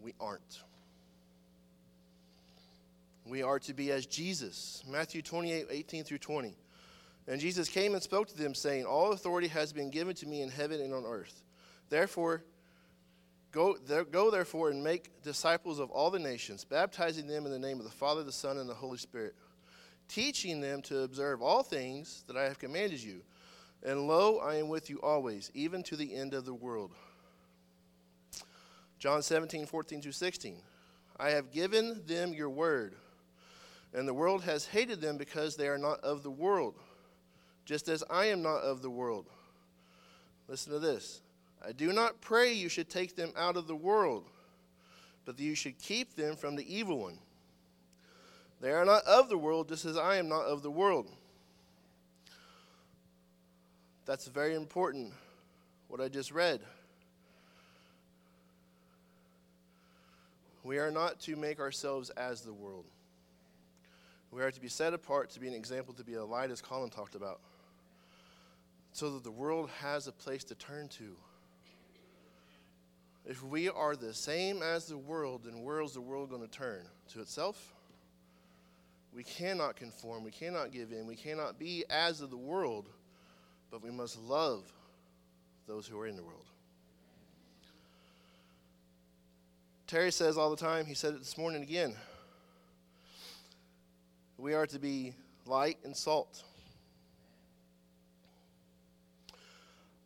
We 0.00 0.14
aren't. 0.20 0.62
We 3.26 3.42
are 3.42 3.58
to 3.58 3.74
be 3.74 3.90
as 3.90 4.06
Jesus. 4.06 4.82
Matthew 4.88 5.20
28 5.20 5.66
18 5.70 6.04
through 6.04 6.18
20. 6.18 6.56
And 7.26 7.38
Jesus 7.38 7.68
came 7.68 7.92
and 7.92 8.02
spoke 8.02 8.28
to 8.28 8.38
them, 8.38 8.54
saying, 8.54 8.86
All 8.86 9.12
authority 9.12 9.48
has 9.48 9.70
been 9.70 9.90
given 9.90 10.14
to 10.16 10.26
me 10.26 10.40
in 10.40 10.48
heaven 10.48 10.80
and 10.80 10.94
on 10.94 11.04
earth. 11.04 11.42
Therefore, 11.90 12.42
go, 13.52 13.76
there, 13.86 14.04
go 14.04 14.30
therefore 14.30 14.70
and 14.70 14.82
make 14.82 15.22
disciples 15.22 15.78
of 15.78 15.90
all 15.90 16.10
the 16.10 16.18
nations, 16.18 16.64
baptizing 16.64 17.26
them 17.26 17.46
in 17.46 17.52
the 17.52 17.58
name 17.58 17.78
of 17.78 17.84
the 17.84 17.90
Father, 17.90 18.22
the 18.22 18.32
Son, 18.32 18.58
and 18.58 18.68
the 18.68 18.74
Holy 18.74 18.98
Spirit, 18.98 19.34
teaching 20.08 20.60
them 20.60 20.82
to 20.82 21.00
observe 21.00 21.42
all 21.42 21.62
things 21.62 22.24
that 22.26 22.36
I 22.36 22.44
have 22.44 22.58
commanded 22.58 23.02
you. 23.02 23.22
And 23.82 24.08
lo, 24.08 24.38
I 24.38 24.56
am 24.56 24.68
with 24.68 24.90
you 24.90 25.00
always, 25.02 25.50
even 25.54 25.82
to 25.84 25.96
the 25.96 26.14
end 26.14 26.34
of 26.34 26.44
the 26.44 26.54
world. 26.54 26.92
John 28.98 29.22
17, 29.22 29.66
14 29.66 30.02
through 30.02 30.12
16. 30.12 30.56
I 31.20 31.30
have 31.30 31.52
given 31.52 32.02
them 32.06 32.32
your 32.32 32.50
word, 32.50 32.94
and 33.94 34.06
the 34.06 34.14
world 34.14 34.42
has 34.44 34.66
hated 34.66 35.00
them 35.00 35.16
because 35.16 35.56
they 35.56 35.68
are 35.68 35.78
not 35.78 36.00
of 36.00 36.22
the 36.22 36.30
world 36.30 36.74
just 37.68 37.90
as 37.90 38.02
I 38.08 38.24
am 38.24 38.40
not 38.40 38.62
of 38.62 38.80
the 38.80 38.88
world. 38.88 39.26
Listen 40.48 40.72
to 40.72 40.78
this. 40.78 41.20
I 41.66 41.72
do 41.72 41.92
not 41.92 42.20
pray 42.20 42.52
you 42.52 42.68
should 42.68 42.88
take 42.88 43.16
them 43.16 43.32
out 43.36 43.56
of 43.56 43.66
the 43.66 43.76
world, 43.76 44.24
but 45.24 45.36
that 45.36 45.42
you 45.42 45.54
should 45.54 45.78
keep 45.78 46.14
them 46.14 46.36
from 46.36 46.56
the 46.56 46.74
evil 46.74 46.98
one. 46.98 47.18
They 48.60 48.70
are 48.70 48.84
not 48.84 49.04
of 49.04 49.28
the 49.28 49.38
world, 49.38 49.68
just 49.68 49.84
as 49.84 49.96
I 49.96 50.16
am 50.16 50.28
not 50.28 50.44
of 50.44 50.62
the 50.62 50.70
world. 50.70 51.10
That's 54.06 54.26
very 54.26 54.54
important, 54.54 55.12
what 55.88 56.00
I 56.00 56.08
just 56.08 56.32
read. 56.32 56.60
We 60.64 60.78
are 60.78 60.90
not 60.90 61.20
to 61.20 61.36
make 61.36 61.60
ourselves 61.60 62.10
as 62.10 62.40
the 62.40 62.52
world. 62.52 62.86
We 64.30 64.42
are 64.42 64.50
to 64.50 64.60
be 64.60 64.68
set 64.68 64.92
apart 64.92 65.30
to 65.30 65.40
be 65.40 65.48
an 65.48 65.54
example, 65.54 65.94
to 65.94 66.04
be 66.04 66.14
a 66.14 66.24
light, 66.24 66.50
as 66.50 66.60
Colin 66.60 66.90
talked 66.90 67.14
about, 67.14 67.40
so 68.92 69.10
that 69.10 69.24
the 69.24 69.30
world 69.30 69.70
has 69.80 70.06
a 70.06 70.12
place 70.12 70.44
to 70.44 70.54
turn 70.54 70.88
to. 70.88 71.16
If 73.28 73.44
we 73.44 73.68
are 73.68 73.94
the 73.94 74.14
same 74.14 74.62
as 74.62 74.86
the 74.86 74.96
world, 74.96 75.42
then 75.44 75.62
where 75.62 75.82
is 75.82 75.92
the 75.92 76.00
world 76.00 76.30
going 76.30 76.40
to 76.40 76.48
turn? 76.48 76.80
To 77.12 77.20
itself? 77.20 77.74
We 79.14 79.22
cannot 79.22 79.76
conform. 79.76 80.24
We 80.24 80.30
cannot 80.30 80.72
give 80.72 80.92
in. 80.92 81.06
We 81.06 81.14
cannot 81.14 81.58
be 81.58 81.84
as 81.90 82.22
of 82.22 82.30
the 82.30 82.38
world, 82.38 82.88
but 83.70 83.82
we 83.82 83.90
must 83.90 84.18
love 84.18 84.64
those 85.66 85.86
who 85.86 86.00
are 86.00 86.06
in 86.06 86.16
the 86.16 86.22
world. 86.22 86.46
Terry 89.86 90.10
says 90.10 90.38
all 90.38 90.48
the 90.48 90.56
time, 90.56 90.86
he 90.86 90.94
said 90.94 91.12
it 91.12 91.18
this 91.18 91.36
morning 91.36 91.62
again. 91.62 91.94
We 94.38 94.54
are 94.54 94.66
to 94.68 94.78
be 94.78 95.12
light 95.44 95.76
and 95.84 95.94
salt. 95.94 96.44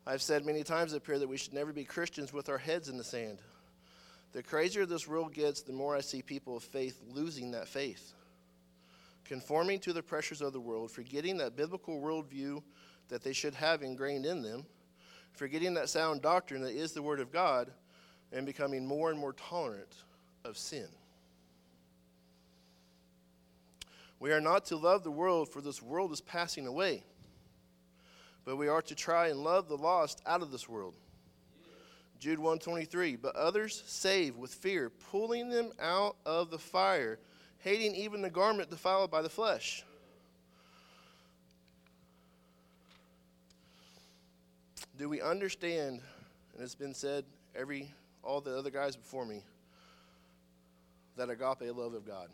I've 0.05 0.21
said 0.21 0.45
many 0.45 0.63
times 0.63 0.93
up 0.93 1.05
here 1.05 1.17
that 1.17 1.29
we 1.29 1.37
should 1.37 1.53
never 1.53 1.71
be 1.71 1.85
Christians 1.85 2.33
with 2.33 2.49
our 2.49 2.57
heads 2.57 2.89
in 2.89 2.97
the 2.97 3.03
sand. 3.03 3.39
The 4.33 4.43
crazier 4.43 4.85
this 4.85 5.07
world 5.07 5.33
gets, 5.33 5.61
the 5.61 5.71
more 5.71 5.95
I 5.95 6.01
see 6.01 6.21
people 6.21 6.57
of 6.57 6.63
faith 6.63 6.99
losing 7.07 7.51
that 7.51 7.67
faith, 7.67 8.13
conforming 9.23 9.79
to 9.81 9.93
the 9.93 10.03
pressures 10.03 10.41
of 10.41 10.51
the 10.51 10.59
world, 10.59 10.91
forgetting 10.91 11.37
that 11.37 11.55
biblical 11.55 12.01
worldview 12.01 12.61
that 13.09 13.23
they 13.23 13.31
should 13.31 13.53
have 13.53 13.81
ingrained 13.81 14.25
in 14.25 14.41
them, 14.41 14.65
forgetting 15.31 15.75
that 15.75 15.89
sound 15.89 16.21
doctrine 16.21 16.63
that 16.63 16.73
is 16.73 16.91
the 16.91 17.01
Word 17.01 17.19
of 17.19 17.31
God, 17.31 17.71
and 18.31 18.45
becoming 18.45 18.85
more 18.85 19.11
and 19.11 19.19
more 19.19 19.33
tolerant 19.33 19.95
of 20.43 20.57
sin. 20.57 20.87
We 24.19 24.31
are 24.31 24.41
not 24.41 24.65
to 24.65 24.77
love 24.77 25.03
the 25.03 25.11
world, 25.11 25.49
for 25.49 25.61
this 25.61 25.81
world 25.81 26.11
is 26.11 26.21
passing 26.21 26.65
away. 26.65 27.03
But 28.45 28.57
we 28.57 28.67
are 28.67 28.81
to 28.81 28.95
try 28.95 29.27
and 29.27 29.43
love 29.43 29.67
the 29.67 29.77
lost 29.77 30.21
out 30.25 30.41
of 30.41 30.51
this 30.51 30.67
world. 30.67 30.95
Jude 32.19 32.39
123, 32.39 33.17
but 33.17 33.35
others 33.35 33.83
save 33.85 34.37
with 34.37 34.53
fear, 34.53 34.89
pulling 35.11 35.49
them 35.49 35.71
out 35.81 36.15
of 36.25 36.49
the 36.49 36.57
fire, 36.57 37.19
hating 37.59 37.95
even 37.95 38.21
the 38.21 38.29
garment 38.29 38.69
defiled 38.69 39.11
by 39.11 39.21
the 39.21 39.29
flesh. 39.29 39.83
Do 44.97 45.09
we 45.09 45.21
understand, 45.21 46.01
and 46.53 46.63
it's 46.63 46.75
been 46.75 46.93
said 46.93 47.25
every 47.55 47.91
all 48.23 48.39
the 48.39 48.57
other 48.57 48.69
guys 48.69 48.95
before 48.95 49.25
me, 49.25 49.41
that 51.17 51.29
agape 51.29 51.75
love 51.75 51.93
of 51.93 52.05
God? 52.05 52.29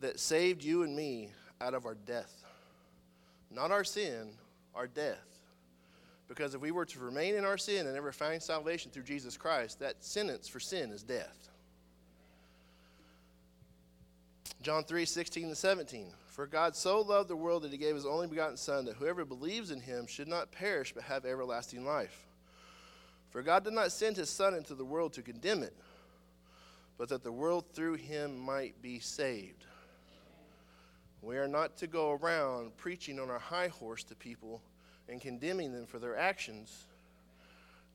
That 0.00 0.20
saved 0.20 0.62
you 0.62 0.82
and 0.82 0.96
me 0.96 1.30
out 1.60 1.74
of 1.74 1.86
our 1.86 1.94
death. 1.94 2.44
Not 3.50 3.70
our 3.70 3.84
sin, 3.84 4.30
our 4.74 4.86
death. 4.86 5.24
Because 6.28 6.54
if 6.54 6.60
we 6.60 6.72
were 6.72 6.86
to 6.86 6.98
remain 6.98 7.36
in 7.36 7.44
our 7.44 7.58
sin 7.58 7.86
and 7.86 7.94
never 7.94 8.12
find 8.12 8.42
salvation 8.42 8.90
through 8.90 9.04
Jesus 9.04 9.36
Christ, 9.36 9.78
that 9.80 10.04
sentence 10.04 10.48
for 10.48 10.58
sin 10.58 10.90
is 10.90 11.02
death. 11.02 11.48
John 14.62 14.82
3 14.82 15.04
16 15.04 15.44
and 15.44 15.56
17. 15.56 16.06
For 16.26 16.46
God 16.46 16.74
so 16.74 17.00
loved 17.00 17.30
the 17.30 17.36
world 17.36 17.62
that 17.62 17.72
he 17.72 17.78
gave 17.78 17.94
his 17.94 18.04
only 18.04 18.26
begotten 18.26 18.56
Son, 18.56 18.84
that 18.86 18.96
whoever 18.96 19.24
believes 19.24 19.70
in 19.70 19.80
him 19.80 20.06
should 20.06 20.28
not 20.28 20.52
perish 20.52 20.92
but 20.92 21.04
have 21.04 21.24
everlasting 21.24 21.84
life. 21.84 22.26
For 23.30 23.42
God 23.42 23.64
did 23.64 23.72
not 23.72 23.92
send 23.92 24.16
his 24.16 24.28
Son 24.28 24.54
into 24.54 24.74
the 24.74 24.84
world 24.84 25.12
to 25.14 25.22
condemn 25.22 25.62
it, 25.62 25.74
but 26.98 27.08
that 27.08 27.22
the 27.22 27.32
world 27.32 27.64
through 27.72 27.94
him 27.94 28.38
might 28.38 28.82
be 28.82 28.98
saved. 28.98 29.64
We 31.26 31.38
are 31.38 31.48
not 31.48 31.76
to 31.78 31.88
go 31.88 32.12
around 32.12 32.76
preaching 32.76 33.18
on 33.18 33.30
our 33.30 33.40
high 33.40 33.66
horse 33.66 34.04
to 34.04 34.14
people 34.14 34.62
and 35.08 35.20
condemning 35.20 35.72
them 35.72 35.84
for 35.84 35.98
their 35.98 36.16
actions. 36.16 36.84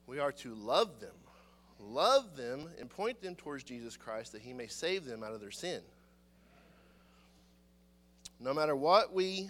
We 0.06 0.18
are 0.18 0.32
to 0.32 0.54
love 0.54 1.00
them, 1.00 1.14
love 1.80 2.36
them, 2.36 2.68
and 2.78 2.90
point 2.90 3.22
them 3.22 3.34
towards 3.34 3.64
Jesus 3.64 3.96
Christ 3.96 4.32
that 4.32 4.42
he 4.42 4.52
may 4.52 4.66
save 4.66 5.06
them 5.06 5.22
out 5.22 5.32
of 5.32 5.40
their 5.40 5.50
sin. 5.50 5.80
No 8.38 8.52
matter 8.52 8.76
what 8.76 9.14
we 9.14 9.48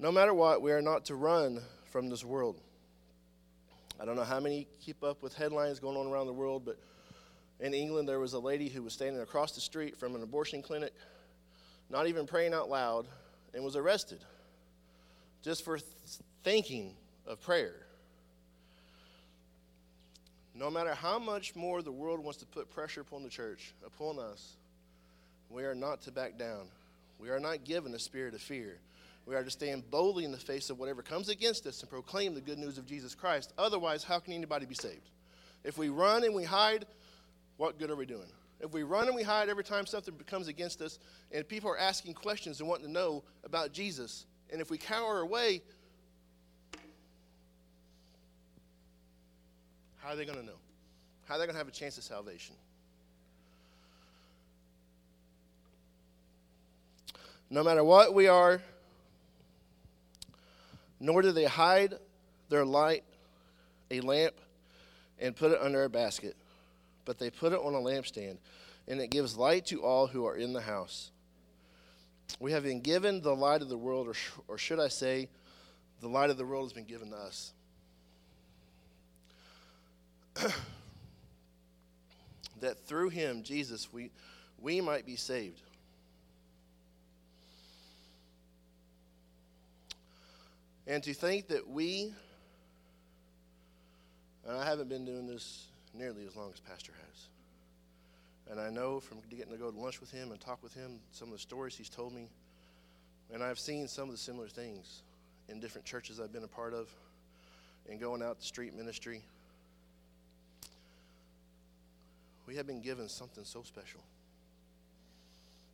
no 0.00 0.10
matter 0.10 0.34
what, 0.34 0.62
we 0.62 0.72
are 0.72 0.82
not 0.82 1.04
to 1.04 1.14
run 1.14 1.60
from 1.84 2.08
this 2.08 2.24
world. 2.24 2.58
I 4.00 4.04
don't 4.04 4.16
know 4.16 4.24
how 4.24 4.40
many 4.40 4.66
keep 4.84 5.04
up 5.04 5.22
with 5.22 5.34
headlines 5.34 5.78
going 5.78 5.96
on 5.96 6.08
around 6.08 6.26
the 6.26 6.32
world, 6.32 6.64
but 6.64 6.80
in 7.60 7.74
England 7.74 8.08
there 8.08 8.18
was 8.18 8.32
a 8.32 8.40
lady 8.40 8.68
who 8.68 8.82
was 8.82 8.92
standing 8.92 9.22
across 9.22 9.52
the 9.52 9.60
street 9.60 9.96
from 9.96 10.16
an 10.16 10.22
abortion 10.24 10.62
clinic 10.62 10.94
not 11.90 12.06
even 12.06 12.26
praying 12.26 12.54
out 12.54 12.70
loud, 12.70 13.06
and 13.52 13.64
was 13.64 13.76
arrested 13.76 14.20
just 15.42 15.64
for 15.64 15.78
th- 15.78 15.88
thinking 16.44 16.94
of 17.26 17.40
prayer. 17.40 17.74
No 20.54 20.70
matter 20.70 20.94
how 20.94 21.18
much 21.18 21.56
more 21.56 21.82
the 21.82 21.92
world 21.92 22.20
wants 22.20 22.38
to 22.40 22.46
put 22.46 22.70
pressure 22.70 23.00
upon 23.00 23.22
the 23.22 23.30
church, 23.30 23.72
upon 23.84 24.18
us, 24.18 24.56
we 25.48 25.64
are 25.64 25.74
not 25.74 26.02
to 26.02 26.12
back 26.12 26.38
down. 26.38 26.66
We 27.18 27.30
are 27.30 27.40
not 27.40 27.64
given 27.64 27.94
a 27.94 27.98
spirit 27.98 28.34
of 28.34 28.40
fear. 28.40 28.78
We 29.26 29.34
are 29.34 29.44
to 29.44 29.50
stand 29.50 29.90
boldly 29.90 30.24
in 30.24 30.32
the 30.32 30.38
face 30.38 30.70
of 30.70 30.78
whatever 30.78 31.02
comes 31.02 31.28
against 31.28 31.66
us 31.66 31.80
and 31.80 31.90
proclaim 31.90 32.34
the 32.34 32.40
good 32.40 32.58
news 32.58 32.78
of 32.78 32.86
Jesus 32.86 33.14
Christ. 33.14 33.52
Otherwise, 33.58 34.02
how 34.02 34.18
can 34.18 34.32
anybody 34.32 34.66
be 34.66 34.74
saved? 34.74 35.08
If 35.64 35.78
we 35.78 35.88
run 35.88 36.24
and 36.24 36.34
we 36.34 36.44
hide, 36.44 36.86
what 37.56 37.78
good 37.78 37.90
are 37.90 37.96
we 37.96 38.06
doing? 38.06 38.28
If 38.60 38.72
we 38.72 38.82
run 38.82 39.06
and 39.06 39.16
we 39.16 39.22
hide 39.22 39.48
every 39.48 39.64
time 39.64 39.86
something 39.86 40.14
comes 40.26 40.46
against 40.46 40.82
us, 40.82 40.98
and 41.32 41.48
people 41.48 41.70
are 41.70 41.78
asking 41.78 42.14
questions 42.14 42.60
and 42.60 42.68
wanting 42.68 42.86
to 42.86 42.92
know 42.92 43.24
about 43.42 43.72
Jesus, 43.72 44.26
and 44.50 44.60
if 44.60 44.70
we 44.70 44.76
cower 44.76 45.20
away, 45.20 45.62
how 49.98 50.10
are 50.10 50.16
they 50.16 50.26
going 50.26 50.38
to 50.38 50.44
know? 50.44 50.58
How 51.26 51.36
are 51.36 51.38
they 51.38 51.46
going 51.46 51.54
to 51.54 51.58
have 51.58 51.68
a 51.68 51.72
chance 51.72 51.96
of 51.96 52.04
salvation? 52.04 52.54
No 57.48 57.64
matter 57.64 57.82
what 57.82 58.14
we 58.14 58.28
are, 58.28 58.60
nor 61.00 61.22
do 61.22 61.32
they 61.32 61.46
hide 61.46 61.94
their 62.50 62.66
light, 62.66 63.04
a 63.90 64.00
lamp, 64.02 64.34
and 65.18 65.34
put 65.34 65.50
it 65.50 65.58
under 65.60 65.84
a 65.84 65.88
basket 65.88 66.36
but 67.10 67.18
they 67.18 67.28
put 67.28 67.52
it 67.52 67.58
on 67.58 67.74
a 67.74 67.78
lampstand, 67.78 68.36
and 68.86 69.00
it 69.00 69.10
gives 69.10 69.36
light 69.36 69.66
to 69.66 69.82
all 69.82 70.06
who 70.06 70.26
are 70.26 70.36
in 70.36 70.52
the 70.52 70.60
house. 70.60 71.10
We 72.38 72.52
have 72.52 72.62
been 72.62 72.82
given 72.82 73.20
the 73.20 73.34
light 73.34 73.62
of 73.62 73.68
the 73.68 73.76
world, 73.76 74.06
or, 74.06 74.14
sh- 74.14 74.30
or 74.46 74.56
should 74.58 74.78
I 74.78 74.86
say, 74.86 75.28
the 76.00 76.06
light 76.06 76.30
of 76.30 76.36
the 76.36 76.46
world 76.46 76.66
has 76.66 76.72
been 76.72 76.84
given 76.84 77.10
to 77.10 77.16
us. 77.16 77.52
that 82.60 82.78
through 82.86 83.08
him, 83.08 83.42
Jesus, 83.42 83.92
we, 83.92 84.12
we 84.60 84.80
might 84.80 85.04
be 85.04 85.16
saved. 85.16 85.62
And 90.86 91.02
to 91.02 91.12
think 91.12 91.48
that 91.48 91.68
we, 91.68 92.14
and 94.46 94.56
I 94.56 94.64
haven't 94.64 94.88
been 94.88 95.04
doing 95.04 95.26
this 95.26 95.66
nearly 95.94 96.26
as 96.26 96.36
long 96.36 96.50
as 96.52 96.60
Pastor 96.60 96.92
has. 97.06 97.28
And 98.50 98.60
I 98.60 98.70
know 98.70 99.00
from 99.00 99.18
getting 99.30 99.52
to 99.52 99.58
go 99.58 99.70
to 99.70 99.78
lunch 99.78 100.00
with 100.00 100.10
him 100.10 100.30
and 100.32 100.40
talk 100.40 100.62
with 100.62 100.74
him 100.74 100.98
some 101.12 101.28
of 101.28 101.32
the 101.32 101.38
stories 101.38 101.76
he's 101.76 101.88
told 101.88 102.12
me, 102.12 102.28
and 103.32 103.42
I've 103.42 103.58
seen 103.58 103.86
some 103.86 104.08
of 104.08 104.12
the 104.12 104.18
similar 104.18 104.48
things 104.48 105.02
in 105.48 105.60
different 105.60 105.84
churches 105.84 106.20
I've 106.20 106.32
been 106.32 106.44
a 106.44 106.48
part 106.48 106.74
of 106.74 106.88
and 107.88 108.00
going 108.00 108.22
out 108.22 108.40
to 108.40 108.46
street 108.46 108.74
ministry. 108.74 109.22
We 112.46 112.56
have 112.56 112.66
been 112.66 112.80
given 112.80 113.08
something 113.08 113.44
so 113.44 113.62
special. 113.62 114.00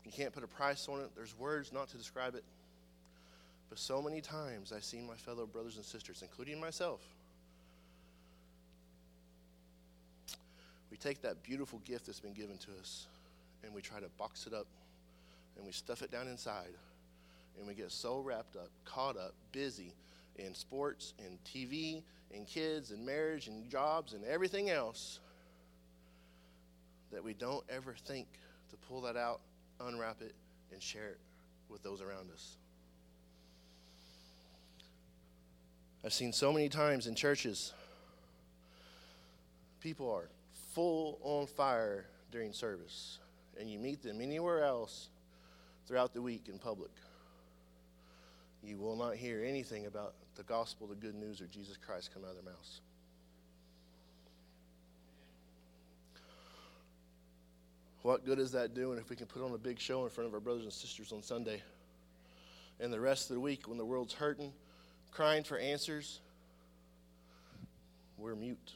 You 0.04 0.12
can't 0.12 0.32
put 0.32 0.44
a 0.44 0.46
price 0.46 0.88
on 0.88 1.00
it, 1.00 1.10
there's 1.16 1.36
words 1.38 1.72
not 1.72 1.88
to 1.88 1.96
describe 1.96 2.34
it. 2.34 2.44
But 3.68 3.78
so 3.78 4.00
many 4.00 4.20
times 4.20 4.72
I've 4.72 4.84
seen 4.84 5.06
my 5.06 5.16
fellow 5.16 5.46
brothers 5.46 5.76
and 5.76 5.84
sisters, 5.84 6.22
including 6.22 6.60
myself, 6.60 7.00
we 10.96 11.10
take 11.10 11.20
that 11.20 11.42
beautiful 11.42 11.78
gift 11.80 12.06
that's 12.06 12.20
been 12.20 12.32
given 12.32 12.56
to 12.56 12.70
us 12.80 13.06
and 13.62 13.74
we 13.74 13.82
try 13.82 14.00
to 14.00 14.08
box 14.16 14.46
it 14.46 14.54
up 14.54 14.66
and 15.56 15.66
we 15.66 15.70
stuff 15.70 16.00
it 16.00 16.10
down 16.10 16.26
inside 16.26 16.70
and 17.58 17.66
we 17.66 17.74
get 17.74 17.92
so 17.92 18.20
wrapped 18.20 18.56
up, 18.56 18.70
caught 18.86 19.14
up, 19.14 19.34
busy 19.52 19.92
in 20.36 20.54
sports 20.54 21.12
and 21.18 21.38
TV 21.44 22.02
and 22.34 22.46
kids 22.46 22.92
and 22.92 23.04
marriage 23.04 23.46
and 23.46 23.68
jobs 23.68 24.14
and 24.14 24.24
everything 24.24 24.70
else 24.70 25.20
that 27.12 27.22
we 27.22 27.34
don't 27.34 27.64
ever 27.68 27.94
think 28.06 28.26
to 28.70 28.76
pull 28.88 29.02
that 29.02 29.18
out, 29.18 29.40
unwrap 29.80 30.22
it, 30.22 30.34
and 30.72 30.82
share 30.82 31.08
it 31.08 31.20
with 31.68 31.82
those 31.82 32.00
around 32.00 32.30
us. 32.32 32.56
I've 36.02 36.14
seen 36.14 36.32
so 36.32 36.54
many 36.54 36.70
times 36.70 37.06
in 37.06 37.14
churches, 37.14 37.74
people 39.82 40.10
are 40.10 40.30
full 40.76 41.18
on 41.22 41.46
fire 41.46 42.04
during 42.30 42.52
service, 42.52 43.18
and 43.58 43.70
you 43.70 43.78
meet 43.78 44.02
them 44.02 44.20
anywhere 44.20 44.62
else 44.62 45.08
throughout 45.88 46.12
the 46.12 46.20
week 46.20 46.50
in 46.50 46.58
public. 46.58 46.90
You 48.62 48.76
will 48.76 48.94
not 48.94 49.16
hear 49.16 49.42
anything 49.42 49.86
about 49.86 50.12
the 50.34 50.42
gospel, 50.42 50.86
the 50.86 50.94
good 50.94 51.14
news, 51.14 51.40
or 51.40 51.46
Jesus 51.46 51.78
Christ 51.78 52.10
come 52.12 52.24
out 52.24 52.36
of 52.36 52.44
their 52.44 52.52
mouths. 52.52 52.82
What 58.02 58.26
good 58.26 58.38
is 58.38 58.52
that 58.52 58.74
doing 58.74 58.98
if 58.98 59.08
we 59.08 59.16
can 59.16 59.26
put 59.26 59.42
on 59.42 59.54
a 59.54 59.58
big 59.58 59.80
show 59.80 60.04
in 60.04 60.10
front 60.10 60.28
of 60.28 60.34
our 60.34 60.40
brothers 60.40 60.64
and 60.64 60.72
sisters 60.72 61.10
on 61.10 61.22
Sunday? 61.22 61.62
And 62.80 62.92
the 62.92 63.00
rest 63.00 63.30
of 63.30 63.34
the 63.34 63.40
week, 63.40 63.66
when 63.66 63.78
the 63.78 63.84
world's 63.86 64.12
hurting, 64.12 64.52
crying 65.10 65.42
for 65.42 65.56
answers, 65.56 66.20
we're 68.18 68.36
mute. 68.36 68.74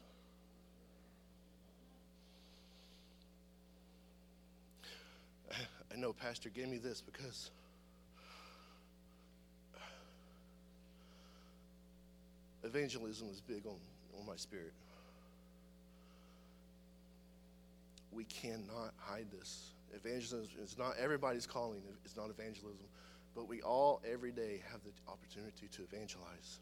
Know 6.01 6.15
Pastor 6.15 6.49
gave 6.49 6.67
me 6.67 6.79
this 6.79 7.03
because 7.03 7.51
evangelism 12.65 13.29
is 13.31 13.43
big 13.43 13.67
on, 13.67 13.77
on 14.19 14.25
my 14.27 14.37
spirit. 14.37 14.73
We 18.13 18.25
cannot 18.25 18.95
hide 18.97 19.27
this. 19.31 19.73
Evangelism 19.95 20.49
is 20.63 20.79
not 20.79 20.95
everybody's 20.99 21.47
calling, 21.47 21.83
it's 22.05 22.17
not 22.17 22.31
evangelism. 22.31 22.87
But 23.37 23.47
we 23.47 23.61
all, 23.61 24.01
every 24.11 24.33
day, 24.33 24.63
have 24.73 24.81
the 24.83 24.91
opportunity 25.07 25.69
to 25.71 25.83
evangelize, 25.83 26.61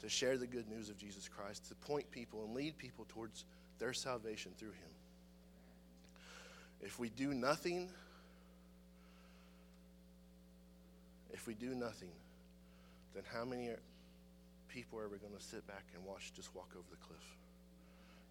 to 0.00 0.08
share 0.08 0.36
the 0.38 0.48
good 0.48 0.68
news 0.68 0.90
of 0.90 0.98
Jesus 0.98 1.28
Christ, 1.28 1.68
to 1.68 1.74
point 1.76 2.10
people 2.10 2.44
and 2.44 2.52
lead 2.52 2.76
people 2.78 3.06
towards 3.08 3.44
their 3.78 3.92
salvation 3.92 4.50
through 4.58 4.72
Him. 4.72 4.90
If 6.82 6.98
we 6.98 7.10
do 7.10 7.32
nothing, 7.32 7.90
if 11.34 11.48
we 11.48 11.54
do 11.54 11.74
nothing, 11.74 12.12
then 13.12 13.24
how 13.32 13.44
many 13.44 13.70
people 14.68 14.98
are 15.00 15.04
ever 15.04 15.16
going 15.16 15.34
to 15.36 15.42
sit 15.42 15.66
back 15.66 15.84
and 15.94 16.04
watch 16.04 16.32
just 16.34 16.54
walk 16.54 16.70
over 16.74 16.86
the 16.90 16.96
cliff? 16.96 17.36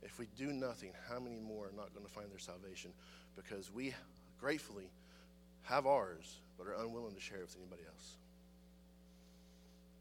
If 0.02 0.18
we 0.18 0.28
do 0.38 0.48
nothing, 0.54 0.92
how 1.10 1.20
many 1.20 1.40
more 1.40 1.68
are 1.68 1.76
not 1.76 1.94
going 1.94 2.06
to 2.06 2.12
find 2.12 2.32
their 2.32 2.40
salvation? 2.40 2.92
Because 3.36 3.72
we 3.72 3.94
gratefully 4.40 4.90
have 5.64 5.86
ours, 5.86 6.38
but 6.58 6.66
are 6.66 6.76
unwilling 6.82 7.14
to 7.14 7.22
share 7.22 7.38
it 7.38 7.44
with 7.44 7.58
anybody 7.58 7.84
else. 7.88 8.16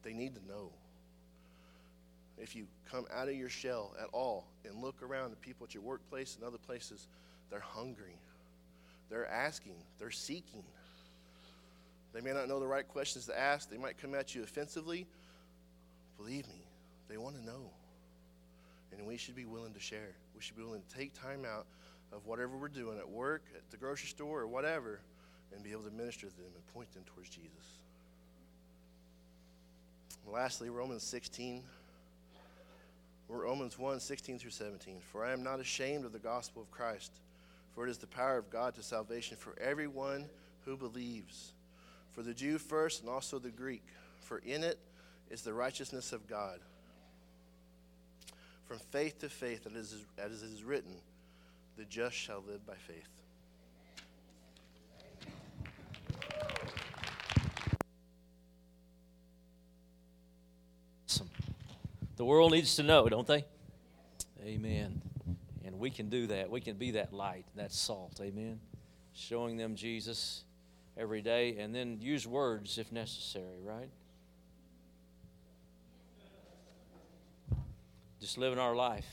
They 0.04 0.12
need 0.12 0.34
to 0.36 0.46
know. 0.46 0.70
If 2.38 2.56
you 2.56 2.66
come 2.90 3.06
out 3.12 3.28
of 3.28 3.34
your 3.34 3.48
shell 3.48 3.94
at 4.00 4.08
all 4.12 4.46
and 4.64 4.80
look 4.80 5.02
around 5.02 5.32
at 5.32 5.40
people 5.40 5.66
at 5.66 5.74
your 5.74 5.82
workplace 5.82 6.36
and 6.36 6.44
other 6.44 6.58
places, 6.58 7.08
they're 7.50 7.60
hungry. 7.60 8.16
They're 9.10 9.28
asking. 9.28 9.74
They're 9.98 10.10
seeking. 10.10 10.64
They 12.12 12.20
may 12.20 12.32
not 12.32 12.48
know 12.48 12.60
the 12.60 12.66
right 12.66 12.86
questions 12.86 13.26
to 13.26 13.38
ask. 13.38 13.70
They 13.70 13.78
might 13.78 13.98
come 13.98 14.14
at 14.14 14.34
you 14.34 14.42
offensively. 14.42 15.06
Believe 16.18 16.46
me, 16.48 16.66
they 17.08 17.16
want 17.16 17.36
to 17.36 17.44
know. 17.44 17.70
And 18.92 19.06
we 19.06 19.16
should 19.16 19.34
be 19.34 19.46
willing 19.46 19.72
to 19.72 19.80
share. 19.80 20.14
We 20.36 20.42
should 20.42 20.56
be 20.56 20.62
willing 20.62 20.82
to 20.88 20.96
take 20.96 21.14
time 21.14 21.44
out 21.44 21.66
of 22.12 22.26
whatever 22.26 22.56
we're 22.56 22.68
doing 22.68 22.98
at 22.98 23.08
work, 23.08 23.42
at 23.56 23.70
the 23.70 23.78
grocery 23.78 24.08
store, 24.08 24.40
or 24.40 24.46
whatever, 24.46 25.00
and 25.54 25.64
be 25.64 25.72
able 25.72 25.82
to 25.82 25.90
minister 25.90 26.26
to 26.26 26.36
them 26.36 26.50
and 26.54 26.66
point 26.74 26.92
them 26.92 27.02
towards 27.14 27.30
Jesus. 27.30 27.48
And 30.24 30.34
lastly, 30.34 30.68
Romans 30.68 31.02
16. 31.02 31.62
Romans 33.28 33.78
1 33.78 33.98
16 33.98 34.38
through 34.38 34.50
17. 34.50 35.00
For 35.10 35.24
I 35.24 35.32
am 35.32 35.42
not 35.42 35.58
ashamed 35.58 36.04
of 36.04 36.12
the 36.12 36.18
gospel 36.18 36.60
of 36.60 36.70
Christ, 36.70 37.12
for 37.74 37.86
it 37.86 37.90
is 37.90 37.98
the 37.98 38.06
power 38.06 38.36
of 38.36 38.50
God 38.50 38.74
to 38.74 38.82
salvation 38.82 39.36
for 39.38 39.54
everyone 39.58 40.26
who 40.64 40.76
believes, 40.76 41.52
for 42.12 42.22
the 42.22 42.34
Jew 42.34 42.58
first 42.58 43.00
and 43.00 43.08
also 43.10 43.38
the 43.38 43.50
Greek. 43.50 43.84
For 44.20 44.38
in 44.38 44.62
it 44.62 44.78
is 45.30 45.42
the 45.42 45.52
righteousness 45.52 46.12
of 46.12 46.26
God. 46.26 46.60
From 48.66 48.78
faith 48.90 49.18
to 49.20 49.28
faith, 49.28 49.66
as 49.76 50.42
it 50.42 50.46
is 50.46 50.64
written, 50.64 50.94
the 51.76 51.84
just 51.84 52.16
shall 52.16 52.42
live 52.46 52.66
by 52.66 52.74
faith. 52.74 53.08
Awesome. 61.06 61.30
The 62.16 62.24
world 62.24 62.52
needs 62.52 62.76
to 62.76 62.82
know, 62.82 63.08
don't 63.08 63.26
they? 63.26 63.44
Amen. 64.44 65.02
And 65.64 65.78
we 65.78 65.90
can 65.90 66.08
do 66.08 66.26
that. 66.28 66.50
We 66.50 66.60
can 66.60 66.76
be 66.76 66.92
that 66.92 67.12
light, 67.12 67.44
that 67.56 67.72
salt. 67.72 68.20
Amen. 68.22 68.60
Showing 69.14 69.56
them 69.56 69.74
Jesus 69.74 70.44
every 70.96 71.22
day 71.22 71.56
and 71.58 71.74
then 71.74 71.98
use 72.00 72.26
words 72.26 72.78
if 72.78 72.92
necessary, 72.92 73.60
right? 73.62 73.88
Just 78.20 78.38
living 78.38 78.58
our 78.58 78.74
life. 78.74 79.06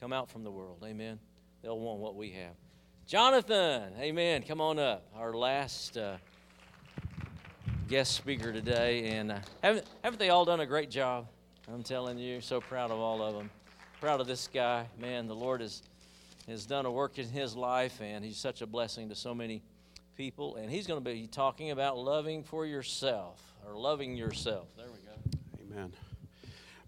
Come 0.00 0.12
out 0.12 0.30
from 0.30 0.44
the 0.44 0.50
world. 0.50 0.84
Amen. 0.84 1.18
They'll 1.62 1.78
want 1.78 1.98
what 1.98 2.14
we 2.14 2.30
have. 2.30 2.54
Jonathan, 3.06 3.92
amen. 3.98 4.42
Come 4.42 4.60
on 4.60 4.78
up. 4.78 5.02
Our 5.16 5.32
last 5.32 5.96
uh, 5.96 6.18
guest 7.88 8.12
speaker 8.12 8.52
today. 8.52 9.08
And 9.08 9.32
uh, 9.32 9.38
haven't, 9.62 9.86
haven't 10.04 10.18
they 10.18 10.28
all 10.28 10.44
done 10.44 10.60
a 10.60 10.66
great 10.66 10.90
job? 10.90 11.26
I'm 11.72 11.82
telling 11.82 12.18
you, 12.18 12.40
so 12.40 12.60
proud 12.60 12.90
of 12.90 12.98
all 12.98 13.22
of 13.22 13.34
them. 13.34 13.50
Proud 14.00 14.20
of 14.20 14.26
this 14.26 14.48
guy. 14.52 14.86
Man, 15.00 15.26
the 15.26 15.34
Lord 15.34 15.60
has, 15.60 15.82
has 16.46 16.64
done 16.64 16.86
a 16.86 16.92
work 16.92 17.18
in 17.18 17.28
his 17.28 17.56
life, 17.56 18.00
and 18.00 18.24
he's 18.24 18.36
such 18.36 18.62
a 18.62 18.66
blessing 18.66 19.08
to 19.08 19.14
so 19.14 19.34
many 19.34 19.62
people. 20.18 20.56
And 20.56 20.68
he's 20.68 20.86
going 20.86 21.02
to 21.02 21.10
be 21.10 21.28
talking 21.28 21.70
about 21.70 21.96
loving 21.96 22.42
for 22.42 22.66
yourself 22.66 23.40
or 23.64 23.78
loving 23.78 24.16
yourself. 24.16 24.68
There 24.76 24.86
we 24.86 24.98
go. 25.06 25.72
Amen. 25.76 25.92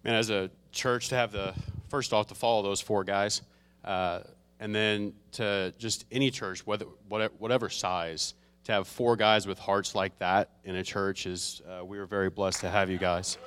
Man, 0.02 0.14
as 0.16 0.30
a 0.30 0.50
church, 0.72 1.08
to 1.10 1.14
have 1.14 1.30
the 1.30 1.54
first 1.88 2.12
off 2.12 2.26
to 2.26 2.34
follow 2.34 2.62
those 2.62 2.80
four 2.80 3.04
guys, 3.04 3.42
uh, 3.84 4.20
and 4.58 4.74
then 4.74 5.14
to 5.32 5.72
just 5.78 6.06
any 6.10 6.30
church, 6.30 6.66
whether 6.66 6.86
whatever 7.08 7.70
size, 7.70 8.34
to 8.64 8.72
have 8.72 8.88
four 8.88 9.14
guys 9.14 9.46
with 9.46 9.58
hearts 9.60 9.94
like 9.94 10.18
that 10.18 10.50
in 10.64 10.74
a 10.74 10.82
church 10.82 11.24
is 11.24 11.62
uh, 11.68 11.84
we 11.84 11.98
are 11.98 12.06
very 12.06 12.30
blessed 12.30 12.60
to 12.60 12.68
have 12.68 12.90
you 12.90 12.98
guys. 12.98 13.38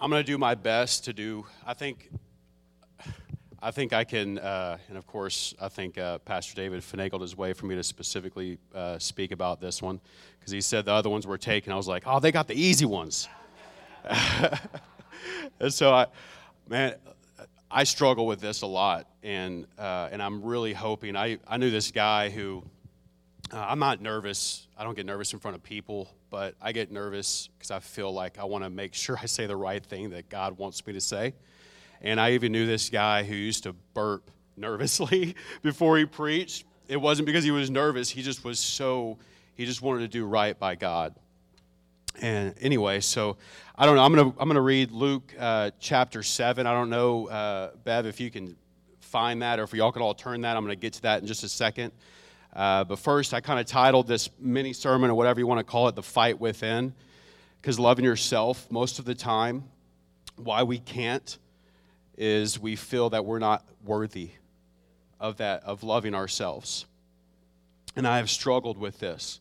I'm 0.00 0.10
going 0.10 0.22
to 0.22 0.26
do 0.26 0.36
my 0.36 0.54
best 0.54 1.06
to 1.06 1.14
do. 1.14 1.46
I 1.66 1.72
think. 1.72 2.10
I 3.64 3.70
think 3.70 3.94
I 3.94 4.04
can, 4.04 4.38
uh, 4.38 4.76
and 4.90 4.98
of 4.98 5.06
course, 5.06 5.54
I 5.58 5.70
think 5.70 5.96
uh, 5.96 6.18
Pastor 6.18 6.54
David 6.54 6.82
finagled 6.82 7.22
his 7.22 7.34
way 7.34 7.54
for 7.54 7.64
me 7.64 7.74
to 7.76 7.82
specifically 7.82 8.58
uh, 8.74 8.98
speak 8.98 9.32
about 9.32 9.58
this 9.58 9.80
one 9.80 10.02
because 10.38 10.52
he 10.52 10.60
said 10.60 10.84
the 10.84 10.92
other 10.92 11.08
ones 11.08 11.26
were 11.26 11.38
taken. 11.38 11.72
I 11.72 11.76
was 11.76 11.88
like, 11.88 12.02
oh, 12.04 12.20
they 12.20 12.30
got 12.30 12.46
the 12.46 12.54
easy 12.54 12.84
ones. 12.84 13.26
and 15.60 15.72
so, 15.72 15.94
I, 15.94 16.08
man, 16.68 16.96
I 17.70 17.84
struggle 17.84 18.26
with 18.26 18.42
this 18.42 18.60
a 18.60 18.66
lot, 18.66 19.08
and 19.22 19.66
uh, 19.78 20.10
and 20.12 20.22
I'm 20.22 20.42
really 20.42 20.74
hoping. 20.74 21.16
I 21.16 21.38
I 21.48 21.56
knew 21.56 21.70
this 21.70 21.90
guy 21.90 22.28
who 22.28 22.62
uh, 23.50 23.64
I'm 23.66 23.78
not 23.78 24.02
nervous. 24.02 24.68
I 24.76 24.84
don't 24.84 24.94
get 24.94 25.06
nervous 25.06 25.32
in 25.32 25.38
front 25.38 25.54
of 25.54 25.62
people, 25.62 26.10
but 26.28 26.54
I 26.60 26.72
get 26.72 26.92
nervous 26.92 27.48
because 27.56 27.70
I 27.70 27.78
feel 27.78 28.12
like 28.12 28.38
I 28.38 28.44
want 28.44 28.62
to 28.64 28.68
make 28.68 28.92
sure 28.92 29.18
I 29.18 29.24
say 29.24 29.46
the 29.46 29.56
right 29.56 29.82
thing 29.82 30.10
that 30.10 30.28
God 30.28 30.58
wants 30.58 30.86
me 30.86 30.92
to 30.92 31.00
say. 31.00 31.32
And 32.00 32.20
I 32.20 32.32
even 32.32 32.52
knew 32.52 32.66
this 32.66 32.90
guy 32.90 33.22
who 33.22 33.34
used 33.34 33.64
to 33.64 33.72
burp 33.94 34.30
nervously 34.56 35.34
before 35.62 35.98
he 35.98 36.04
preached. 36.04 36.64
It 36.88 36.98
wasn't 36.98 37.26
because 37.26 37.44
he 37.44 37.50
was 37.50 37.70
nervous, 37.70 38.10
he 38.10 38.22
just 38.22 38.44
was 38.44 38.58
so, 38.58 39.18
he 39.54 39.64
just 39.64 39.82
wanted 39.82 40.00
to 40.00 40.08
do 40.08 40.26
right 40.26 40.58
by 40.58 40.74
God. 40.74 41.14
And 42.20 42.54
anyway, 42.60 43.00
so 43.00 43.38
I 43.74 43.86
don't 43.86 43.96
know. 43.96 44.04
I'm 44.04 44.14
going 44.14 44.32
to 44.32 44.40
I'm 44.40 44.48
gonna 44.48 44.60
read 44.60 44.92
Luke 44.92 45.34
uh, 45.36 45.72
chapter 45.80 46.22
7. 46.22 46.64
I 46.64 46.72
don't 46.72 46.90
know, 46.90 47.26
uh, 47.26 47.70
Bev, 47.82 48.06
if 48.06 48.20
you 48.20 48.30
can 48.30 48.56
find 49.14 49.42
that 49.42 49.60
or 49.60 49.62
if 49.62 49.72
y'all 49.72 49.92
could 49.92 50.02
all 50.02 50.12
turn 50.12 50.40
that. 50.40 50.56
I'm 50.56 50.64
going 50.64 50.76
to 50.76 50.80
get 50.80 50.94
to 50.94 51.02
that 51.02 51.22
in 51.22 51.28
just 51.28 51.44
a 51.44 51.48
second. 51.48 51.92
Uh, 52.52 52.82
but 52.82 52.98
first, 52.98 53.32
I 53.32 53.40
kind 53.40 53.60
of 53.60 53.66
titled 53.66 54.08
this 54.08 54.28
mini 54.40 54.72
sermon 54.72 55.08
or 55.08 55.14
whatever 55.14 55.38
you 55.38 55.46
want 55.46 55.60
to 55.60 55.64
call 55.64 55.86
it, 55.86 55.94
The 55.94 56.02
Fight 56.02 56.40
Within, 56.40 56.94
because 57.62 57.78
loving 57.78 58.04
yourself 58.04 58.68
most 58.72 58.98
of 58.98 59.04
the 59.04 59.14
time, 59.14 59.64
why 60.34 60.64
we 60.64 60.78
can't 60.78 61.38
is 62.16 62.58
we 62.58 62.76
feel 62.76 63.10
that 63.10 63.24
we're 63.24 63.38
not 63.38 63.64
worthy 63.84 64.30
of 65.20 65.36
that, 65.38 65.62
of 65.64 65.82
loving 65.82 66.14
ourselves. 66.14 66.86
and 67.96 68.06
I 68.06 68.16
have 68.18 68.30
struggled 68.30 68.78
with 68.78 68.98
this. 68.98 69.40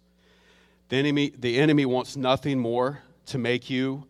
The 0.90 0.98
enemy, 0.98 1.34
the 1.38 1.58
enemy 1.60 1.86
wants 1.86 2.16
nothing 2.16 2.60
more 2.60 3.02
to 3.28 3.38
make 3.38 3.70
you, 3.70 4.06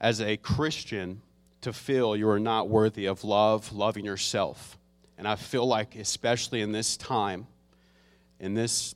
as 0.00 0.20
a 0.20 0.36
Christian, 0.36 1.22
to 1.62 1.72
feel 1.72 2.16
you 2.16 2.28
are 2.28 2.38
not 2.40 2.68
worthy 2.68 3.06
of 3.06 3.24
love, 3.24 3.72
loving 3.72 4.04
yourself. 4.04 4.78
And 5.18 5.26
I 5.26 5.36
feel 5.36 5.66
like, 5.66 5.96
especially 5.96 6.62
in 6.62 6.72
this 6.72 6.96
time, 6.96 7.46
in 8.38 8.54
this 8.54 8.94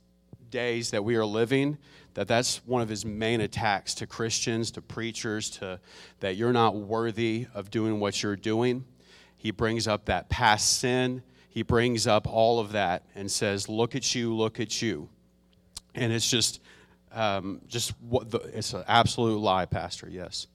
days 0.55 0.93
that 0.93 1.05
we 1.05 1.17
are 1.17 1.27
living, 1.27 1.77
that 2.15 2.29
that's 2.29 2.65
one 2.65 2.81
of 2.81 2.89
his 2.89 3.05
main 3.05 3.41
attacks 3.41 3.93
to 3.97 4.07
Christians, 4.07 4.71
to 4.71 4.81
preachers, 4.81 5.51
to 5.51 5.81
that 6.21 6.37
you're 6.37 6.53
not 6.53 6.77
worthy 6.77 7.49
of 7.53 7.73
doing 7.73 7.99
what 7.99 8.23
you're 8.23 8.37
doing. 8.37 8.85
He 9.37 9.51
brings 9.51 9.89
up 9.89 10.05
that 10.05 10.29
past 10.29 10.79
sin. 10.79 11.25
He 11.51 11.63
brings 11.63 12.07
up 12.07 12.29
all 12.29 12.61
of 12.61 12.71
that 12.71 13.03
and 13.17 13.29
says, 13.29 13.69
"Look 13.69 13.97
at 13.97 14.15
you, 14.15 14.33
look 14.33 14.61
at 14.61 14.81
you," 14.81 15.09
and 15.95 16.13
it's 16.13 16.31
just, 16.31 16.61
um, 17.11 17.61
just 17.67 17.93
what 18.01 18.31
the, 18.31 18.39
it's 18.39 18.73
an 18.75 18.85
absolute 18.87 19.39
lie, 19.39 19.67
Pastor. 19.67 20.09
Yes. 20.09 20.47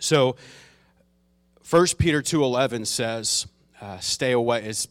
So, 0.00 0.34
First 1.62 1.96
Peter 1.96 2.22
two 2.22 2.42
eleven 2.42 2.84
says, 2.84 3.46
uh, 3.80 4.00
"Stay 4.00 4.32
away." 4.32 4.66
Is 4.66 4.88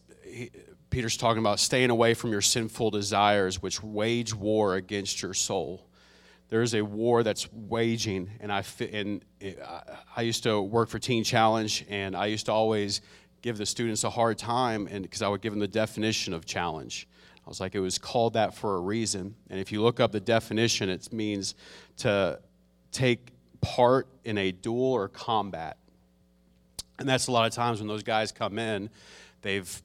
Peter's 0.89 1.17
talking 1.17 1.39
about 1.39 1.59
staying 1.59 1.89
away 1.89 2.13
from 2.13 2.31
your 2.31 2.41
sinful 2.41 2.91
desires, 2.91 3.61
which 3.61 3.83
wage 3.83 4.33
war 4.33 4.75
against 4.75 5.21
your 5.21 5.33
soul. 5.33 5.85
There 6.49 6.63
is 6.63 6.73
a 6.73 6.81
war 6.81 7.21
that's 7.21 7.51
waging, 7.53 8.31
and 8.39 8.51
I 8.51 8.63
and 8.91 9.23
I 10.15 10.21
used 10.21 10.43
to 10.43 10.59
work 10.61 10.89
for 10.89 10.97
Teen 10.97 11.23
Challenge, 11.23 11.85
and 11.89 12.15
I 12.15 12.25
used 12.25 12.47
to 12.47 12.51
always 12.51 13.01
give 13.41 13.57
the 13.57 13.65
students 13.65 14.03
a 14.03 14.09
hard 14.09 14.37
time, 14.37 14.87
and 14.89 15.03
because 15.03 15.21
I 15.21 15.27
would 15.27 15.41
give 15.41 15.53
them 15.53 15.59
the 15.59 15.67
definition 15.67 16.33
of 16.33 16.45
challenge. 16.45 17.07
I 17.45 17.49
was 17.49 17.59
like, 17.59 17.75
it 17.75 17.79
was 17.79 17.97
called 17.97 18.33
that 18.33 18.53
for 18.53 18.75
a 18.75 18.79
reason. 18.79 19.35
And 19.49 19.59
if 19.59 19.71
you 19.71 19.81
look 19.81 19.99
up 19.99 20.11
the 20.11 20.19
definition, 20.19 20.89
it 20.89 21.11
means 21.13 21.55
to 21.97 22.39
take 22.91 23.31
part 23.61 24.07
in 24.23 24.37
a 24.37 24.51
duel 24.51 24.93
or 24.93 25.07
combat. 25.07 25.77
And 26.99 27.07
that's 27.07 27.27
a 27.27 27.31
lot 27.31 27.47
of 27.47 27.53
times 27.53 27.79
when 27.79 27.87
those 27.87 28.03
guys 28.03 28.31
come 28.31 28.59
in, 28.59 28.89
they've 29.41 29.81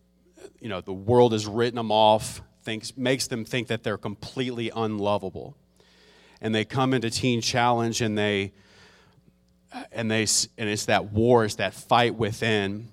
you 0.64 0.70
know, 0.70 0.80
the 0.80 0.94
world 0.94 1.32
has 1.32 1.46
written 1.46 1.76
them 1.76 1.92
off, 1.92 2.40
thinks, 2.62 2.96
makes 2.96 3.26
them 3.26 3.44
think 3.44 3.68
that 3.68 3.82
they're 3.82 3.98
completely 3.98 4.70
unlovable. 4.74 5.54
And 6.40 6.54
they 6.54 6.64
come 6.64 6.94
into 6.94 7.10
Teen 7.10 7.42
Challenge 7.42 8.00
and 8.00 8.16
they, 8.16 8.54
and 9.92 10.10
they, 10.10 10.22
and 10.56 10.70
it's 10.70 10.86
that 10.86 11.12
war, 11.12 11.44
it's 11.44 11.56
that 11.56 11.74
fight 11.74 12.14
within 12.14 12.88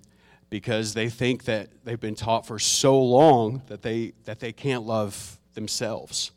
because 0.50 0.94
they 0.94 1.08
think 1.08 1.46
that 1.46 1.70
they've 1.86 1.98
been 1.98 2.14
taught 2.14 2.46
for 2.46 2.60
so 2.60 3.02
long 3.02 3.62
that 3.68 3.84
they, 3.84 4.12
that 4.26 4.42
they 4.42 4.52
can't 4.52 4.84
love 4.84 5.40
themselves. 5.54 6.32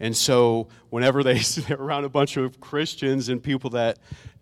And 0.00 0.14
so 0.14 0.68
whenever 0.90 1.22
they, 1.22 1.38
they're 1.66 1.80
around 1.80 2.04
a 2.04 2.10
bunch 2.10 2.36
of 2.36 2.60
Christians 2.60 3.30
and 3.30 3.42
people 3.42 3.70
that 3.70 3.98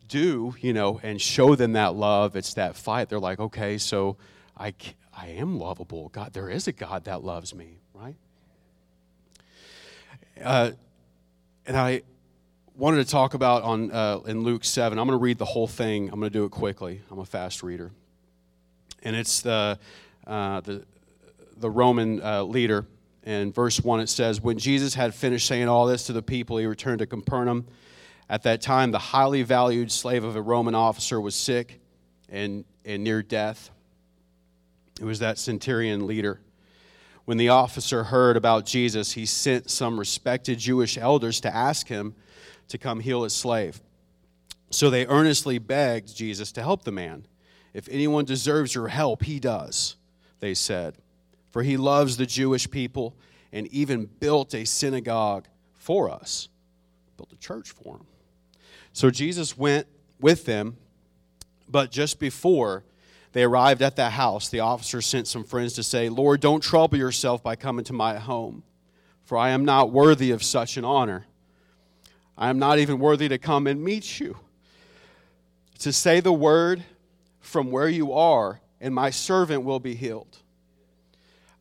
do, 0.09 0.57
you 0.59 0.73
know, 0.73 0.99
and 1.05 1.23
show 1.23 1.55
them 1.55 1.75
that 1.75 1.95
love, 1.95 2.35
it's 2.35 2.55
that 2.55 2.75
fight. 2.75 3.09
They're 3.09 3.21
like, 3.21 3.39
okay, 3.39 3.79
so 3.79 4.17
I, 4.59 4.75
I 5.23 5.29
am 5.29 5.57
lovable. 5.57 6.09
God, 6.09 6.33
there 6.33 6.49
is 6.49 6.67
a 6.67 6.73
God 6.73 7.05
that 7.05 7.23
loves 7.23 7.55
me, 7.55 7.79
right? 7.95 8.17
Uh, 10.43 10.73
and 11.65 11.77
I 11.77 12.03
wanted 12.75 13.05
to 13.05 13.09
talk 13.09 13.35
about 13.35 13.63
on 13.63 13.93
uh, 13.93 14.19
in 14.27 14.43
Luke 14.43 14.65
seven. 14.65 14.99
I'm 14.99 15.07
going 15.07 15.17
to 15.17 15.23
read 15.23 15.39
the 15.39 15.45
whole 15.45 15.69
thing. 15.69 16.09
I'm 16.09 16.19
going 16.19 16.33
to 16.33 16.39
do 16.39 16.45
it 16.45 16.51
quickly. 16.51 17.03
I'm 17.09 17.21
a 17.21 17.25
fast 17.25 17.63
reader, 17.63 17.93
and 19.05 19.15
it's 19.15 19.43
the 19.43 19.79
uh, 20.27 20.61
the 20.63 20.85
the 21.57 21.71
Roman 21.71 22.21
uh, 22.21 22.43
leader. 22.43 22.85
In 23.23 23.53
verse 23.53 23.81
one, 23.81 24.01
it 24.01 24.09
says, 24.09 24.41
"When 24.41 24.59
Jesus 24.59 24.95
had 24.95 25.15
finished 25.15 25.47
saying 25.47 25.69
all 25.69 25.87
this 25.87 26.07
to 26.07 26.13
the 26.13 26.23
people, 26.23 26.57
he 26.57 26.67
returned 26.67 26.99
to 26.99 27.07
Capernaum. 27.07 27.69
At 28.29 28.43
that 28.43 28.61
time, 28.61 28.91
the 28.91 28.99
highly 28.99 29.45
valued 29.45 29.93
slave 29.93 30.25
of 30.25 30.35
a 30.35 30.43
Roman 30.43 30.75
officer 30.75 31.21
was 31.21 31.37
sick 31.37 31.81
and, 32.29 32.65
and 32.85 33.05
near 33.05 33.23
death." 33.23 33.71
It 35.03 35.05
was 35.05 35.19
that 35.19 35.37
centurion 35.37 36.07
leader. 36.07 36.41
When 37.25 37.37
the 37.37 37.49
officer 37.49 38.05
heard 38.05 38.37
about 38.37 38.67
Jesus, 38.67 39.11
he 39.15 39.27
sent 39.27 39.69
some 39.69 39.99
respected 39.99 40.61
Jewish 40.61 40.97
elders 40.97 41.41
to 41.41 41.53
ask 41.53 41.89
him 41.89 42.15
to 42.69 42.79
come 42.79 43.01
heal 43.01 43.25
his 43.25 43.33
slave. 43.33 43.83
So 44.71 44.91
they 44.91 45.05
earnestly 45.07 45.59
begged 45.59 46.15
Jesus 46.17 46.53
to 46.53 46.63
help 46.63 46.85
the 46.85 46.93
man. 46.93 47.27
If 47.75 47.89
anyone 47.91 48.27
deserves 48.27 48.77
your 48.77 48.87
help, 48.87 49.25
he 49.25 49.41
does, 49.41 49.97
they 50.39 50.55
said. 50.55 50.95
For 51.51 51.65
he 51.65 51.77
loves 51.77 52.17
the 52.17 52.25
Jewish 52.25 52.71
people 52.71 53.17
and 53.53 53.67
even 53.69 54.07
built 54.07 54.55
a 54.55 54.65
synagogue 54.65 55.49
for 55.75 56.11
us, 56.11 56.49
built 57.17 57.33
a 57.33 57.39
church 57.39 57.73
for 57.73 57.97
him. 57.97 58.07
So 58.93 59.11
Jesus 59.11 59.59
went 59.59 59.89
with 60.21 60.45
them, 60.45 60.77
but 61.69 61.91
just 61.91 62.21
before 62.21 62.85
they 63.33 63.43
arrived 63.45 63.83
at 63.83 63.97
that 63.97 64.13
house. 64.13 64.49
The 64.49 64.61
officer 64.61 65.01
sent 65.01 65.27
some 65.27 65.45
friends 65.45 65.73
to 65.75 65.83
say, 65.83 66.09
Lord, 66.09 66.41
don't 66.41 66.63
trouble 66.63 66.99
yourself 66.99 67.43
by 67.43 67.57
coming 67.57 67.85
to 67.87 67.93
my 67.93 68.19
home, 68.19 68.63
for 69.25 69.39
I 69.39 69.51
am 69.51 69.65
not 69.65 69.91
worthy 69.91 70.31
of 70.31 70.43
such 70.43 70.77
an 70.77 70.85
honor. 70.85 71.27
I 72.37 72.51
am 72.51 72.59
not 72.59 72.79
even 72.79 72.99
worthy 72.99 73.29
to 73.29 73.39
come 73.39 73.67
and 73.67 73.83
meet 73.83 74.21
you. 74.21 74.37
To 75.81 75.93
say 75.93 76.21
the 76.21 76.33
word 76.33 76.85
from 77.41 77.71
where 77.71 77.89
you 77.89 78.13
are, 78.13 78.61
and 78.81 78.95
my 78.95 79.11
servant 79.11 79.65
will 79.65 79.81
be 79.81 79.95
healed. 79.95 80.39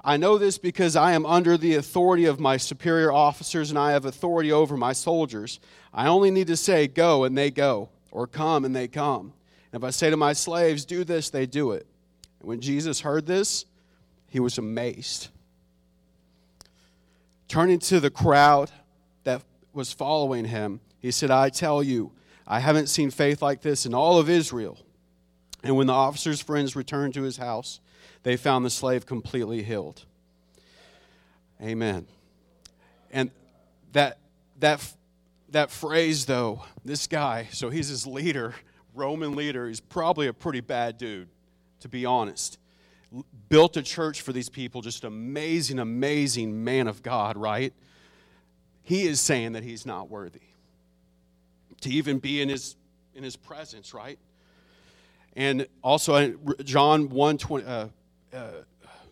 I 0.04 0.18
know 0.18 0.38
this 0.38 0.58
because 0.58 0.96
I 0.96 1.12
am 1.12 1.26
under 1.26 1.58
the 1.58 1.76
authority 1.76 2.26
of 2.26 2.40
my 2.40 2.58
superior 2.58 3.12
officers 3.12 3.70
and 3.70 3.78
I 3.78 3.92
have 3.92 4.06
authority 4.06 4.52
over 4.52 4.76
my 4.76 4.94
soldiers. 4.94 5.60
I 5.94 6.08
only 6.08 6.32
need 6.32 6.48
to 6.48 6.58
say, 6.58 6.88
Go, 6.88 7.24
and 7.24 7.38
they 7.38 7.52
go, 7.52 7.90
or 8.12 8.26
Come, 8.26 8.66
and 8.66 8.76
they 8.76 8.88
come. 8.88 9.34
And 9.72 9.82
if 9.82 9.88
I 9.88 9.92
say 9.92 10.10
to 10.10 10.18
my 10.18 10.34
slaves, 10.34 10.86
do 10.86 11.04
this, 11.04 11.30
they 11.30 11.46
do 11.46 11.72
it. 11.72 11.88
And 12.40 12.50
when 12.50 12.62
Jesus 12.62 13.02
heard 13.02 13.26
this, 13.26 13.66
he 14.28 14.40
was 14.40 14.58
amazed. 14.58 15.30
Turning 17.48 17.80
to 17.80 18.00
the 18.00 18.10
crowd 18.10 18.72
that 19.24 19.42
was 19.74 19.92
following 19.92 20.46
him, 20.46 20.80
he 21.00 21.12
said, 21.12 21.32
I 21.32 21.50
tell 21.50 21.82
you, 21.84 22.12
I 22.48 22.60
haven't 22.60 22.88
seen 22.88 23.12
faith 23.12 23.42
like 23.42 23.62
this 23.62 23.86
in 23.86 23.94
all 23.94 24.20
of 24.20 24.30
Israel. 24.30 24.78
And 25.64 25.76
when 25.76 25.88
the 25.88 25.94
officer's 25.94 26.42
friends 26.42 26.76
returned 26.76 27.14
to 27.14 27.24
his 27.24 27.38
house, 27.38 27.80
they 28.24 28.38
found 28.38 28.66
the 28.66 28.70
slave 28.70 29.06
completely 29.06 29.64
healed. 29.64 30.06
Amen. 31.62 32.08
And 33.12 33.32
that 33.94 34.18
that 34.60 34.94
that 35.50 35.70
phrase 35.70 36.26
though, 36.26 36.64
this 36.84 37.08
guy, 37.08 37.50
so 37.52 37.70
he's 37.70 37.90
his 37.90 38.08
leader, 38.08 38.56
Roman 39.02 39.36
leader, 39.36 39.68
he's 39.68 39.80
probably 39.80 40.28
a 40.28 40.34
pretty 40.34 40.62
bad 40.62 40.98
dude, 40.98 41.28
to 41.80 41.90
be 41.90 42.06
honest. 42.06 42.60
Built 43.50 43.76
a 43.76 43.82
church 43.82 44.22
for 44.22 44.32
these 44.32 44.48
people, 44.48 44.82
just 44.82 45.04
amazing, 45.04 45.80
amazing 45.80 46.64
man 46.64 46.88
of 46.88 47.02
God, 47.02 47.36
right? 47.36 47.74
He 48.84 49.04
is 49.04 49.20
saying 49.20 49.54
that 49.54 49.64
he's 49.64 49.86
not 49.86 50.10
worthy 50.10 50.42
to 51.82 51.90
even 51.90 52.20
be 52.20 52.42
in 52.42 52.50
his 52.50 52.76
in 53.16 53.24
his 53.24 53.36
presence, 53.36 53.94
right? 53.94 54.18
And 55.36 55.68
also 55.84 56.34
John 56.64 57.10
1 57.10 57.38
20, 57.38 57.66
uh, 57.66 57.88
uh, 58.34 58.48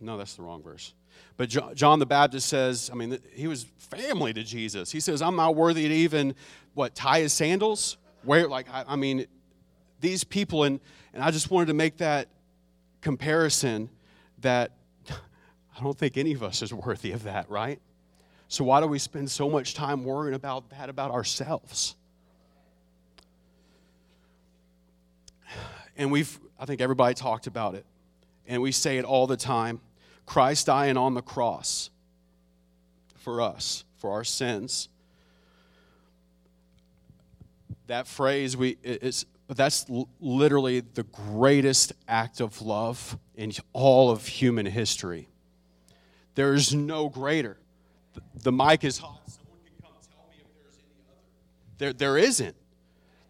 no, 0.00 0.16
that's 0.16 0.34
the 0.34 0.42
wrong 0.42 0.62
verse. 0.62 0.94
But 1.36 1.48
John 1.74 1.98
the 1.98 2.06
Baptist 2.06 2.48
says, 2.48 2.90
I 2.92 2.96
mean, 2.96 3.18
he 3.32 3.46
was 3.46 3.64
family 3.78 4.32
to 4.34 4.42
Jesus. 4.42 4.90
He 4.90 5.00
says, 5.00 5.22
I'm 5.22 5.36
not 5.36 5.56
worthy 5.56 5.88
to 5.88 5.94
even, 5.94 6.34
what, 6.74 6.94
tie 6.94 7.20
his 7.20 7.32
sandals? 7.32 7.96
Where, 8.22 8.46
like, 8.46 8.66
I, 8.70 8.84
I 8.88 8.96
mean, 8.96 9.26
these 10.00 10.24
people, 10.24 10.64
and, 10.64 10.80
and 11.12 11.22
I 11.22 11.30
just 11.30 11.50
wanted 11.50 11.66
to 11.66 11.74
make 11.74 11.98
that 11.98 12.28
comparison 13.00 13.88
that 14.40 14.72
I 15.10 15.82
don't 15.82 15.96
think 15.96 16.16
any 16.16 16.32
of 16.32 16.42
us 16.42 16.62
is 16.62 16.72
worthy 16.72 17.12
of 17.12 17.24
that, 17.24 17.50
right? 17.50 17.80
So 18.48 18.64
why 18.64 18.80
do 18.80 18.86
we 18.86 18.98
spend 18.98 19.30
so 19.30 19.48
much 19.48 19.74
time 19.74 20.04
worrying 20.04 20.34
about 20.34 20.70
that 20.70 20.88
about 20.88 21.10
ourselves? 21.12 21.94
And 25.96 26.10
we've, 26.10 26.40
I 26.58 26.64
think 26.64 26.80
everybody 26.80 27.14
talked 27.14 27.46
about 27.46 27.74
it, 27.74 27.84
and 28.46 28.62
we 28.62 28.72
say 28.72 28.98
it 28.98 29.04
all 29.04 29.26
the 29.26 29.36
time 29.36 29.80
Christ 30.26 30.66
dying 30.66 30.96
on 30.96 31.14
the 31.14 31.22
cross 31.22 31.90
for 33.16 33.40
us, 33.40 33.84
for 33.98 34.12
our 34.12 34.24
sins. 34.24 34.88
That 37.86 38.06
phrase, 38.06 38.56
we, 38.56 38.78
it's, 38.82 39.26
but 39.50 39.56
that's 39.56 39.84
l- 39.90 40.08
literally 40.20 40.78
the 40.78 41.02
greatest 41.02 41.92
act 42.06 42.40
of 42.40 42.62
love 42.62 43.18
in 43.34 43.50
all 43.72 44.08
of 44.12 44.24
human 44.24 44.64
history. 44.64 45.28
There 46.36 46.54
is 46.54 46.72
no 46.72 47.08
greater. 47.08 47.56
The, 48.14 48.22
the 48.44 48.52
mic 48.52 48.84
is 48.84 48.98
hot. 48.98 49.18
Someone 49.26 49.58
can 49.64 49.72
come 49.82 49.90
tell 50.08 50.28
me 50.30 50.36
if 50.38 50.46
there's 50.54 50.78
any 50.78 51.02
other. 51.08 51.18
There, 51.78 51.92
there 51.92 52.16
isn't. 52.16 52.54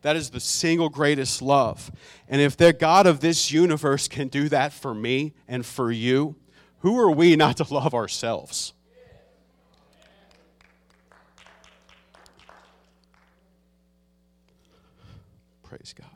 That 0.03 0.15
is 0.17 0.29
the 0.29 0.41
single 0.41 0.91
greatest 0.91 1.41
love. 1.41 1.91
And 2.29 2.43
if 2.43 2.55
the 2.55 2.75
God 2.75 3.07
of 3.07 3.21
this 3.21 3.51
universe 3.51 4.07
can 4.07 4.29
do 4.29 4.51
that 4.51 4.75
for 4.75 4.93
me 4.93 5.33
and 5.49 5.65
for 5.65 5.91
you, 5.91 6.37
who 6.81 6.99
are 6.99 7.11
we 7.11 7.35
not 7.35 7.57
to 7.57 7.73
love 7.73 7.95
ourselves? 7.95 8.75
Praise 15.63 15.95
God. 15.99 16.10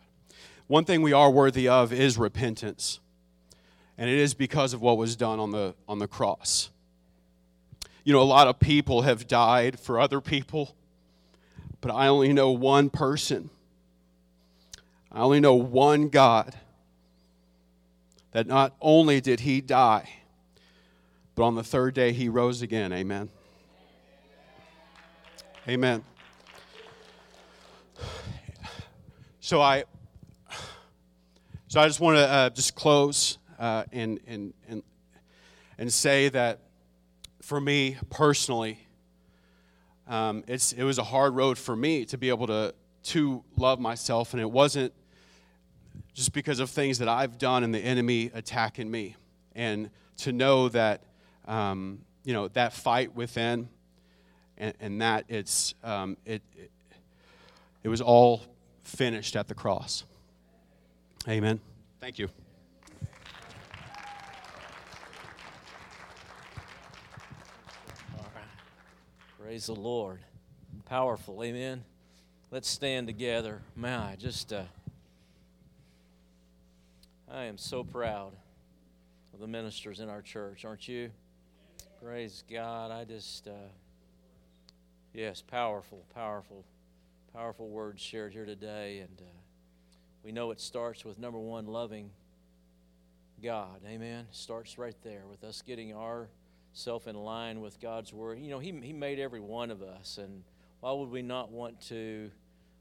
One 0.67 0.85
thing 0.85 1.03
we 1.03 1.13
are 1.13 1.31
worthy 1.31 1.69
of 1.69 1.93
is 1.93 2.17
repentance. 2.17 3.01
And 3.99 4.11
it 4.11 4.19
is 4.19 4.35
because 4.35 4.73
of 4.73 4.81
what 4.81 4.97
was 4.97 5.15
done 5.15 5.39
on 5.39 5.51
the, 5.51 5.75
on 5.89 5.99
the 5.99 6.09
cross. 6.09 6.71
You 8.03 8.13
know, 8.13 8.21
a 8.21 8.25
lot 8.25 8.49
of 8.49 8.59
people 8.59 9.03
have 9.03 9.29
died 9.29 9.79
for 9.79 10.01
other 10.01 10.21
people, 10.21 10.75
but 11.81 11.93
I 11.93 12.09
only 12.09 12.33
know 12.33 12.51
one 12.51 12.91
person. 12.91 13.51
I 15.13 15.21
only 15.21 15.41
know 15.41 15.55
one 15.55 16.09
God 16.09 16.55
that 18.33 18.47
not 18.47 18.75
only 18.81 19.21
did 19.21 19.41
he 19.41 19.61
die, 19.61 20.09
but 21.35 21.45
on 21.45 21.55
the 21.55 21.63
third 21.63 21.95
day 21.95 22.13
he 22.13 22.29
rose 22.29 22.63
again. 22.63 22.93
Amen. 22.93 23.29
Amen. 25.69 26.05
So 29.41 29.61
I, 29.61 29.85
so 31.75 31.81
I 31.81 31.89
just 31.89 31.99
want 31.99 32.19
to 32.19 32.31
uh, 32.31 32.51
just 32.51 32.77
close 32.77 33.37
uh, 33.59 33.83
and, 33.91 34.21
and, 34.29 34.55
and, 34.69 34.85
and 35.77 35.93
say 35.93 36.29
that 36.29 36.61
for 37.43 37.61
me 37.61 37.97
personally, 38.11 38.79
um, 40.07 40.45
it's, 40.47 40.73
it 40.73 40.85
was 40.85 40.99
a 40.99 41.03
hard 41.03 41.35
road 41.35 41.59
for 41.59 41.75
me 41.75 42.05
to 42.05 42.17
be 42.17 42.29
able 42.29 42.47
to, 42.47 42.77
to 43.03 43.43
love 43.57 43.81
myself, 43.81 44.35
and 44.35 44.41
it 44.41 44.49
wasn't 44.49 44.93
just 46.13 46.33
because 46.33 46.61
of 46.61 46.71
things 46.71 47.01
that 47.01 47.09
I've 47.09 47.39
done 47.39 47.65
and 47.65 47.75
the 47.75 47.81
enemy 47.81 48.31
attacking 48.33 48.89
me. 48.89 49.17
And 49.57 49.91
to 50.19 50.31
know 50.31 50.69
that, 50.69 51.03
um, 51.49 52.03
you 52.23 52.35
know, 52.35 52.47
that 52.47 52.73
fight 52.73 53.17
within 53.17 53.69
and, 54.57 54.75
and 54.79 55.03
that 55.03 55.25
it's, 55.27 55.75
um, 55.83 56.19
it, 56.25 56.41
it, 56.57 56.71
it 57.83 57.89
was 57.89 58.01
all 58.01 58.43
finished 58.85 59.35
at 59.35 59.49
the 59.49 59.55
cross. 59.55 60.05
Amen. 61.27 61.59
Thank 62.01 62.19
you. 62.19 62.29
Praise 69.39 69.67
the 69.67 69.75
Lord. 69.75 70.21
Powerful. 70.85 71.43
Amen. 71.43 71.85
Let's 72.51 72.69
stand 72.69 73.07
together. 73.07 73.63
Man, 73.77 74.01
I 74.01 74.17
just, 74.17 74.53
uh, 74.53 74.65
I 77.31 77.45
am 77.45 77.57
so 77.57 77.85
proud 77.85 78.33
of 79.33 79.41
the 79.41 79.47
ministers 79.47 80.01
in 80.01 80.09
our 80.09 80.23
church, 80.23 80.65
aren't 80.65 80.89
you? 80.89 81.11
Praise 82.03 82.43
God. 82.51 82.91
I 82.91 83.05
just, 83.05 83.47
uh, 83.47 83.69
yes, 85.13 85.41
powerful, 85.41 86.05
powerful, 86.15 86.65
powerful 87.33 87.69
words 87.69 88.03
shared 88.03 88.33
here 88.33 88.47
today. 88.47 88.99
And 88.99 89.21
uh, 89.21 89.44
we 90.25 90.33
know 90.33 90.51
it 90.51 90.61
starts 90.61 91.05
with 91.05 91.19
number 91.19 91.39
one, 91.39 91.67
loving 91.67 92.11
God. 93.43 93.81
Amen. 93.87 94.27
Starts 94.31 94.79
right 94.79 94.97
there 95.03 95.25
with 95.29 95.45
us 95.45 95.63
getting 95.63 95.95
our 95.95 96.29
self 96.73 97.07
in 97.07 97.15
line 97.15 97.61
with 97.61 97.79
God's 97.79 98.11
word. 98.11 98.39
You 98.39 98.49
know, 98.51 98.59
he, 98.59 98.73
he 98.83 98.95
made 98.95 99.19
every 99.19 99.41
one 99.41 99.71
of 99.71 99.83
us, 99.83 100.17
and 100.17 100.43
why 100.81 100.93
would 100.93 101.11
we 101.11 101.21
not 101.21 101.51
want 101.51 101.79
to 101.89 102.31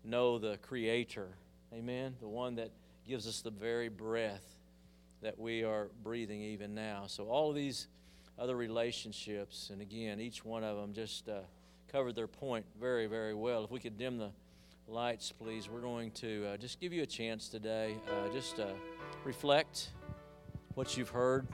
know 0.05 0.39
the 0.39 0.57
Creator? 0.61 1.27
Amen. 1.73 2.15
The 2.21 2.29
one 2.29 2.55
that 2.55 2.71
gives 3.05 3.27
us 3.27 3.41
the 3.41 3.51
very 3.51 3.89
breath 3.89 4.55
that 5.21 5.37
we 5.37 5.65
are 5.65 5.89
breathing 6.01 6.41
even 6.41 6.73
now. 6.73 7.03
So, 7.07 7.25
all 7.25 7.49
of 7.49 7.55
these 7.55 7.87
other 8.39 8.55
relationships, 8.55 9.69
and 9.69 9.81
again, 9.81 10.21
each 10.21 10.45
one 10.45 10.63
of 10.63 10.77
them 10.77 10.93
just 10.93 11.27
uh, 11.27 11.41
covered 11.91 12.15
their 12.15 12.27
point 12.27 12.65
very, 12.79 13.05
very 13.05 13.33
well. 13.33 13.65
If 13.65 13.71
we 13.71 13.81
could 13.81 13.97
dim 13.97 14.17
the 14.17 14.31
lights, 14.87 15.31
please, 15.31 15.69
we're 15.69 15.79
going 15.79 16.11
to 16.11 16.45
uh, 16.47 16.57
just 16.57 16.79
give 16.79 16.91
you 16.91 17.03
a 17.03 17.05
chance 17.05 17.47
today. 17.47 17.95
Uh, 18.07 18.33
just 18.33 18.59
uh, 18.59 18.67
reflect 19.23 19.89
what 20.75 20.97
you've 20.97 21.09
heard 21.09 21.47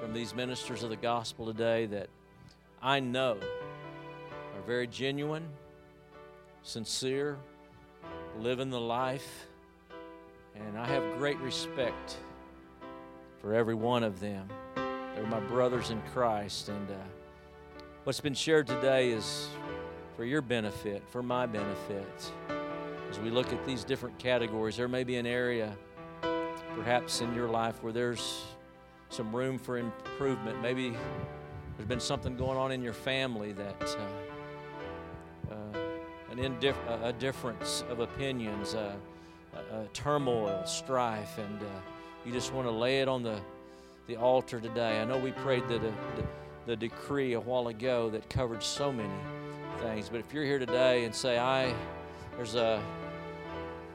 from 0.00 0.12
these 0.12 0.34
ministers 0.34 0.82
of 0.82 0.90
the 0.90 0.96
gospel 0.96 1.46
today 1.46 1.86
that 1.86 2.08
I 2.82 3.00
know 3.00 3.38
are 4.54 4.62
very 4.66 4.86
genuine, 4.86 5.48
sincere, 6.62 7.38
living 8.38 8.70
the 8.70 8.80
life, 8.80 9.46
and 10.54 10.78
I 10.78 10.86
have 10.86 11.18
great 11.18 11.38
respect 11.38 12.18
for 13.40 13.54
every 13.54 13.74
one 13.74 14.02
of 14.02 14.20
them. 14.20 14.48
They're 14.74 15.26
my 15.26 15.40
brothers 15.40 15.90
in 15.90 16.02
Christ, 16.12 16.68
and 16.68 16.90
uh, 16.90 16.94
what's 18.04 18.20
been 18.20 18.34
shared 18.34 18.66
today 18.66 19.10
is 19.10 19.48
for 20.16 20.24
your 20.24 20.42
benefit, 20.42 21.02
for 21.08 21.22
my 21.22 21.46
benefit. 21.46 22.32
As 23.14 23.20
we 23.20 23.30
look 23.30 23.52
at 23.52 23.64
these 23.64 23.84
different 23.84 24.18
categories, 24.18 24.76
there 24.76 24.88
may 24.88 25.04
be 25.04 25.14
an 25.18 25.26
area 25.26 25.72
perhaps 26.74 27.20
in 27.20 27.32
your 27.32 27.48
life 27.48 27.80
where 27.80 27.92
there's 27.92 28.42
some 29.08 29.34
room 29.34 29.56
for 29.56 29.78
improvement. 29.78 30.60
Maybe 30.60 30.96
there's 31.76 31.88
been 31.88 32.00
something 32.00 32.36
going 32.36 32.58
on 32.58 32.72
in 32.72 32.82
your 32.82 32.92
family 32.92 33.52
that 33.52 33.80
uh, 33.80 35.54
uh, 35.54 35.78
an 36.32 36.38
indif- 36.38 37.04
a 37.04 37.12
difference 37.12 37.84
of 37.88 38.00
opinions, 38.00 38.74
uh, 38.74 38.96
turmoil, 39.92 40.66
strife, 40.66 41.38
and 41.38 41.62
uh, 41.62 41.66
you 42.26 42.32
just 42.32 42.52
want 42.52 42.66
to 42.66 42.72
lay 42.72 43.00
it 43.00 43.06
on 43.06 43.22
the, 43.22 43.38
the 44.08 44.16
altar 44.16 44.58
today. 44.58 45.00
I 45.00 45.04
know 45.04 45.18
we 45.18 45.30
prayed 45.30 45.68
the, 45.68 45.78
the, 45.78 45.92
the 46.66 46.74
decree 46.74 47.34
a 47.34 47.40
while 47.40 47.68
ago 47.68 48.10
that 48.10 48.28
covered 48.28 48.64
so 48.64 48.92
many 48.92 49.08
things, 49.78 50.08
but 50.08 50.18
if 50.18 50.34
you're 50.34 50.44
here 50.44 50.58
today 50.58 51.04
and 51.04 51.14
say, 51.14 51.38
I, 51.38 51.72
there's 52.36 52.56
a 52.56 52.82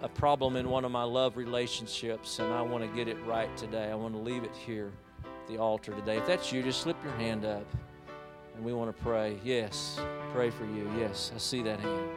a 0.02 0.08
problem 0.08 0.56
in 0.56 0.70
one 0.70 0.86
of 0.86 0.92
my 0.92 1.04
love 1.04 1.36
relationships 1.36 2.40
and 2.40 2.54
I 2.54 2.62
want 2.62 2.84
to 2.84 2.96
get 2.96 3.08
it 3.08 3.18
right 3.26 3.56
today. 3.58 3.92
I 3.92 3.96
want 3.96 4.14
to 4.14 4.20
leave 4.20 4.44
it 4.44 4.56
here 4.56 4.92
at 5.24 5.48
the 5.48 5.58
altar 5.58 5.94
today. 5.94 6.18
If 6.18 6.28
that's 6.28 6.52
you, 6.52 6.64
just 6.64 6.82
slip 6.82 6.96
your 7.04 7.14
hand 7.14 7.44
up 7.44 7.66
and 8.56 8.64
we 8.64 8.74
want 8.74 8.96
to 8.96 9.04
pray. 9.04 9.38
Yes, 9.44 10.00
pray 10.34 10.50
for 10.50 10.66
you. 10.66 10.90
Yes, 10.98 11.32
I 11.36 11.38
see 11.38 11.62
that 11.64 11.80
hand. 11.80 12.10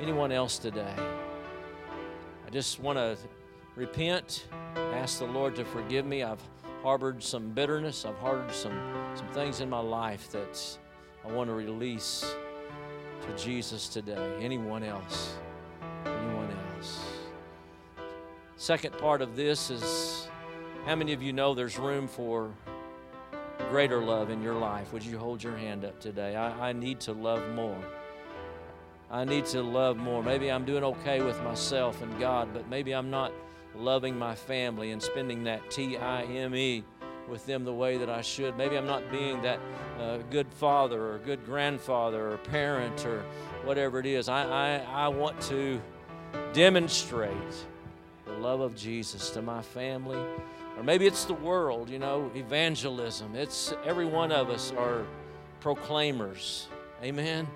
Anyone 0.00 0.30
else 0.30 0.58
today? 0.58 0.94
I 2.46 2.50
just 2.50 2.78
want 2.80 2.96
to 2.96 3.16
repent, 3.74 4.46
ask 4.76 5.18
the 5.18 5.26
Lord 5.26 5.56
to 5.56 5.64
forgive 5.64 6.06
me. 6.06 6.22
I've 6.22 6.42
harbored 6.82 7.22
some 7.22 7.50
bitterness, 7.50 8.04
I've 8.04 8.18
harbored 8.18 8.52
some, 8.54 8.78
some 9.14 9.26
things 9.28 9.60
in 9.60 9.68
my 9.68 9.80
life 9.80 10.30
that 10.30 10.78
I 11.24 11.32
want 11.32 11.50
to 11.50 11.54
release 11.54 12.24
to 13.22 13.44
Jesus 13.44 13.88
today. 13.88 14.36
Anyone 14.40 14.84
else? 14.84 15.34
Anyone 16.04 16.50
else? 16.76 17.15
Second 18.58 18.96
part 18.96 19.20
of 19.20 19.36
this 19.36 19.70
is 19.70 20.28
how 20.86 20.94
many 20.94 21.12
of 21.12 21.22
you 21.22 21.34
know 21.34 21.52
there's 21.52 21.78
room 21.78 22.08
for 22.08 22.50
greater 23.68 24.02
love 24.02 24.30
in 24.30 24.42
your 24.42 24.54
life? 24.54 24.94
Would 24.94 25.04
you 25.04 25.18
hold 25.18 25.42
your 25.42 25.56
hand 25.58 25.84
up 25.84 26.00
today? 26.00 26.34
I, 26.36 26.70
I 26.70 26.72
need 26.72 26.98
to 27.00 27.12
love 27.12 27.46
more. 27.54 27.78
I 29.10 29.24
need 29.24 29.44
to 29.46 29.62
love 29.62 29.98
more. 29.98 30.22
Maybe 30.22 30.50
I'm 30.50 30.64
doing 30.64 30.84
okay 30.84 31.20
with 31.20 31.40
myself 31.42 32.00
and 32.00 32.18
God, 32.18 32.48
but 32.54 32.66
maybe 32.68 32.92
I'm 32.92 33.10
not 33.10 33.30
loving 33.74 34.18
my 34.18 34.34
family 34.34 34.90
and 34.92 35.02
spending 35.02 35.44
that 35.44 35.70
T 35.70 35.98
I 35.98 36.22
M 36.22 36.54
E 36.54 36.82
with 37.28 37.44
them 37.44 37.64
the 37.64 37.74
way 37.74 37.98
that 37.98 38.08
I 38.08 38.22
should. 38.22 38.56
Maybe 38.56 38.78
I'm 38.78 38.86
not 38.86 39.10
being 39.10 39.42
that 39.42 39.60
uh, 40.00 40.18
good 40.30 40.50
father 40.54 41.12
or 41.12 41.18
good 41.18 41.44
grandfather 41.44 42.32
or 42.32 42.38
parent 42.38 43.04
or 43.04 43.22
whatever 43.64 44.00
it 44.00 44.06
is. 44.06 44.30
I, 44.30 44.44
I, 44.44 45.04
I 45.04 45.08
want 45.08 45.38
to 45.42 45.78
demonstrate 46.54 47.66
the 48.26 48.32
love 48.32 48.60
of 48.60 48.76
Jesus 48.76 49.30
to 49.30 49.42
my 49.42 49.62
family 49.62 50.18
or 50.76 50.82
maybe 50.82 51.06
it's 51.06 51.24
the 51.24 51.34
world, 51.34 51.88
you 51.88 51.98
know, 51.98 52.30
evangelism. 52.34 53.34
It's 53.34 53.72
every 53.84 54.04
one 54.04 54.30
of 54.30 54.50
us 54.50 54.72
are 54.76 55.06
proclaimers. 55.60 56.68
Amen. 57.02 57.48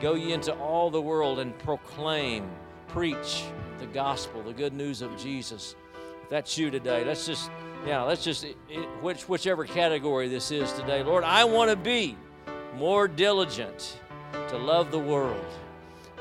Go 0.00 0.14
ye 0.14 0.32
into 0.32 0.52
all 0.54 0.90
the 0.90 1.00
world 1.00 1.38
and 1.38 1.56
proclaim, 1.60 2.50
preach 2.88 3.44
the 3.78 3.86
gospel, 3.86 4.42
the 4.42 4.52
good 4.52 4.72
news 4.72 5.00
of 5.00 5.16
Jesus. 5.16 5.76
If 6.22 6.28
that's 6.28 6.58
you 6.58 6.70
today, 6.70 7.04
let's 7.04 7.24
just, 7.24 7.50
yeah, 7.86 8.02
let's 8.02 8.24
just, 8.24 8.44
which, 9.00 9.28
whichever 9.28 9.64
category 9.64 10.28
this 10.28 10.50
is 10.50 10.72
today. 10.72 11.04
Lord, 11.04 11.22
I 11.22 11.44
want 11.44 11.70
to 11.70 11.76
be 11.76 12.16
more 12.74 13.06
diligent 13.06 14.00
to 14.48 14.58
love 14.58 14.90
the 14.90 14.98
world. 14.98 15.44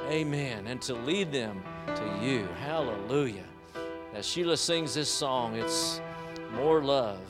Amen. 0.09 0.67
And 0.67 0.81
to 0.83 0.93
lead 0.93 1.31
them 1.31 1.63
to 1.87 2.19
you. 2.21 2.47
Hallelujah. 2.59 3.48
As 4.19 4.25
Sheila 4.25 4.57
sings 4.57 4.95
this 4.95 5.09
song, 5.09 5.55
it's 5.55 6.01
more 6.51 6.83
love, 6.83 7.21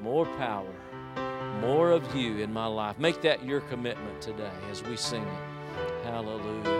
more 0.00 0.24
power, 0.36 0.72
more 1.60 1.90
of 1.90 2.14
you 2.14 2.38
in 2.38 2.52
my 2.52 2.66
life. 2.66 2.96
Make 2.96 3.20
that 3.22 3.44
your 3.44 3.60
commitment 3.62 4.22
today 4.22 4.52
as 4.70 4.84
we 4.84 4.96
sing 4.96 5.24
it. 5.24 6.04
Hallelujah. 6.04 6.76